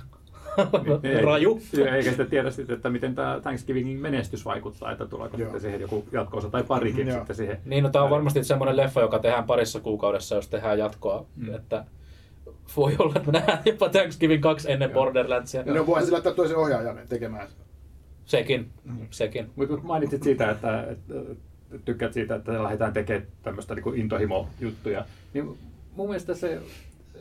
Ei- 1.02 1.20
raju. 1.24 1.60
Ei- 1.78 1.88
Eikä 1.88 2.08
sitten 2.08 2.26
tiedä 2.26 2.50
sitten, 2.50 2.76
että 2.76 2.90
miten 2.90 3.14
tämä 3.14 3.40
Thanksgivingin 3.42 3.98
menestys 3.98 4.44
vaikuttaa, 4.44 4.92
että 4.92 5.06
tuleeko 5.06 5.36
Joo. 5.36 5.44
sitten 5.46 5.60
siihen 5.60 5.80
joku 5.80 6.04
jatkoosa 6.12 6.50
tai 6.50 6.62
parikin 6.62 7.08
Joo. 7.08 7.16
sitten 7.18 7.36
siihen. 7.36 7.58
Niin, 7.64 7.84
no 7.84 7.90
tämä 7.90 8.04
on 8.04 8.10
varmasti 8.10 8.44
semmoinen 8.44 8.76
leffa, 8.76 9.00
joka 9.00 9.18
tehdään 9.18 9.44
parissa 9.44 9.80
kuukaudessa, 9.80 10.34
jos 10.34 10.48
tehdään 10.48 10.78
jatkoa. 10.78 11.26
Mm. 11.36 11.54
Että 11.54 11.84
voi 12.76 12.96
olla, 12.98 13.12
että 13.16 13.32
me 13.32 13.38
nähdään 13.38 13.62
jopa 13.64 13.88
Thanksgiving 13.88 14.42
2 14.42 14.72
ennen 14.72 14.90
Borderlandsia. 14.90 15.62
No 15.62 16.04
se 16.04 16.12
laittaa 16.12 16.32
toisen 16.32 16.56
ohjaajan 16.56 16.98
tekemään. 17.08 17.48
Sekin, 18.24 18.70
sekin. 19.10 19.50
Mutta 19.56 19.76
mainitsit 19.82 20.22
siitä, 20.22 20.50
että, 20.50 20.82
että 20.90 21.14
tykkäät 21.84 22.12
siitä, 22.12 22.34
että 22.34 22.62
lähdetään 22.62 22.92
tekemään 22.92 23.26
tämmöistä 23.42 23.74
niin 23.74 23.94
intohimo-juttuja. 23.96 25.04
Niin 25.36 25.58
mun 25.96 26.06
mielestä 26.06 26.34
se, 26.34 26.62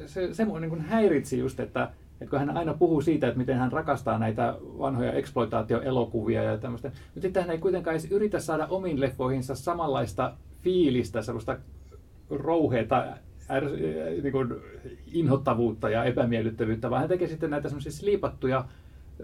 se, 0.06 0.34
se 0.34 0.46
mua 0.46 0.60
niin 0.60 0.82
häiritsi 0.82 1.40
just, 1.40 1.60
että, 1.60 1.92
että 2.22 2.30
kun 2.30 2.40
hän 2.40 2.58
aina 2.58 2.74
puhuu 2.74 3.02
siitä, 3.02 3.28
että 3.28 3.38
miten 3.38 3.58
hän 3.58 3.72
rakastaa 3.72 4.20
näitä 4.20 4.58
vanhoja 4.62 5.12
eksploitaatioelokuvia 5.12 6.44
ja 6.44 6.58
tämmöistä, 6.58 6.88
mutta 6.88 7.22
sitten 7.22 7.44
hän 7.44 7.52
ei 7.52 7.58
kuitenkaan 7.58 7.94
edes 7.94 8.12
yritä 8.12 8.40
saada 8.40 8.68
omiin 8.68 9.00
leffoihinsa 9.00 9.56
samanlaista 9.56 10.38
fiilistä, 10.62 11.22
sellaista 11.22 11.58
rouheita 12.30 13.06
niin 14.22 14.32
kuin 14.32 14.56
inhottavuutta 15.14 15.90
ja 15.90 16.04
epämiellyttävyyttä, 16.04 16.90
vaan 16.90 17.00
hän 17.00 17.10
tekee 17.10 17.28
sitten 17.28 17.50
näitä 17.50 17.70
semmoisia 17.70 17.92
sliipattuja 17.92 18.66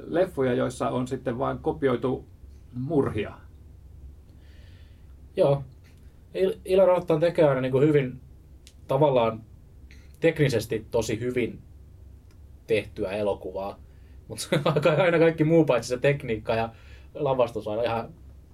leffoja, 0.08 0.54
joissa 0.54 0.90
on 0.90 1.08
sitten 1.08 1.38
vain 1.38 1.58
kopioitu 1.58 2.26
murhia. 2.74 3.34
Joo. 5.38 5.64
Il- 6.36 6.58
Ila 6.66 6.86
Rottan 6.86 7.20
tekee 7.20 7.46
aina 7.46 7.62
niin 7.62 7.82
hyvin 7.82 8.20
tavallaan 8.92 9.44
teknisesti 10.20 10.86
tosi 10.92 11.20
hyvin 11.20 11.60
tehtyä 12.68 13.12
elokuvaa. 13.12 13.80
Mutta 14.28 14.48
aina 15.04 15.20
kaikki 15.20 15.44
muu 15.44 15.66
paitsi 15.66 15.90
se 15.90 15.98
tekniikka 15.98 16.56
ja 16.56 16.70
lavastus 17.14 17.68
on 17.68 17.84
ihan 17.84 18.10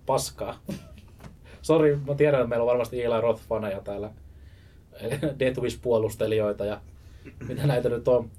paskaa. 0.06 0.60
Sori, 1.62 1.96
mä 2.08 2.16
tiedän, 2.16 2.40
että 2.42 2.50
meillä 2.50 2.64
on 2.64 2.68
varmasti 2.68 3.04
Eli 3.04 3.22
Roth-faneja 3.22 3.82
täällä. 3.84 4.12
Death 5.40 5.60
Wish-puolustelijoita 5.60 6.66
ja 6.66 6.82
mitä 7.48 7.68
näitä 7.68 7.90
nyt 7.90 8.08
on. 8.08 8.32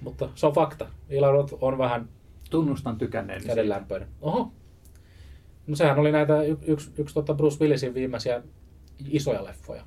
Mutta 0.00 0.28
se 0.34 0.46
on 0.46 0.52
fakta. 0.52 0.86
Eli 1.08 1.32
Roth 1.32 1.54
on 1.60 1.78
vähän 1.78 2.08
Tunnustan 2.50 2.98
tykänneeni 2.98 3.40
siitä. 3.40 3.54
kädenlämpöinen. 3.54 4.08
Oho. 4.20 4.52
No 5.66 5.76
sehän 5.76 5.98
oli 5.98 6.12
näitä 6.12 6.42
yksi, 6.66 6.90
yksi 6.98 7.14
tota 7.14 7.34
Bruce 7.34 7.60
Willisin 7.60 7.94
viimeisiä 7.94 8.42
isoja 9.08 9.44
leffoja. 9.44 9.84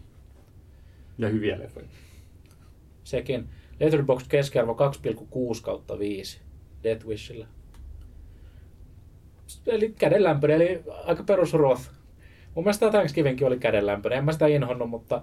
Ja 1.18 1.30
hyviä 1.30 1.60
leffoja. 1.60 1.86
Sekin. 3.04 3.50
Letterboxd 3.80 4.28
keskiarvo 4.30 4.74
2,6 4.74 5.62
kautta 5.62 6.00
5 6.00 6.42
Death 6.84 7.08
Wishillä. 7.08 7.48
Eli 9.68 9.94
kädenlämpöinen, 10.00 10.62
eli 10.62 10.84
aika 11.06 11.24
perus 11.24 11.54
Roth. 11.54 11.92
Mun 12.56 12.66
mielestä 12.66 12.80
tämä 12.80 12.92
Thanksgivingkin 12.92 13.48
oli 13.48 13.60
kädenlämpöinen. 13.60 14.20
En 14.20 14.26
mä 14.26 14.32
sitä 14.32 14.48
inhonnut, 14.48 14.90
mutta 14.90 15.22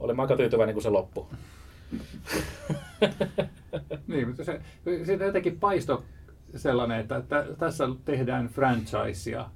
olin 0.00 0.20
aika 0.20 0.36
tyytyväinen, 0.36 0.74
kun 0.74 0.82
se 0.82 0.90
loppui. 0.90 1.26
Niin, 4.06 4.28
mutta 4.28 4.44
se, 4.44 4.60
siitä 5.04 5.24
jotenkin 5.24 5.60
paisto 5.60 6.04
sellainen, 6.56 7.00
että 7.00 7.22
tä, 7.28 7.46
tässä 7.58 7.84
tehdään 8.04 8.48
franchisea. 8.48 9.50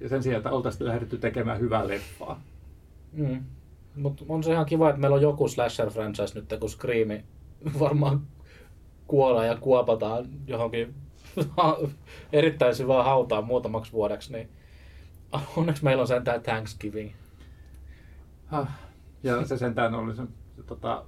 Ja 0.00 0.08
sen 0.08 0.22
sijaan, 0.22 0.36
että 0.38 0.50
oltaisiin 0.50 0.88
lähdetty 0.88 1.18
tekemään 1.18 1.60
hyvää 1.60 1.88
leffaa. 1.88 2.42
Mm. 3.12 3.44
Mutta 3.96 4.24
on 4.28 4.44
se 4.44 4.52
ihan 4.52 4.66
kiva, 4.66 4.88
että 4.88 5.00
meillä 5.00 5.14
on 5.14 5.22
joku 5.22 5.48
slasher-franchise 5.48 6.34
nyt, 6.34 6.60
kun 6.60 6.70
Screami 6.70 7.24
varmaan 7.80 8.22
kuolee 9.06 9.46
ja 9.46 9.56
kuopataan 9.56 10.26
johonkin 10.46 10.94
erittäin 12.32 12.74
syvään 12.74 13.04
hautaan 13.04 13.44
muutamaksi 13.44 13.92
vuodeksi, 13.92 14.32
niin 14.32 14.48
onneksi 15.56 15.84
meillä 15.84 16.00
on 16.00 16.08
sentään 16.08 16.42
Thanksgiving. 16.42 17.10
Ah, 18.50 18.68
Ja 19.22 19.46
se 19.46 19.58
sentään 19.58 19.94
oli 19.94 20.16
se, 20.16 20.22
se 20.56 20.62
tota, 20.62 21.04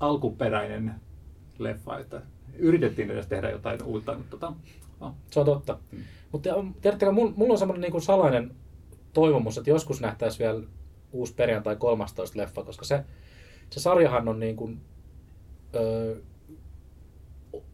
alkuperäinen 0.00 0.94
leffa, 1.58 1.98
että 1.98 2.22
yritettiin 2.58 3.10
edes 3.10 3.26
tehdä 3.26 3.50
jotain 3.50 3.82
uutta, 3.82 4.14
mutta 4.14 4.30
tota, 4.30 4.52
no, 5.00 5.14
Se 5.30 5.40
on 5.40 5.46
totta. 5.46 5.78
Mm. 5.92 5.98
Mutta 6.32 6.50
tiedättekö, 6.80 7.12
mulla, 7.12 7.32
mulla 7.36 7.52
on 7.52 7.58
semmoinen 7.58 7.90
niin 7.90 8.02
salainen 8.02 8.54
toivomus, 9.12 9.58
että 9.58 9.70
joskus 9.70 10.00
nähtäisiin 10.00 10.46
vielä 10.46 10.62
uusi 11.12 11.34
perjantai 11.34 11.76
13 11.76 12.38
leffa, 12.38 12.64
koska 12.64 12.84
se, 12.84 13.04
se 13.70 13.80
sarjahan 13.80 14.28
on 14.28 14.40
niin 14.40 14.56
kuin, 14.56 14.80
öö, 15.74 16.16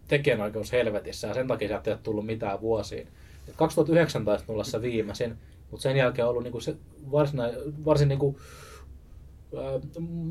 tekijänoikeus 0.09 0.73
helvetissä 0.73 1.29
ja 1.29 1.35
sen 1.35 1.49
takia 1.49 1.69
sieltä 1.69 1.91
ei 1.91 1.95
ole 1.95 2.01
tullut 2.03 2.27
mitään 2.27 2.61
vuosiin. 2.61 3.09
Et 3.49 3.57
2019 3.57 4.53
mulla 4.53 4.65
se 4.65 4.83
viimeisin, 4.83 5.39
mutta 5.71 5.83
sen 5.83 5.97
jälkeen 5.97 6.25
on 6.25 6.31
ollut 6.31 6.43
niinku 6.43 6.61
se 6.61 6.77
varsina, 7.11 7.45
varsin 7.85 8.09
niinku, 8.09 8.39
öö, 8.39 8.64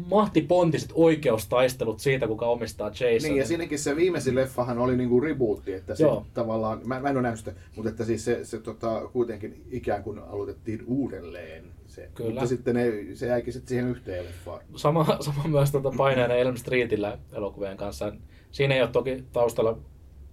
mahtipontiset 0.09 0.91
oikeustaistelut 0.93 1.99
siitä, 1.99 2.27
kuka 2.27 2.45
omistaa 2.45 2.87
Jasonin. 2.87 3.21
Niin, 3.23 3.37
ja 3.37 3.45
siinäkin 3.45 3.79
se 3.79 3.95
viimeisin 3.95 4.35
leffahan 4.35 4.77
oli 4.77 4.97
niinku 4.97 5.21
rebootti, 5.21 5.73
että 5.73 5.95
se 5.95 6.03
Joo. 6.03 6.25
tavallaan, 6.33 6.81
mä, 6.85 6.99
mä 6.99 7.09
en 7.09 7.15
ole 7.15 7.21
nähnyt 7.21 7.39
sitä, 7.39 7.53
mutta 7.75 7.89
että 7.89 8.05
siis 8.05 8.25
se, 8.25 8.45
se 8.45 8.59
tota, 8.59 9.09
kuitenkin 9.13 9.63
ikään 9.71 10.03
kuin 10.03 10.19
aloitettiin 10.19 10.83
uudelleen. 10.87 11.63
Se. 11.87 12.09
Kyllä. 12.15 12.29
Mutta 12.29 12.47
sitten 12.47 12.75
ne, 12.75 12.91
se 13.13 13.27
jäikin 13.27 13.53
sitten 13.53 13.69
siihen 13.69 13.87
yhteen 13.87 14.25
leffaan. 14.25 14.61
Sama, 14.75 15.17
sama 15.19 15.43
myös 15.47 15.71
tuota 15.71 15.91
paineinen 15.97 16.39
Elm 16.39 16.55
Streetillä 16.55 17.17
elokuvien 17.33 17.77
kanssa. 17.77 18.13
Siinä 18.51 18.75
ei 18.75 18.81
ole 18.81 18.89
toki 18.89 19.23
taustalla 19.33 19.77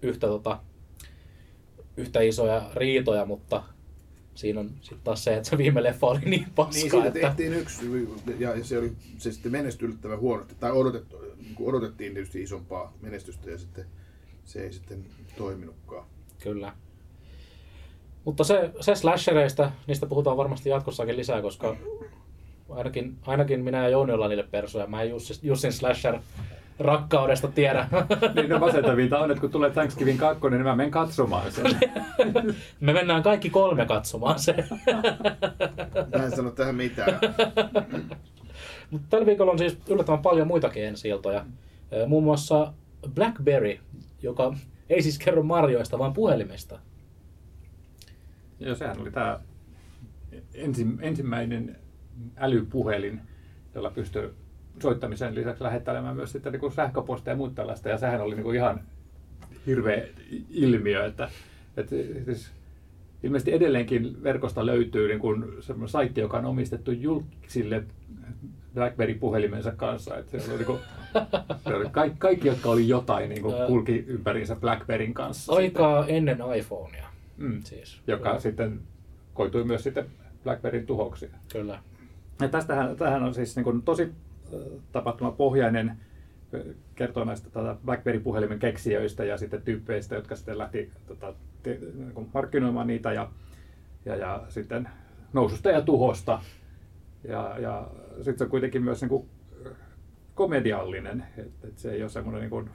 yhtä, 0.02 0.26
tota, 0.26 0.58
yhtä 1.96 2.20
isoja 2.20 2.70
riitoja, 2.74 3.26
mutta 3.26 3.62
siinä 4.40 4.60
on 4.60 4.70
sitten 4.80 5.04
taas 5.04 5.24
se, 5.24 5.36
että 5.36 5.48
se 5.48 5.58
viime 5.58 5.82
leffa 5.82 6.06
oli 6.06 6.18
niin 6.18 6.30
Niin, 6.30 6.46
paska, 6.54 6.80
siitä 6.80 7.04
että 7.04 7.20
tehtiin 7.20 7.52
yksi, 7.52 7.86
ja 8.38 8.64
se 8.64 8.78
oli 8.78 8.92
se 9.18 9.32
sitten 9.32 9.52
menestyi 9.52 9.88
yllättävän 9.88 10.20
huonosti, 10.20 10.54
tai 10.60 10.70
odotettu, 10.70 11.16
niin 11.38 11.56
odotettiin 11.60 12.14
tietysti 12.14 12.42
isompaa 12.42 12.92
menestystä, 13.00 13.50
ja 13.50 13.58
sitten 13.58 13.86
se 14.44 14.62
ei 14.62 14.72
sitten 14.72 15.04
toiminutkaan. 15.36 16.06
kyllä. 16.42 16.72
Mutta 18.24 18.44
se, 18.44 18.70
se 18.80 18.94
slashereista, 18.94 19.72
niistä 19.86 20.06
puhutaan 20.06 20.36
varmasti 20.36 20.68
jatkossakin 20.68 21.16
lisää, 21.16 21.42
koska 21.42 21.76
ainakin, 22.68 23.16
ainakin 23.26 23.64
minä 23.64 23.82
ja 23.82 23.88
Jouni 23.88 24.12
ollaan 24.12 24.30
niille 24.30 24.48
persoja. 24.50 24.86
Mä 24.86 25.02
en 25.02 25.10
Jussi, 25.10 25.38
Jussin 25.42 25.72
slasher 25.72 26.18
rakkaudesta 26.80 27.48
tiedä. 27.48 27.88
niin 28.34 28.48
no 28.48 28.58
masentavinta 28.58 29.18
on, 29.18 29.30
että 29.30 29.40
kun 29.40 29.50
tulee 29.50 29.70
Thanksgiving 29.70 30.18
2, 30.18 30.50
niin 30.50 30.62
mä 30.62 30.76
menen 30.76 30.90
katsomaan 30.90 31.52
sen. 31.52 31.64
Me 32.80 32.92
mennään 32.92 33.22
kaikki 33.22 33.50
kolme 33.50 33.86
katsomaan 33.86 34.38
se. 34.38 34.54
Mä 36.18 36.24
en 36.24 36.36
sano 36.36 36.50
tähän 36.50 36.74
mitään. 36.74 37.18
Mutta 38.90 39.06
tällä 39.10 39.26
viikolla 39.26 39.52
on 39.52 39.58
siis 39.58 39.78
yllättävän 39.88 40.22
paljon 40.22 40.46
muitakin 40.46 40.84
ensi-iltoja. 40.84 41.44
Ö, 41.92 42.06
Muun 42.06 42.24
muassa 42.24 42.72
Blackberry, 43.14 43.78
joka 44.22 44.54
ei 44.90 45.02
siis 45.02 45.18
kerro 45.18 45.42
marjoista, 45.42 45.98
vaan 45.98 46.12
puhelimesta. 46.12 46.78
Joo, 48.60 48.74
sehän 48.74 49.00
oli 49.00 49.10
tämä 49.10 49.40
ensi, 50.54 50.86
ensimmäinen 51.00 51.76
älypuhelin, 52.36 53.20
jolla 53.74 53.90
pystyy 53.90 54.34
soittamisen 54.82 55.34
lisäksi 55.34 55.64
lähettelemään 55.64 56.16
myös 56.16 56.32
sitten 56.32 56.52
niin 56.52 56.72
sähköpostia 56.72 57.32
ja 57.32 57.36
muuta 57.36 57.54
tällaista. 57.54 57.88
Ja 57.88 57.98
sehän 57.98 58.20
oli 58.20 58.34
niin 58.34 58.44
kuin 58.44 58.56
ihan 58.56 58.80
hirveä 59.66 60.06
ilmiö, 60.50 61.04
että, 61.04 61.28
että 61.76 61.96
siis 62.24 62.50
ilmeisesti 63.22 63.52
edelleenkin 63.52 64.22
verkosta 64.22 64.66
löytyy 64.66 65.08
niin 65.08 65.20
kuin 65.20 65.44
semmoinen 65.60 65.88
saitti, 65.88 66.20
joka 66.20 66.38
on 66.38 66.44
omistettu 66.44 66.90
julkisille 66.90 67.84
BlackBerry-puhelimensa 68.74 69.72
kanssa. 69.72 70.18
Että 70.18 70.38
se 70.38 70.50
oli, 70.50 70.58
niin 70.58 70.66
kuin, 70.66 70.78
se 71.68 71.74
oli 71.74 71.88
kaikki, 71.90 72.18
kaikki, 72.18 72.48
jotka 72.48 72.70
oli 72.70 72.88
jotain, 72.88 73.28
niin 73.28 73.42
kuin 73.42 73.54
kulki 73.66 74.04
ympäriinsä 74.06 74.56
BlackBerryn 74.56 75.14
kanssa. 75.14 75.52
Aikaa 75.52 76.06
ennen 76.06 76.38
iPhonea. 76.56 77.08
Mm. 77.36 77.62
Siis. 77.62 78.00
joka 78.06 78.28
Kyllä. 78.28 78.40
sitten 78.40 78.80
koitui 79.34 79.64
myös 79.64 79.82
sitten 79.82 80.06
BlackBerryn 80.44 80.86
tuhoksi. 80.86 81.30
Kyllä. 81.52 81.78
Ja 82.40 82.48
tästähän, 82.48 82.96
tämähän 82.96 83.22
on 83.22 83.34
siis 83.34 83.56
niin 83.56 83.64
kuin 83.64 83.82
tosi 83.82 84.12
tapahtumapohjainen, 84.92 85.96
kertoo 86.94 87.24
näistä 87.24 87.50
tätä 87.50 87.76
BlackBerry-puhelimen 87.84 88.58
keksijöistä 88.58 89.24
ja 89.24 89.38
sitten 89.38 89.62
tyyppeistä, 89.62 90.14
jotka 90.14 90.36
sitten 90.36 90.58
lähti 90.58 90.90
tota, 91.06 91.34
te, 91.62 91.78
niin 91.94 92.28
markkinoimaan 92.34 92.86
niitä 92.86 93.12
ja, 93.12 93.30
ja, 94.04 94.16
ja 94.16 94.44
sitten 94.48 94.88
noususta 95.32 95.70
ja 95.70 95.82
tuhosta. 95.82 96.42
Ja, 97.24 97.56
ja 97.58 97.90
sitten 98.16 98.38
se 98.38 98.44
on 98.44 98.50
kuitenkin 98.50 98.82
myös 98.82 99.00
niin 99.00 99.08
kuin 99.08 99.28
komediallinen, 100.34 101.24
että 101.36 101.68
et 101.68 101.78
se 101.78 101.92
ei 101.92 102.02
ole 102.02 102.10
semmoinen 102.10 102.40
niin 102.40 102.50
kuin 102.50 102.70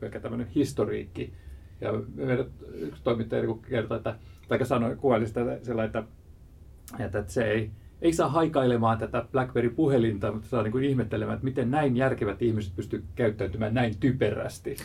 pelkkä 0.00 0.20
tämmöinen 0.20 0.46
historiikki. 0.46 1.32
Ja 1.80 1.92
meidän 2.14 2.46
yksi 2.74 3.02
toimittaja 3.02 3.42
niin 3.42 3.52
kuin 3.52 3.62
kertoi, 3.70 3.96
että, 3.96 4.16
tai 4.48 4.66
sanoi, 4.66 4.96
kuvaili 4.96 5.26
sitä 5.26 5.40
sillä, 5.62 5.84
että, 5.84 6.04
että, 6.98 7.18
että 7.18 7.32
se 7.32 7.44
ei, 7.44 7.70
ei 8.04 8.12
saa 8.12 8.28
haikailemaan 8.28 8.98
tätä 8.98 9.24
BlackBerry-puhelinta, 9.32 10.32
mutta 10.32 10.48
saa 10.48 10.62
niin 10.62 10.72
kuin 10.72 10.84
ihmettelemään, 10.84 11.34
että 11.34 11.44
miten 11.44 11.70
näin 11.70 11.96
järkevät 11.96 12.42
ihmiset 12.42 12.76
pystyvät 12.76 13.04
käyttäytymään 13.14 13.74
näin 13.74 13.96
typerästi. 14.00 14.76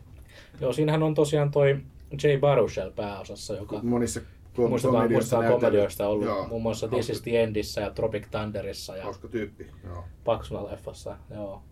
Joo, 0.60 0.72
siinähän 0.72 1.02
on 1.02 1.14
tosiaan 1.14 1.50
toi 1.50 1.80
Jay 2.22 2.38
Baruchel 2.38 2.90
pääosassa, 2.90 3.54
joka 3.54 3.80
Monissa 3.82 4.20
kom- 4.54 4.70
muistetaan, 4.70 5.52
komedioista 5.52 6.08
ollut 6.08 6.26
Joo, 6.26 6.48
muun 6.48 6.62
muassa 6.62 6.88
This 6.88 7.10
is 7.10 7.22
the 7.22 7.42
Endissä 7.42 7.80
ja 7.80 7.90
Tropic 7.90 8.26
Thunderissa 8.30 8.96
ja 8.96 9.04
Hauska 9.04 9.28
tyyppi. 9.28 9.66
Joo. 9.84 10.04
Paksuna 10.24 10.64
leffassa. 10.64 11.16
Joo. 11.30 11.62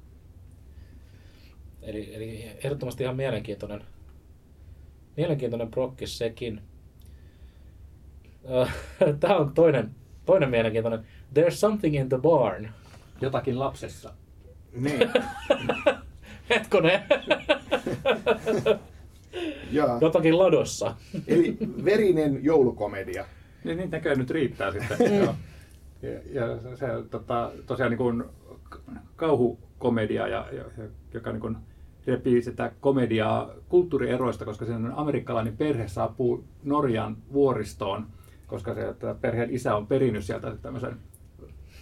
Eli, 1.83 2.15
eli 2.15 2.45
ehdottomasti 2.65 3.03
ihan 3.03 3.17
mielenkiintoinen, 3.17 3.85
mielenkiintoinen 5.17 5.71
prokkis 5.71 6.19
sekin. 6.19 6.61
Tämä 9.21 9.37
on 9.37 9.55
toinen, 9.55 9.95
toinen 10.27 10.51
mielenkiintoinen. 10.51 11.07
There's 11.35 11.51
something 11.51 11.97
in 11.97 12.09
the 12.09 12.19
barn. 12.19 12.69
Jotakin 13.21 13.59
lapsessa. 13.59 14.13
Niin. 14.73 15.11
Hetkonen. 16.51 17.03
Ja, 19.73 19.99
Jotakin 20.01 20.39
ladossa. 20.39 20.95
eli 21.27 21.57
verinen 21.85 22.45
joulukomedia. 22.45 23.25
Niin, 23.65 23.77
niin 23.77 23.91
näköjään 23.91 24.19
nyt 24.19 24.31
riittää 24.31 24.73
sitten. 24.73 24.99
Joo. 25.19 25.35
ja, 26.03 26.11
ja 26.33 26.77
se, 26.77 26.87
tota, 27.11 27.51
tosiaan 27.67 27.91
niin 27.91 27.99
kuin 27.99 28.25
kauhukomedia, 29.17 30.29
ja, 30.29 30.47
ja, 30.53 30.65
joka 31.15 31.33
niin 31.33 31.41
kuin 31.41 31.57
repii 32.07 32.43
sitä 32.43 32.73
komediaa 32.81 33.51
kulttuurieroista, 33.69 34.45
koska 34.45 34.65
se 34.65 34.73
on 34.73 34.93
amerikkalainen 34.97 35.57
perhe 35.57 35.89
saapuu 35.89 36.45
Norjan 36.65 37.17
vuoristoon, 37.33 38.07
koska 38.51 38.75
se 38.75 38.89
että 38.89 39.15
perheen 39.21 39.51
isä 39.51 39.77
on 39.77 39.87
perinnyt 39.87 40.25
sieltä 40.25 40.57
tämmöisen 40.63 40.97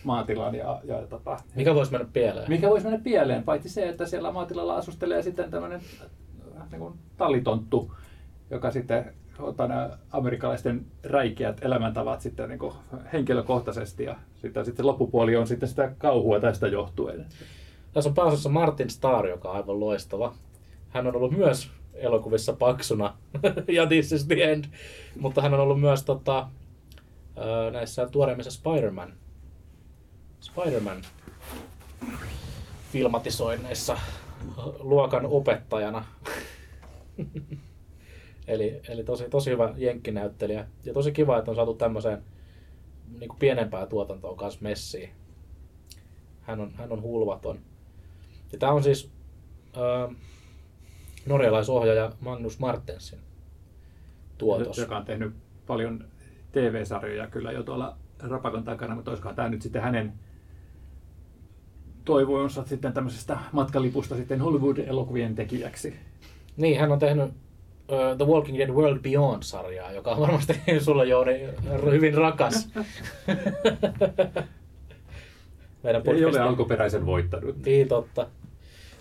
maatilan 0.05 0.55
ja, 0.55 0.81
ja 0.85 1.07
tota, 1.07 1.37
Mikä 1.55 1.75
voisi 1.75 1.93
mennä 1.93 2.09
pieleen? 2.13 2.49
mikä 2.49 2.71
voisi 2.71 2.87
mennä 2.87 3.01
pieleen, 3.05 3.43
paitsi 3.43 3.69
se, 3.69 3.89
että 3.89 4.07
siellä 4.07 4.33
maatilalla 4.33 4.77
asustelee 4.77 5.23
sitten 5.23 5.51
tämmöinen 5.51 5.81
äh, 6.61 6.71
niin 6.71 6.81
kuin 6.81 6.95
tallitonttu, 7.17 7.95
joka 8.51 8.71
sitten 8.71 9.15
ottaa 9.39 9.69
nämä 9.69 9.91
amerikkalaisten 10.11 10.87
räikeät 11.05 11.65
elämäntavat 11.65 12.21
sitten 12.21 12.49
niin 12.49 12.59
kuin 12.59 12.75
henkilökohtaisesti 13.13 14.05
ja 14.05 14.17
sitten, 14.37 14.65
sitten 14.65 14.87
loppupuoli 14.87 15.37
on 15.37 15.47
sitten 15.47 15.69
sitä 15.69 15.93
kauhua 15.99 16.41
tästä 16.41 16.69
johtuen. 16.69 17.27
Tässä 17.93 18.11
on 18.11 18.15
pääosassa 18.15 18.49
Martin 18.49 18.91
Starr, 18.91 19.27
joka 19.27 19.51
on 19.51 19.57
aivan 19.57 19.81
loistava. 19.81 20.35
Hän 20.89 21.07
on 21.07 21.17
ollut 21.17 21.37
myös 21.37 21.71
elokuvissa 21.99 22.53
paksuna, 22.53 23.17
ja 23.69 23.87
This 23.87 24.13
is 24.13 24.27
the 24.27 24.53
End. 24.53 24.65
Mutta 25.21 25.43
hän 25.43 25.55
on 25.55 25.61
ollut 25.61 25.81
myös 25.81 26.05
tota, 26.05 26.49
näissä 27.73 28.07
tuoreimmissa 28.07 28.51
Spider-Man, 28.51 29.13
Spider-Man 30.41 31.03
filmatisoinneissa 32.93 33.99
luokan 34.79 35.27
opettajana. 35.27 36.05
eli, 38.49 38.81
eli 38.89 39.05
tosi, 39.05 39.29
tosi 39.31 39.51
hyvä 39.51 39.75
jenkkinäyttelijä. 39.77 40.67
Ja 40.85 40.95
tosi 40.95 41.13
kiva, 41.13 41.39
että 41.39 41.51
on 41.51 41.55
saatu 41.55 41.75
tämmöiseen 41.75 42.23
niin 43.19 43.29
kuin 43.29 43.39
pienempää 43.39 43.87
tuotantoa 43.87 44.37
kanssa 44.37 44.61
messiin. 44.63 45.11
Hän 46.41 46.61
on, 46.61 46.73
hän 46.75 46.93
on 46.93 47.03
hulvaton. 47.03 47.59
Ja 48.53 48.59
tämä 48.59 48.73
on 48.73 48.83
siis 48.83 49.11
äh, 49.77 50.17
norjalaisohjaaja 51.29 52.13
Magnus 52.21 52.59
Martensin 52.59 53.19
tuotos. 54.39 54.79
Joka 54.79 54.97
on 54.97 55.05
tehnyt 55.05 55.33
paljon 55.67 56.05
TV-sarjoja 56.53 57.27
kyllä 57.27 57.53
jo 57.53 57.63
tuolla 57.63 57.97
Rapakon 58.23 58.65
takana, 58.65 58.95
mutta 58.95 59.11
olisikohan 59.11 59.37
tämä 59.37 59.49
nyt 59.49 59.63
sitten 59.63 59.83
hänen 59.83 60.13
toivonsa 62.05 62.65
sitten 62.65 62.93
tämmöisestä 62.93 63.39
matkalipusta 63.53 64.17
sitten 64.17 64.41
Hollywood-elokuvien 64.41 65.35
tekijäksi. 65.35 65.97
Niin, 66.57 66.81
hän 66.81 66.93
on 66.93 66.99
tehnyt 66.99 67.25
uh, 67.25 67.33
The 68.17 68.27
Walking 68.27 68.59
Dead 68.59 68.71
World 68.71 68.99
Beyond-sarjaa, 68.99 69.93
joka 69.93 70.11
on 70.11 70.21
varmasti 70.21 70.61
sulla 70.85 71.05
Jouni 71.05 71.41
hyvin 71.93 72.15
rakas. 72.15 72.69
Meidän 75.83 76.03
Ei 76.07 76.25
ole 76.25 76.41
alkuperäisen 76.41 77.07
voittanut. 77.07 77.57
Niin, 77.65 77.89
totta. 77.89 78.27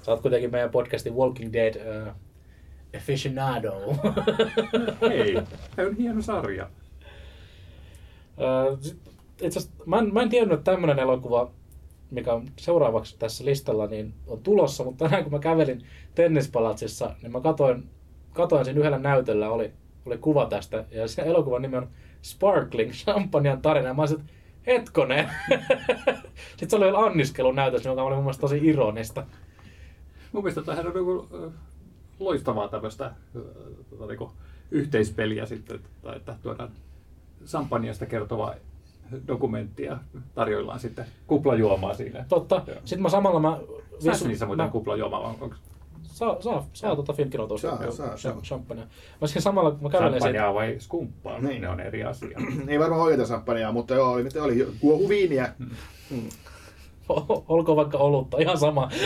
Sä 0.08 0.12
oot 0.12 0.22
kuitenkin 0.22 0.52
meidän 0.52 0.70
podcastin 0.70 1.16
Walking 1.16 1.54
Dead 1.54 1.76
uh, 1.76 2.14
aficionado. 2.98 3.74
Ei, 5.12 5.34
tämä 5.76 5.88
on 5.88 5.96
hieno 5.96 6.22
sarja. 6.22 6.70
Sit- 8.82 9.12
Itse 9.42 9.60
asiassa, 9.60 9.84
mä 9.86 9.98
en, 9.98 10.14
mä 10.14 10.22
en 10.22 10.30
tiennyt, 10.30 10.60
että 10.60 10.72
tämmöinen 10.72 11.00
elokuva, 11.00 11.52
mikä 12.12 12.34
on 12.34 12.48
seuraavaksi 12.60 13.20
tässä 13.20 13.46
listalla, 13.46 13.88
niin 13.88 14.14
on 14.28 14.44
tulossa, 14.44 14.84
mutta 14.84 15.06
tänään 15.06 15.24
kun 15.24 15.34
mä 15.34 15.40
kävelin 15.40 15.84
tennispalatsissa, 16.16 17.16
niin 17.22 17.32
mä 17.32 17.42
katoin, 17.42 17.90
katoin 18.34 18.66
siinä 18.66 18.80
yhdellä 18.80 19.00
näytöllä, 19.00 19.50
oli, 19.50 19.72
oli 20.06 20.18
kuva 20.18 20.46
tästä, 20.46 20.86
ja 20.92 21.08
se 21.08 21.22
elokuvan 21.22 21.62
nimi 21.62 21.78
on 21.78 21.90
Sparkling, 22.22 22.92
Champagnean 22.92 23.62
tarina, 23.62 23.88
ja 23.88 23.94
mä 23.94 24.02
olisin, 24.02 24.24
hetkonen. 24.68 25.30
Sitten 26.50 26.70
se 26.70 26.76
oli 26.76 26.86
vielä 26.86 27.00
anniskelun 27.00 27.56
näytös, 27.56 27.86
joka 27.86 28.04
oli 28.04 28.16
mun 28.16 28.24
mielestä 28.24 28.42
tosi 28.42 28.60
ironista. 28.64 29.26
Mun 30.32 30.44
mielestä 30.44 30.62
tämähän 30.62 30.88
on 30.88 30.94
joku 30.96 31.28
äh, 31.46 31.54
loistavaa 32.20 32.68
tämmöistä 32.68 33.12
tota, 33.90 34.06
niinku, 34.08 34.32
yhteispeliä 34.72 35.46
sitten, 35.46 35.76
että, 35.76 36.14
että 36.14 36.36
tuodaan 36.42 36.70
Sampaniasta 37.46 38.06
kertovaa 38.06 38.54
dokumenttia 39.28 39.98
tarjoillaan 40.36 40.80
sitten 40.80 41.06
kuplajuomaa 41.28 41.94
siinä. 41.94 42.26
Totta. 42.30 42.62
Joo. 42.68 42.78
Sitten 42.86 43.02
mä 43.02 43.10
samalla 43.10 43.40
mä... 43.40 43.60
Saisi 44.00 44.28
niissä 44.28 44.46
muuten 44.46 44.66
mä- 44.66 44.72
kuplajuomaa, 44.72 45.24
vai 45.24 45.34
onko 45.42 45.56
Saa, 46.04 46.42
saa, 46.42 46.66
saa 46.74 46.96
tuota 46.96 47.14
Finkin 47.14 47.40
Saa, 47.62 47.92
saa, 47.92 48.18
saa. 48.18 48.42
champagnea. 48.42 48.86
Mä 49.22 49.28
siinä 49.28 49.42
samalla, 49.42 49.72
kun 49.72 49.84
mä 49.84 49.90
kävelen 49.90 50.12
siitä, 50.12 50.20
Champagnea 50.20 50.54
vai 50.54 50.76
skumppaa? 50.80 51.40
Niin. 51.40 51.62
Ne 51.62 51.70
on 51.70 51.80
eri 51.80 52.04
asia. 52.04 52.40
Ei 52.68 52.80
varmaan 52.80 53.02
oikeita 53.02 53.26
samppanjaa, 53.26 53.72
mutta 53.72 53.94
joo, 53.94 54.12
oli, 54.12 54.30
oli 54.40 54.68
kuohuviiniä. 54.80 55.54
O- 56.14 56.16
olkoon 57.50 57.76
vaikka 57.76 57.98
olutta, 57.98 58.38
ihan 58.38 58.58
sama. 58.58 58.90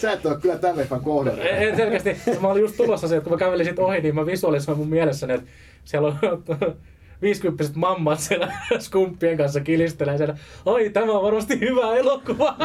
Sä 0.00 0.12
et 0.12 0.26
ole 0.26 0.36
kyllä 0.40 0.58
tämän 0.58 0.76
leffan 0.76 1.00
kohde. 1.00 1.30
En 1.30 1.76
selkeästi, 1.76 2.16
mä 2.40 2.48
olin 2.48 2.60
just 2.60 2.76
tulossa 2.76 3.08
se, 3.08 3.16
että 3.16 3.24
kun 3.24 3.32
mä 3.32 3.38
kävelin 3.38 3.66
siitä 3.66 3.82
ohi, 3.82 4.00
niin 4.00 4.14
mä 4.14 4.26
visualisoin 4.26 4.78
mun 4.78 4.88
mielessäni, 4.88 5.32
että 5.32 5.46
siellä 5.84 6.08
on 6.08 6.18
50 7.22 7.78
mammat 7.78 8.20
siellä 8.20 8.52
skumppien 8.78 9.36
kanssa 9.36 9.60
kilistelee 9.60 10.16
siellä. 10.16 10.36
Oi, 10.64 10.90
tämä 10.90 11.12
on 11.12 11.22
varmasti 11.22 11.60
hyvä 11.60 11.94
elokuva. 11.94 12.56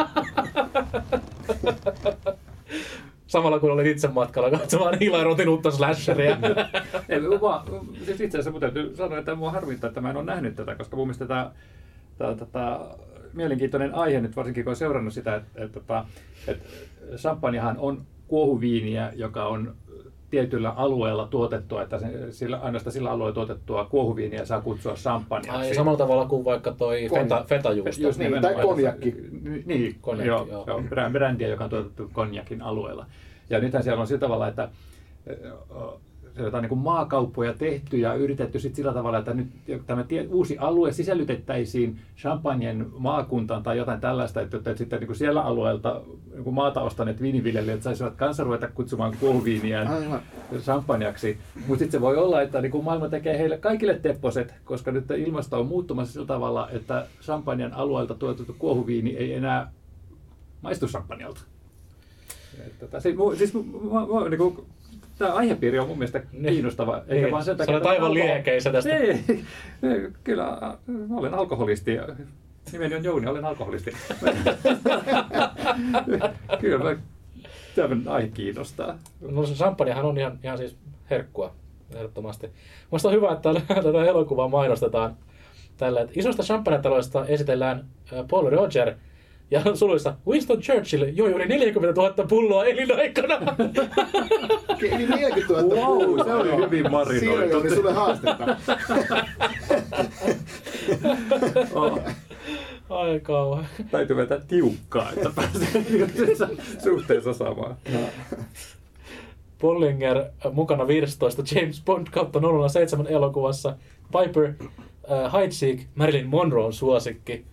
Samalla 3.28 3.60
kun 3.60 3.70
olin 3.70 3.86
itse 3.86 4.08
matkalla 4.08 4.50
katsomaan 4.50 4.94
Eli 4.94 5.24
Rotin 5.24 5.48
uutta 5.48 5.70
slasheria. 5.70 6.36
Ei, 7.08 7.22
vaan, 7.22 7.66
siis 8.04 8.20
itse 8.20 8.38
asiassa 8.38 8.60
täytyy 8.60 8.96
sanoa, 8.96 9.18
että 9.18 9.34
mua 9.34 9.50
harmittaa, 9.50 9.88
että 9.88 10.00
mä 10.00 10.10
en 10.10 10.16
ole 10.16 10.24
nähnyt 10.24 10.56
tätä, 10.56 10.74
koska 10.74 10.96
mun 10.96 11.06
mielestä 11.06 11.26
tämä, 11.26 11.50
tämä, 12.18 12.34
tämä 12.52 12.80
mielenkiintoinen 13.32 13.94
aihe 13.94 14.20
nyt, 14.20 14.36
varsinkin 14.36 14.64
kun 14.64 14.68
olen 14.68 14.76
seurannut 14.76 15.14
sitä, 15.14 15.34
että, 15.34 15.64
että, 15.64 15.78
että, 15.78 16.04
että 16.46 16.68
champagnehan 17.16 17.76
on 17.78 18.06
kuohuviiniä, 18.28 19.12
joka 19.16 19.44
on 19.44 19.74
tietyllä 20.30 20.70
alueella 20.70 21.26
tuotettua, 21.26 21.82
että 21.82 22.00
sillä, 22.30 22.58
ainoastaan 22.58 22.92
sillä 22.92 23.10
alueella 23.10 23.34
tuotettua 23.34 23.84
kuohuviiniä 23.84 24.44
saa 24.44 24.60
kutsua 24.60 24.94
champagneaksi. 24.94 25.68
Ai, 25.68 25.74
samalla 25.74 25.98
tavalla 25.98 26.24
kuin 26.26 26.44
vaikka 26.44 26.72
toi 26.72 27.08
Kon- 27.08 27.14
feta, 27.14 27.44
fetajuusto. 27.48 28.02
Just 28.02 28.18
Niin, 28.18 28.40
tai 28.42 28.54
konjakki. 28.54 29.14
Niin, 29.66 29.96
Konjakki, 30.00 30.28
joo, 30.28 30.46
joo. 30.50 30.64
joo. 30.66 30.80
brä- 30.80 31.12
brändiä, 31.12 31.48
joka 31.48 31.64
on 31.64 31.70
tuotettu 31.70 32.10
konjakin 32.12 32.62
alueella. 32.62 33.06
Ja 33.50 33.60
nythän 33.60 33.82
siellä 33.82 34.00
on 34.00 34.06
sillä 34.06 34.20
tavalla, 34.20 34.48
että 34.48 34.68
jotain 36.44 36.62
niin 36.62 36.68
kuin 36.68 36.78
maakauppoja 36.78 37.54
tehty 37.54 37.96
ja 37.96 38.14
yritetty 38.14 38.60
sit 38.60 38.74
sillä 38.74 38.92
tavalla, 38.92 39.18
että 39.18 39.34
nyt 39.34 39.48
tämä 39.86 40.04
tie, 40.04 40.26
uusi 40.30 40.58
alue 40.58 40.92
sisällytettäisiin 40.92 42.00
Champagnen 42.16 42.86
maakuntaan 42.98 43.62
tai 43.62 43.78
jotain 43.78 44.00
tällaista, 44.00 44.40
että, 44.40 44.56
että 44.56 44.76
sitten 44.76 45.00
niin 45.00 45.06
kuin 45.06 45.16
siellä 45.16 45.42
alueelta 45.42 46.00
niin 46.34 46.44
kuin 46.44 46.54
maata 46.54 46.82
ostaneet 46.82 47.22
viiniviljelijät 47.22 47.82
saisivat 47.82 48.14
kanssa 48.16 48.44
ruveta 48.44 48.68
kutsumaan 48.68 49.16
kuohuviiniään 49.20 50.22
champagneaksi. 50.58 51.38
Mutta 51.54 51.78
sitten 51.78 51.90
se 51.98 52.00
voi 52.00 52.16
olla, 52.16 52.42
että 52.42 52.60
niin 52.60 52.72
kuin 52.72 52.84
maailma 52.84 53.08
tekee 53.08 53.38
heille 53.38 53.58
kaikille 53.58 53.94
tepposet, 53.94 54.54
koska 54.64 54.90
nyt 54.90 55.10
ilmasto 55.10 55.60
on 55.60 55.66
muuttumassa 55.66 56.12
sillä 56.12 56.26
tavalla, 56.26 56.70
että 56.70 57.06
champagnen 57.22 57.74
alueelta 57.74 58.14
tuotettu 58.14 58.56
kuohuviini 58.58 59.16
ei 59.16 59.34
enää 59.34 59.72
maistu 60.62 60.86
champagnelta. 60.86 61.40
Että 62.66 62.98
mu- 62.98 63.36
siis, 63.36 63.54
mu- 63.54 63.58
mu- 63.58 64.08
mu- 64.08 64.28
niin 64.28 64.38
kuin, 64.38 64.66
tämä 65.18 65.34
aihepiiri 65.34 65.78
on 65.78 65.88
mun 65.88 65.98
mielestä 65.98 66.22
Niin. 66.32 66.52
kiinnostava. 66.52 66.96
Eikä 67.08 67.14
Niin. 67.14 67.30
vaan 67.32 67.44
sen 67.44 67.54
Sä 67.54 67.58
takia, 67.58 67.72
olet 67.74 67.82
että 67.82 67.90
aivan 67.90 68.04
alko- 68.10 68.14
liekeissä 68.14 68.72
tästä. 68.72 68.96
Ei, 68.96 69.10
ei, 69.82 70.08
kyllä, 70.24 70.48
äh, 70.48 70.58
mä 71.08 71.16
olen 71.16 71.34
alkoholisti. 71.34 71.98
Nimeni 72.72 72.94
on 72.94 73.04
Jouni, 73.04 73.26
olen 73.26 73.44
alkoholisti. 73.44 73.90
kyllä 76.60 76.84
mä, 76.84 76.96
tämä 77.74 78.12
aihe 78.12 78.28
kiinnostaa. 78.28 78.98
No 79.20 79.46
se 79.46 79.54
champagnehan 79.54 80.04
on 80.04 80.18
ihan, 80.18 80.38
ihan 80.44 80.58
siis 80.58 80.76
herkkua, 81.10 81.54
ehdottomasti. 81.94 82.50
Minusta 82.90 83.08
on 83.08 83.14
hyvä, 83.14 83.32
että 83.32 83.54
tätä 83.68 84.04
elokuvaa 84.04 84.48
mainostetaan 84.48 85.16
tällä, 85.76 86.00
että 86.00 86.12
isosta 86.16 86.42
champagne-taloista 86.42 87.26
esitellään 87.26 87.84
äh, 88.12 88.24
Paul 88.30 88.50
Roger 88.50 88.94
ja 89.50 89.62
suluissa 89.76 90.14
Winston 90.26 90.60
Churchill 90.60 91.04
joi 91.14 91.30
yli 91.32 91.46
40 91.46 92.00
000 92.00 92.14
pulloa 92.28 92.64
elinaikana. 92.64 93.38
Eli 94.82 95.06
40 95.06 95.62
000 95.62 95.74
Wow, 95.74 96.24
se 96.24 96.34
oli 96.34 96.56
hyvin 96.64 96.90
marinoitu. 96.90 97.40
Siinä 97.40 97.56
oli 97.56 97.70
sulle 97.74 97.92
haastetta. 97.92 98.46
Oh, 101.74 101.98
Ai 102.90 103.20
kauhean. 103.20 103.66
täytyy 103.90 104.16
vetää 104.16 104.40
tiukkaa, 104.48 105.10
että 105.16 105.30
pääsee 105.34 105.84
suhteessa 106.84 107.32
samaan. 107.32 107.76
Bollinger 109.60 110.18
äh, 110.18 110.52
mukana 110.52 110.86
15 110.86 111.42
James 111.54 111.82
Bond 111.84 112.06
kautta 112.10 112.40
007 112.68 113.06
elokuvassa. 113.06 113.76
Piper 114.18 114.44
äh, 114.44 115.32
Heidsieck, 115.32 115.82
Marilyn 115.94 116.26
Monroe 116.26 116.72
suosikki. 116.72 117.44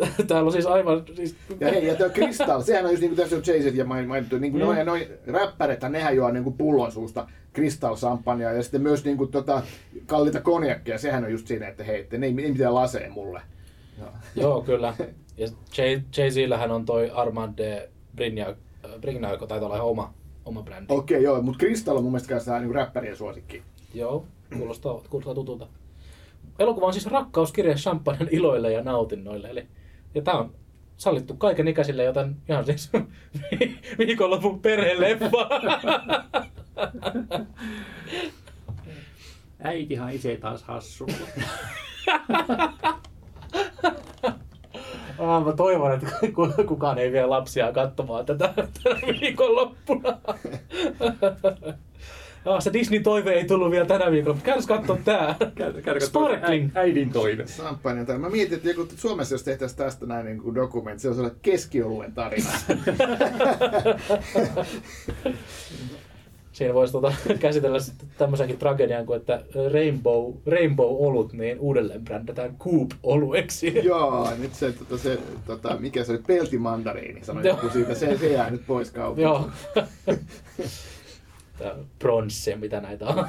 Täällä 0.28 0.46
on 0.46 0.52
siis 0.52 0.66
aivan... 0.66 1.02
Siis, 1.14 1.36
Ja 1.60 1.70
hei, 1.70 1.86
ja 1.86 1.94
tuo 1.94 2.08
Crystal, 2.10 2.62
sehän 2.62 2.84
on 2.84 2.90
just 2.90 3.00
niin 3.00 3.10
kuin 3.10 3.16
tässä 3.16 3.36
on 3.36 3.42
Jason 3.46 3.76
ja 3.76 3.84
main- 3.84 4.08
mainittu, 4.08 4.38
niin 4.38 4.52
kuin 4.52 4.62
Mm. 4.62 4.66
noin, 4.66 4.86
noin 4.86 5.06
räppärethän, 5.26 5.92
nehän 5.92 6.16
juo 6.16 6.30
niin 6.30 6.44
kuin 6.44 6.56
pullon 6.56 6.92
suusta 6.92 7.28
Crystal 7.54 7.96
champagnea 7.96 8.52
ja 8.52 8.62
sitten 8.62 8.82
myös 8.82 9.04
niin 9.04 9.16
kuin 9.16 9.30
tota, 9.30 9.62
kallita 10.06 10.40
konjakkia, 10.40 10.98
sehän 10.98 11.24
on 11.24 11.32
just 11.32 11.46
siinä, 11.46 11.68
että 11.68 11.84
hei, 11.84 12.00
että 12.00 12.18
ne 12.18 12.26
ei, 12.26 12.34
ei 12.42 12.52
mitään 12.52 12.74
lasee 12.74 13.08
mulle. 13.08 13.42
Joo. 13.98 14.08
joo, 14.46 14.62
kyllä. 14.62 14.94
Ja 15.36 15.46
Jay- 15.46 16.02
Jay-Zillähän 16.16 16.70
on 16.70 16.84
toi 16.84 17.10
Armand 17.14 17.54
de 17.58 17.88
Brignac, 18.16 18.56
Brignac, 19.00 19.30
joka 19.32 19.46
taitaa 19.46 19.66
olla 19.66 19.76
ihan 19.76 19.88
oma, 19.88 20.14
oma 20.44 20.62
brändi. 20.62 20.94
Okei, 20.94 21.22
joo, 21.22 21.42
mutta 21.42 21.58
Crystal 21.58 21.96
on 21.96 22.02
mun 22.02 22.12
mielestä 22.12 22.28
kanssa 22.28 22.58
niin 22.58 22.66
kuin 22.66 22.74
räppärien 22.74 23.16
suosikki. 23.16 23.62
Joo, 23.94 24.24
kuulostaa, 24.58 25.00
kuulostaa 25.10 25.34
tutulta. 25.34 25.66
Elokuva 26.58 26.86
on 26.86 26.92
siis 26.92 27.06
rakkauskirja 27.06 27.74
champagnen 27.74 28.28
iloille 28.30 28.72
ja 28.72 28.82
nautinnoille. 28.82 29.48
Eli, 29.50 29.66
ja 30.14 30.22
tää 30.22 30.34
on 30.34 30.54
sallittu 30.96 31.34
kaiken 31.36 31.68
ikäisille, 31.68 32.04
joten 32.04 32.36
ihan 32.48 32.64
siis 32.64 32.90
viikonlopun 33.98 34.60
perheleffa. 34.60 35.48
Äiti 39.62 39.94
haisee 39.94 40.36
taas 40.36 40.62
hassulla. 40.62 41.14
Ah, 45.18 45.44
mä 45.44 45.52
toivon, 45.52 45.92
että 45.94 46.06
ku- 46.34 46.64
kukaan 46.68 46.98
ei 46.98 47.12
vie 47.12 47.26
lapsia 47.26 47.72
katsomaan 47.72 48.26
tätä 48.26 48.54
tänä 48.82 49.00
viikonloppuna. 49.20 50.18
Ah, 52.44 52.62
se 52.62 52.70
Disney-toive 52.72 53.32
ei 53.32 53.44
tullut 53.44 53.70
vielä 53.70 53.86
tänä 53.86 54.10
viikolla, 54.10 54.34
mutta 54.34 54.46
käydäs 54.46 54.66
katsoa 54.66 54.98
tää. 55.04 55.34
Käydä- 55.84 56.00
Sparkling. 56.00 56.70
Äidin 56.74 57.10
toive. 57.12 57.44
Champagne 57.44 58.04
täällä. 58.04 58.20
Mä 58.20 58.28
mietin, 58.30 58.56
että 58.56 58.68
joku 58.68 58.86
Suomessa 58.96 59.34
jos 59.34 59.42
tehtäisiin 59.42 59.78
tästä 59.78 60.06
näin 60.06 60.26
niin 60.26 60.38
kuin 60.38 60.54
dokumentti, 60.54 61.02
se 61.02 61.08
olisi 61.08 61.20
olla 61.20 61.34
keskioluen 61.42 62.12
tarina. 62.12 62.48
Siinä 66.52 66.74
voisi 66.74 66.92
tota, 66.92 67.12
käsitellä 67.40 67.78
sitten 67.80 68.08
tämmöisenkin 68.18 68.58
tragedian 68.58 69.06
kuin, 69.06 69.20
että 69.20 69.42
Rainbow, 69.72 70.34
Rainbow-olut 70.46 71.32
niin 71.32 71.58
uudelleen 71.60 72.04
brändätään 72.04 72.56
Coop-olueksi. 72.58 73.78
Joo, 73.88 74.28
nyt 74.38 74.54
se, 74.54 74.72
tota, 74.72 74.98
se 74.98 75.18
tota, 75.46 75.76
mikä 75.78 76.04
se 76.04 76.12
oli, 76.12 76.20
peltimandariini, 76.26 77.24
sanoi 77.24 77.46
joku 77.46 77.68
siitä, 77.68 77.94
se, 77.94 78.18
se 78.18 78.28
jää 78.32 78.50
nyt 78.50 78.66
pois 78.66 78.90
kaupasta. 78.90 79.20
Joo. 79.22 79.50
Tää 81.60 81.74
bronssi, 81.98 82.56
mitä 82.56 82.80
näitä 82.80 83.06
on. 83.06 83.26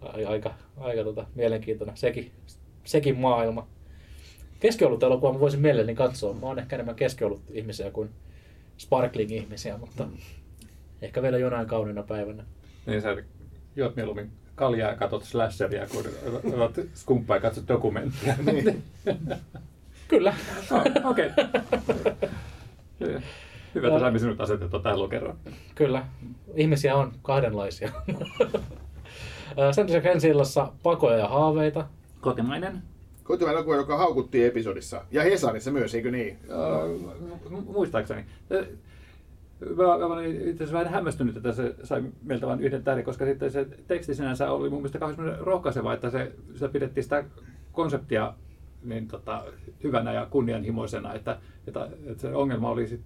Ai- 0.00 0.24
aika, 0.24 0.54
aika 0.76 1.04
tota, 1.04 1.26
mielenkiintoinen 1.34 1.96
sekin, 1.96 2.30
sekin 2.84 3.18
maailma. 3.18 3.66
Keskiolut 4.60 5.02
elokuva 5.02 5.32
mä 5.32 5.40
voisin 5.40 5.60
mielelläni 5.60 5.94
katsoa. 5.94 6.34
Mä 6.34 6.46
oon 6.46 6.58
ehkä 6.58 6.76
enemmän 6.76 6.94
keskiolut 6.94 7.42
ihmisiä 7.50 7.90
kuin 7.90 8.10
sparkling 8.78 9.32
ihmisiä, 9.32 9.78
mutta 9.78 10.08
ehkä 11.02 11.22
vielä 11.22 11.38
jonain 11.38 11.66
kauniina 11.66 12.02
päivänä. 12.02 12.44
Niin 12.86 13.02
sä 13.02 13.16
juot 13.76 13.96
mieluummin 13.96 14.30
kaljaa 14.54 14.90
ja 14.90 14.96
katsot 14.96 15.24
slasheria, 15.24 15.86
kun 15.86 16.04
otat 16.62 16.86
skumppaa 16.94 17.36
ja 17.36 17.40
katsot 17.40 17.68
dokumenttia. 17.68 18.34
Niin. 18.44 18.82
Kyllä. 20.08 20.34
Oh, 20.70 21.10
Okei. 21.10 21.30
Okay. 23.00 23.20
Hyvä, 23.74 23.88
että 23.88 24.00
saimme 24.00 24.18
sinut 24.18 24.40
asetettua 24.40 24.80
tähän 24.80 24.98
lokeroon. 24.98 25.36
Kyllä. 25.74 26.06
Ihmisiä 26.54 26.96
on 26.96 27.12
kahdenlaisia. 27.22 27.92
Sen 29.72 29.86
lisäksi 29.86 30.08
ensi 30.08 30.28
illassa 30.28 30.72
pakoja 30.82 31.16
ja 31.16 31.28
haaveita. 31.28 31.86
Kotimainen. 32.20 32.82
Kotimainen 33.24 33.56
elokuva, 33.56 33.76
joka 33.76 33.96
haukuttiin 33.96 34.46
episodissa. 34.46 35.04
Ja 35.10 35.22
Hesarissa 35.22 35.70
myös, 35.70 35.94
eikö 35.94 36.10
niin? 36.10 36.38
Uh, 37.48 37.64
muistaakseni. 37.64 38.24
Mä, 39.76 39.98
mä 39.98 40.14
olin 40.14 40.36
itse 40.36 40.64
asiassa 40.64 40.78
vähän 40.78 40.92
hämmästynyt, 40.92 41.36
että 41.36 41.52
se 41.52 41.74
sai 41.82 42.02
meiltä 42.22 42.46
vain 42.46 42.60
yhden 42.60 42.84
tähden, 42.84 43.04
koska 43.04 43.24
sitten 43.24 43.50
se 43.50 43.66
teksti 43.86 44.14
sinänsä 44.14 44.50
oli 44.50 44.70
mun 44.70 44.78
mielestä 44.78 44.98
kauhean 44.98 45.38
rohkaiseva, 45.38 45.94
että 45.94 46.10
se, 46.10 46.32
se 46.54 46.68
pidettiin 46.68 47.04
sitä 47.04 47.24
konseptia 47.72 48.34
niin 48.82 49.08
tota, 49.08 49.44
hyvänä 49.84 50.12
ja 50.12 50.26
kunnianhimoisena, 50.26 51.14
että, 51.14 51.38
että, 51.66 51.88
että 52.06 52.20
se 52.20 52.34
ongelma 52.34 52.70
oli 52.70 52.86
sit 52.86 53.00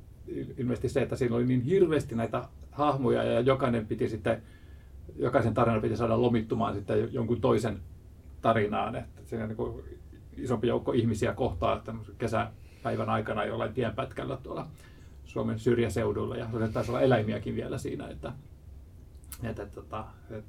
ilmeisesti 0.59 0.89
se, 0.89 1.03
että 1.03 1.17
siinä 1.17 1.37
oli 1.37 1.47
niin 1.47 1.61
hirveästi 1.61 2.15
näitä 2.15 2.49
hahmoja 2.73 3.23
ja 3.23 3.41
jokainen 3.41 3.87
piti 3.87 4.09
sitten, 4.09 4.43
jokaisen 5.17 5.55
tarinan 5.55 5.83
piti 5.83 5.97
saada 5.97 6.23
lomittumaan 6.23 6.75
sitten 6.75 7.13
jonkun 7.13 7.41
toisen 7.41 7.81
tarinaan, 8.43 8.97
että 8.97 9.21
siinä 9.25 9.47
niin 9.47 9.85
isompi 10.37 10.67
joukko 10.67 10.93
ihmisiä 10.93 11.33
kohtaa 11.33 11.81
tämmöisen 11.81 12.15
kesäpäivän 12.19 13.11
aikana 13.11 13.45
jollain 13.45 13.75
tienpätkällä 13.75 14.39
tuolla 14.43 14.67
Suomen 15.25 15.59
syrjäseudulla 15.59 16.37
ja 16.37 16.49
taisi 16.73 16.91
olla 16.91 17.01
eläimiäkin 17.01 17.57
vielä 17.57 17.79
siinä, 17.79 18.09
että, 18.09 18.33
että, 19.43 19.63
että, 19.63 19.81
että 20.31 20.43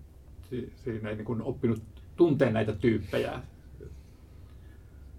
si- 0.49 0.73
siinä 0.75 1.09
ei 1.09 1.15
niin 1.15 1.41
oppinut 1.41 1.83
tunteen 2.15 2.53
näitä 2.53 2.73
tyyppejä. 2.73 3.41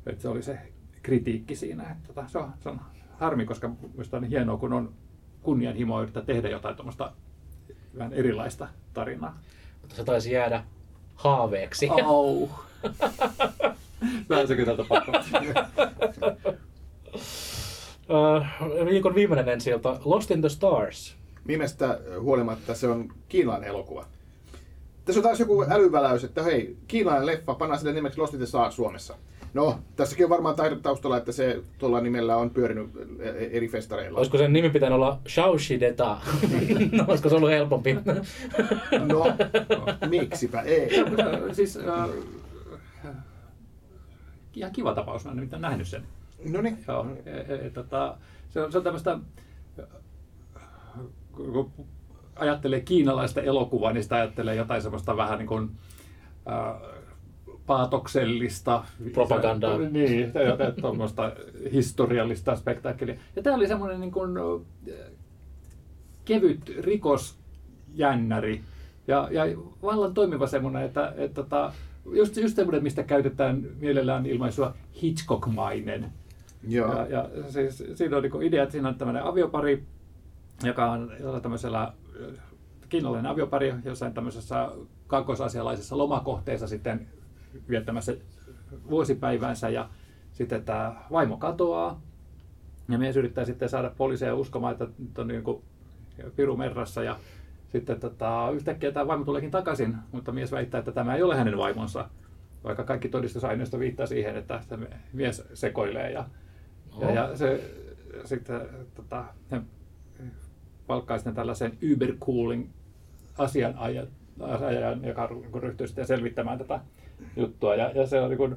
Että 0.07 0.23
se 0.23 0.29
oli 0.29 0.43
se 0.43 0.59
kritiikki 1.03 1.57
siinä. 1.57 1.83
Että 1.83 2.07
tota, 2.07 2.29
se, 2.29 2.39
on, 2.39 2.53
se 2.63 2.69
on 2.69 2.81
harmi, 3.19 3.47
koska 3.47 3.71
minusta 3.93 4.17
on 4.17 4.25
hienoa, 4.25 4.57
kun 4.57 4.73
on 4.73 4.95
kunnianhimoa 5.43 6.03
yrittää 6.03 6.23
tehdä 6.23 6.49
jotain 6.49 6.77
tuommoista 6.77 7.13
vähän 7.99 8.13
erilaista 8.13 8.69
tarinaa. 8.95 9.39
Mutta 9.81 9.97
se 9.97 10.05
taisi 10.05 10.33
jäädä 10.33 10.65
haaveeksi. 11.15 11.89
Au. 12.05 12.49
Kyllä 14.57 14.65
tältä 14.65 14.85
pakko. 14.89 15.13
Öö, 18.11 18.41
viikon 18.85 19.15
viimeinen 19.15 19.49
ensi 19.49 19.71
ilta, 19.71 20.01
Lost 20.05 20.31
in 20.31 20.41
the 20.41 20.49
Stars. 20.49 21.17
Nimestä 21.45 22.01
huolimatta 22.21 22.75
se 22.75 22.89
on 22.89 23.13
kiinalainen 23.29 23.69
elokuva. 23.69 24.07
Tässä 25.05 25.19
on 25.19 25.23
taas 25.23 25.41
joku 25.41 25.67
älyväläys, 25.71 26.25
että 26.25 26.43
hei, 26.43 26.77
kiinalainen 26.89 27.27
leffa, 27.27 27.55
pannaan 27.55 27.79
sille 27.79 27.93
nimeksi 27.93 28.21
Lost 28.21 28.35
in 28.35 28.39
the 28.41 28.47
Stars 28.47 28.77
Suomessa. 28.77 29.17
No, 29.55 29.79
tässäkin 29.97 30.27
on 30.27 30.31
varmaan 30.31 30.55
taidot 30.55 30.83
taustalla, 30.83 31.17
että 31.17 31.33
se 31.33 31.63
tuolla 31.79 32.01
nimellä 32.01 32.37
on 32.37 32.51
pyörinyt 32.51 32.91
eri 33.51 33.69
festareilla. 33.69 34.19
Olisiko 34.19 34.39
sen 34.39 34.53
nimi 34.53 34.71
pitänyt 34.71 34.97
olla 34.97 35.21
Shaushideta? 35.29 36.19
no, 36.93 37.05
olisiko 37.09 37.29
se 37.29 37.35
ollut 37.35 37.51
helpompi? 37.51 37.95
No, 39.07 39.27
miksipä 40.09 40.61
ei. 40.61 40.91
siis, 41.53 41.77
äh, 41.77 42.09
ihan 44.55 44.73
kiva 44.73 44.95
tapaus, 44.95 45.25
mä 45.25 45.31
en 45.31 45.37
nimittäin 45.37 45.63
nähnyt 45.63 45.89
sen. 45.89 46.03
No 46.53 46.61
niin. 46.61 46.79
Joo, 46.89 47.07
e, 47.27 47.55
e, 47.55 47.71
tota, 47.71 48.17
se 48.51 48.63
on, 48.63 48.73
se 48.73 48.79
on 48.79 48.85
tämmöistä, 48.85 49.19
kun 51.33 51.73
ajattelee 52.37 52.81
kiinalaista 52.81 53.43
elokuvaa, 53.43 53.93
niin 53.93 54.03
sitä 54.03 54.17
ajattelee 54.17 54.55
jotain 54.55 54.83
semmoista 54.83 55.17
vähän 55.17 55.39
niin 55.39 55.49
kuin, 55.49 55.71
äh, 56.49 56.96
paatoksellista. 57.67 58.85
Propagandaa. 59.13 59.79
Niin, 59.91 60.33
tuommoista 60.81 61.33
historiallista 61.73 62.57
spektaakkelia. 62.57 63.15
Ja 63.37 63.43
tämä 63.43 63.57
oli 63.57 63.69
semmoinen 63.69 64.01
niin 64.01 64.13
kuin, 64.13 64.37
äh, 64.39 64.95
kevyt 66.25 66.73
rikosjännäri. 66.81 68.61
Ja, 69.09 69.29
ja 69.31 69.43
vallan 69.83 70.15
toimiva 70.15 70.47
semmoinen, 70.47 70.83
että, 70.83 71.15
että, 71.17 71.41
että 71.41 71.73
just, 72.15 72.37
just 72.37 72.57
semmoinen, 72.57 72.83
mistä 72.83 73.03
käytetään 73.03 73.67
mielellään 73.81 74.27
ilmaisua 74.27 74.75
Hitchcock-mainen. 75.03 76.13
Joo. 76.69 76.93
Ja, 76.93 77.07
ja 77.07 77.29
siis, 77.49 77.85
siinä 77.95 78.17
on 78.17 78.23
niin 78.23 78.43
idea, 78.43 78.63
että 78.63 78.73
siinä 78.73 78.89
on 78.89 78.95
tämmöinen 78.95 79.25
aviopari, 79.25 79.85
joka 80.65 80.91
on 80.91 81.13
tämmöisellä 81.43 81.83
äh, 81.83 81.93
kiinalainen 82.89 83.31
aviopari 83.31 83.75
jossain 83.85 84.15
tämmöisessä 84.15 84.71
kaakkoisasialaisessa 85.07 85.99
lomakohteessa 85.99 86.67
sitten 86.67 87.09
viettämässä 87.69 88.17
vuosipäivänsä 88.91 89.69
ja 89.69 89.89
sitten 90.33 90.65
tämä 90.65 90.95
vaimo 91.13 91.37
katoaa. 91.37 92.01
Ja 92.89 92.99
mies 92.99 93.17
yrittää 93.17 93.45
sitten 93.45 93.69
saada 93.69 93.93
poliiseja 93.97 94.35
uskomaan, 94.35 94.73
että 94.73 94.89
nyt 94.99 95.19
on 95.19 95.29
niin 95.29 95.43
kuin 95.43 95.63
piru 96.37 96.57
merrassa 96.57 97.03
ja 97.03 97.17
sitten 97.69 98.01
tota, 98.01 98.51
yhtäkkiä 98.55 98.93
tämä 98.93 99.07
vaimo 99.07 99.25
tuleekin 99.25 99.51
takaisin, 99.51 99.97
mutta 100.13 100.33
mies 100.33 100.53
väittää, 100.53 100.79
että 100.79 100.93
tämä 100.93 101.15
ei 101.15 101.23
ole 101.23 101.37
hänen 101.37 101.59
vaimonsa, 101.59 102.09
vaikka 102.65 102.85
kaikki 102.85 103.09
todistusaineisto 103.09 103.79
viittaa 103.79 104.07
siihen, 104.07 104.37
että 104.37 104.61
mies 105.13 105.45
sekoilee 105.55 106.13
ja, 106.13 106.25
ja, 107.01 107.11
ja 107.11 107.37
se 107.37 107.75
sitten 108.25 108.61
tota, 108.95 109.25
he 109.51 109.61
palkkaa 110.87 111.19
sitten 111.19 111.35
tällaisen 111.35 111.79
ubercooling 111.93 112.69
asianajan, 113.39 114.09
joka 115.03 115.27
niin 115.27 115.63
ryhtyy 115.63 115.87
sitten 115.87 116.07
selvittämään 116.07 116.59
tätä 116.59 116.81
juttua. 117.37 117.75
Ja, 117.75 117.91
ja 117.95 118.07
se 118.07 118.21
on 118.21 118.31
niin 118.31 118.39
kuin 118.39 118.57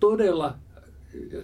todella 0.00 0.54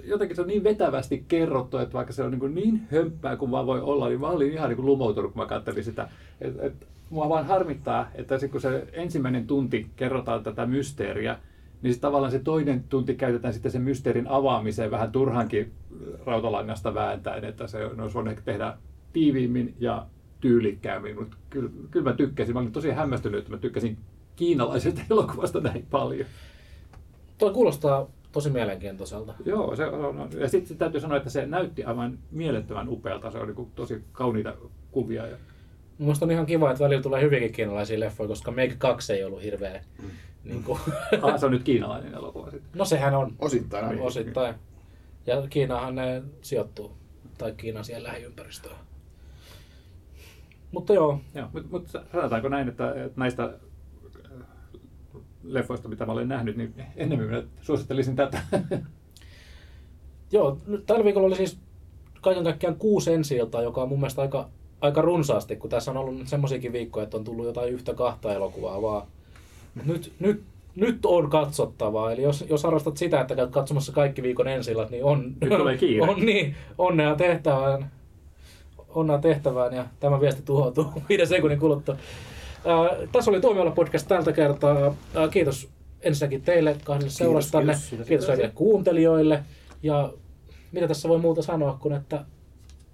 jotenkin 0.04 0.36
se 0.36 0.42
on 0.42 0.48
niin 0.48 0.64
vetävästi 0.64 1.24
kerrottu, 1.28 1.78
että 1.78 1.92
vaikka 1.92 2.12
se 2.12 2.22
on 2.22 2.30
niin, 2.30 2.40
kuin 2.40 2.54
niin 2.54 2.82
hömppää 2.92 3.36
kuin 3.36 3.50
vaan 3.50 3.66
voi 3.66 3.80
olla, 3.80 4.08
niin 4.08 4.20
mä 4.20 4.28
olin 4.28 4.52
ihan 4.52 4.68
niin 4.68 4.76
kuin 4.76 4.86
lumoutunut, 4.86 5.32
kun 5.32 5.42
mä 5.42 5.46
katselin 5.46 5.84
sitä. 5.84 6.08
Et, 6.40 6.54
et, 6.60 6.72
mua 7.10 7.28
vaan 7.28 7.46
harmittaa, 7.46 8.10
että 8.14 8.38
se, 8.38 8.48
kun 8.48 8.60
se 8.60 8.86
ensimmäinen 8.92 9.46
tunti 9.46 9.86
kerrotaan 9.96 10.42
tätä 10.42 10.66
mysteeriä, 10.66 11.38
niin 11.82 11.92
sit 11.92 12.00
tavallaan 12.00 12.32
se 12.32 12.38
toinen 12.38 12.84
tunti 12.88 13.14
käytetään 13.14 13.54
sitten 13.54 13.72
sen 13.72 13.82
mysteerin 13.82 14.28
avaamiseen 14.28 14.90
vähän 14.90 15.12
turhankin 15.12 15.72
rautalangasta 16.26 16.94
vääntäen, 16.94 17.44
että 17.44 17.66
se 17.66 17.84
olisi 17.84 18.14
voinut 18.14 18.38
tehdä 18.44 18.76
tiiviimmin 19.12 19.74
ja 19.80 20.06
tyylikkäämmin, 20.40 21.18
mutta 21.18 21.36
kyllä, 21.50 21.70
kyllä 21.90 22.10
mä 22.10 22.16
tykkäsin. 22.16 22.54
Mä 22.54 22.60
olin 22.60 22.72
tosi 22.72 22.90
hämmästynyt, 22.90 23.38
että 23.38 23.50
mä 23.50 23.58
tykkäsin 23.58 23.98
kiinalaisesta 24.38 25.00
elokuvasta 25.10 25.60
näin 25.60 25.86
paljon. 25.90 26.26
Tuo 27.38 27.52
kuulostaa 27.52 28.06
tosi 28.32 28.50
mielenkiintoiselta. 28.50 29.34
Joo, 29.44 29.76
se 29.76 29.86
on, 29.86 30.30
ja 30.40 30.48
sitten 30.48 30.76
täytyy 30.76 31.00
sanoa, 31.00 31.16
että 31.16 31.30
se 31.30 31.46
näytti 31.46 31.84
aivan 31.84 32.18
mielettömän 32.30 32.88
upealta. 32.88 33.30
Se 33.30 33.38
oli 33.38 33.52
niin 33.52 33.72
tosi 33.74 34.04
kauniita 34.12 34.54
kuvia. 34.90 35.26
Ja... 35.26 35.36
Mielestäni 35.98 36.28
on 36.28 36.34
ihan 36.34 36.46
kiva, 36.46 36.70
että 36.70 36.84
välillä 36.84 37.02
tulee 37.02 37.22
hyvinkin 37.22 37.52
kiinalaisia 37.52 38.00
leffoja, 38.00 38.28
koska 38.28 38.50
Make 38.50 38.74
2 38.78 39.12
ei 39.12 39.24
ollut 39.24 39.42
hirveä. 39.42 39.84
Mm. 40.02 40.08
Niin 40.44 40.64
kuin... 40.64 40.78
ah, 41.22 41.40
se 41.40 41.46
on 41.46 41.52
nyt 41.52 41.62
kiinalainen 41.62 42.14
elokuva 42.14 42.50
sitten. 42.50 42.78
No 42.78 42.84
sehän 42.84 43.14
on. 43.14 43.32
Osittain 43.38 43.84
ainakin. 43.84 44.06
Osittain. 44.06 44.54
Ja 45.26 45.42
Kiinahan 45.50 45.94
ne 45.94 46.22
sijoittuu. 46.42 46.92
Tai 47.38 47.52
Kiinan 47.52 47.84
siellä 47.84 48.08
lähiympäristöön. 48.08 48.76
Mutta 50.72 50.94
joo. 50.94 51.20
joo 51.34 51.48
mutta 51.52 51.68
mut 51.70 51.88
sanotaanko 52.12 52.48
näin, 52.48 52.68
että, 52.68 52.94
näistä 53.16 53.58
leffoista, 55.48 55.88
mitä 55.88 56.06
mä 56.06 56.12
olen 56.12 56.28
nähnyt, 56.28 56.56
niin 56.56 56.74
enemmän 56.96 57.28
minä 57.28 57.42
suosittelisin 57.62 58.16
tätä. 58.16 58.40
Joo, 60.32 60.58
tällä 60.86 61.04
viikolla 61.04 61.26
oli 61.26 61.36
siis 61.36 61.58
kaiken 62.20 62.44
kaikkiaan 62.44 62.76
kuusi 62.76 63.12
ensi 63.12 63.36
joka 63.36 63.82
on 63.82 63.88
mun 63.88 64.00
mielestä 64.00 64.22
aika, 64.22 64.48
aika 64.80 65.00
runsaasti, 65.00 65.56
kun 65.56 65.70
tässä 65.70 65.90
on 65.90 65.96
ollut 65.96 66.28
semmoisiakin 66.28 66.72
viikkoja, 66.72 67.04
että 67.04 67.16
on 67.16 67.24
tullut 67.24 67.46
jotain 67.46 67.72
yhtä 67.72 67.94
kahta 67.94 68.34
elokuvaa 68.34 68.82
vaan. 68.82 69.06
Nyt, 69.84 70.12
nyt, 70.18 70.42
nyt 70.76 71.06
on 71.06 71.30
katsottavaa. 71.30 72.12
Eli 72.12 72.22
jos, 72.22 72.44
jos 72.48 72.64
harrastat 72.64 72.96
sitä, 72.96 73.20
että 73.20 73.34
käyt 73.34 73.50
katsomassa 73.50 73.92
kaikki 73.92 74.22
viikon 74.22 74.48
ensi 74.48 74.72
niin 74.90 75.04
on, 75.04 75.34
nyt 75.40 75.58
tulee 75.58 75.76
kiire. 75.76 76.06
on 76.10 76.26
niin, 76.26 76.54
onnea 76.78 77.14
tehtävään. 77.14 77.90
Onnea 78.88 79.18
tehtävään 79.18 79.74
ja 79.74 79.84
tämä 80.00 80.20
viesti 80.20 80.42
tuhoutuu 80.42 80.92
viiden 81.08 81.26
sekunnin 81.26 81.60
kuluttua. 81.60 81.96
Äh, 82.68 83.08
tässä 83.12 83.30
oli 83.30 83.40
Tuomiolla 83.40 83.70
podcast 83.70 84.08
tältä 84.08 84.32
kertaa. 84.32 84.86
Äh, 84.86 85.30
kiitos 85.30 85.68
ensinnäkin 86.00 86.42
teille 86.42 86.76
kahdelle 86.84 87.10
seurastanne. 87.10 87.74
Kiitos, 87.90 88.08
kiitos 88.08 88.26
kaikille 88.26 88.52
kuuntelijoille. 88.54 89.42
Ja 89.82 90.12
mitä 90.72 90.88
tässä 90.88 91.08
voi 91.08 91.18
muuta 91.18 91.42
sanoa 91.42 91.78
kuin, 91.80 91.94
että 91.94 92.24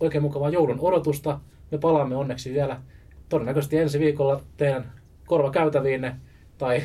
oikein 0.00 0.22
mukavaa 0.22 0.50
joulun 0.50 0.80
odotusta. 0.80 1.40
Me 1.70 1.78
palaamme 1.78 2.16
onneksi 2.16 2.52
vielä 2.52 2.80
todennäköisesti 3.28 3.78
ensi 3.78 3.98
viikolla 3.98 4.40
teidän 4.56 4.92
korvakäytäviinne 5.26 6.16
tai 6.58 6.82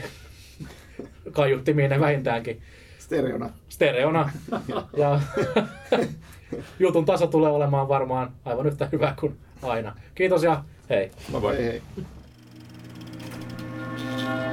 kaiuttimiin 1.32 2.00
vähintäänkin. 2.00 2.62
Stereona. 3.00 3.50
Stereona. 3.70 4.32
ja 4.98 5.20
jutun 6.80 7.06
taso 7.06 7.28
tulee 7.28 7.52
olemaan 7.52 7.88
varmaan 7.88 8.32
aivan 8.46 8.68
yhtä 8.68 8.90
hyvä 8.92 9.16
kuin 9.20 9.38
aina. 9.62 9.96
Kiitos 10.16 10.44
ja 10.44 10.64
hei. 10.90 11.12
Moi 11.32 11.42
moi. 11.42 11.58
Hei 11.58 11.66
hei. 11.66 11.82
Thank 14.20 14.44
you. 14.44 14.49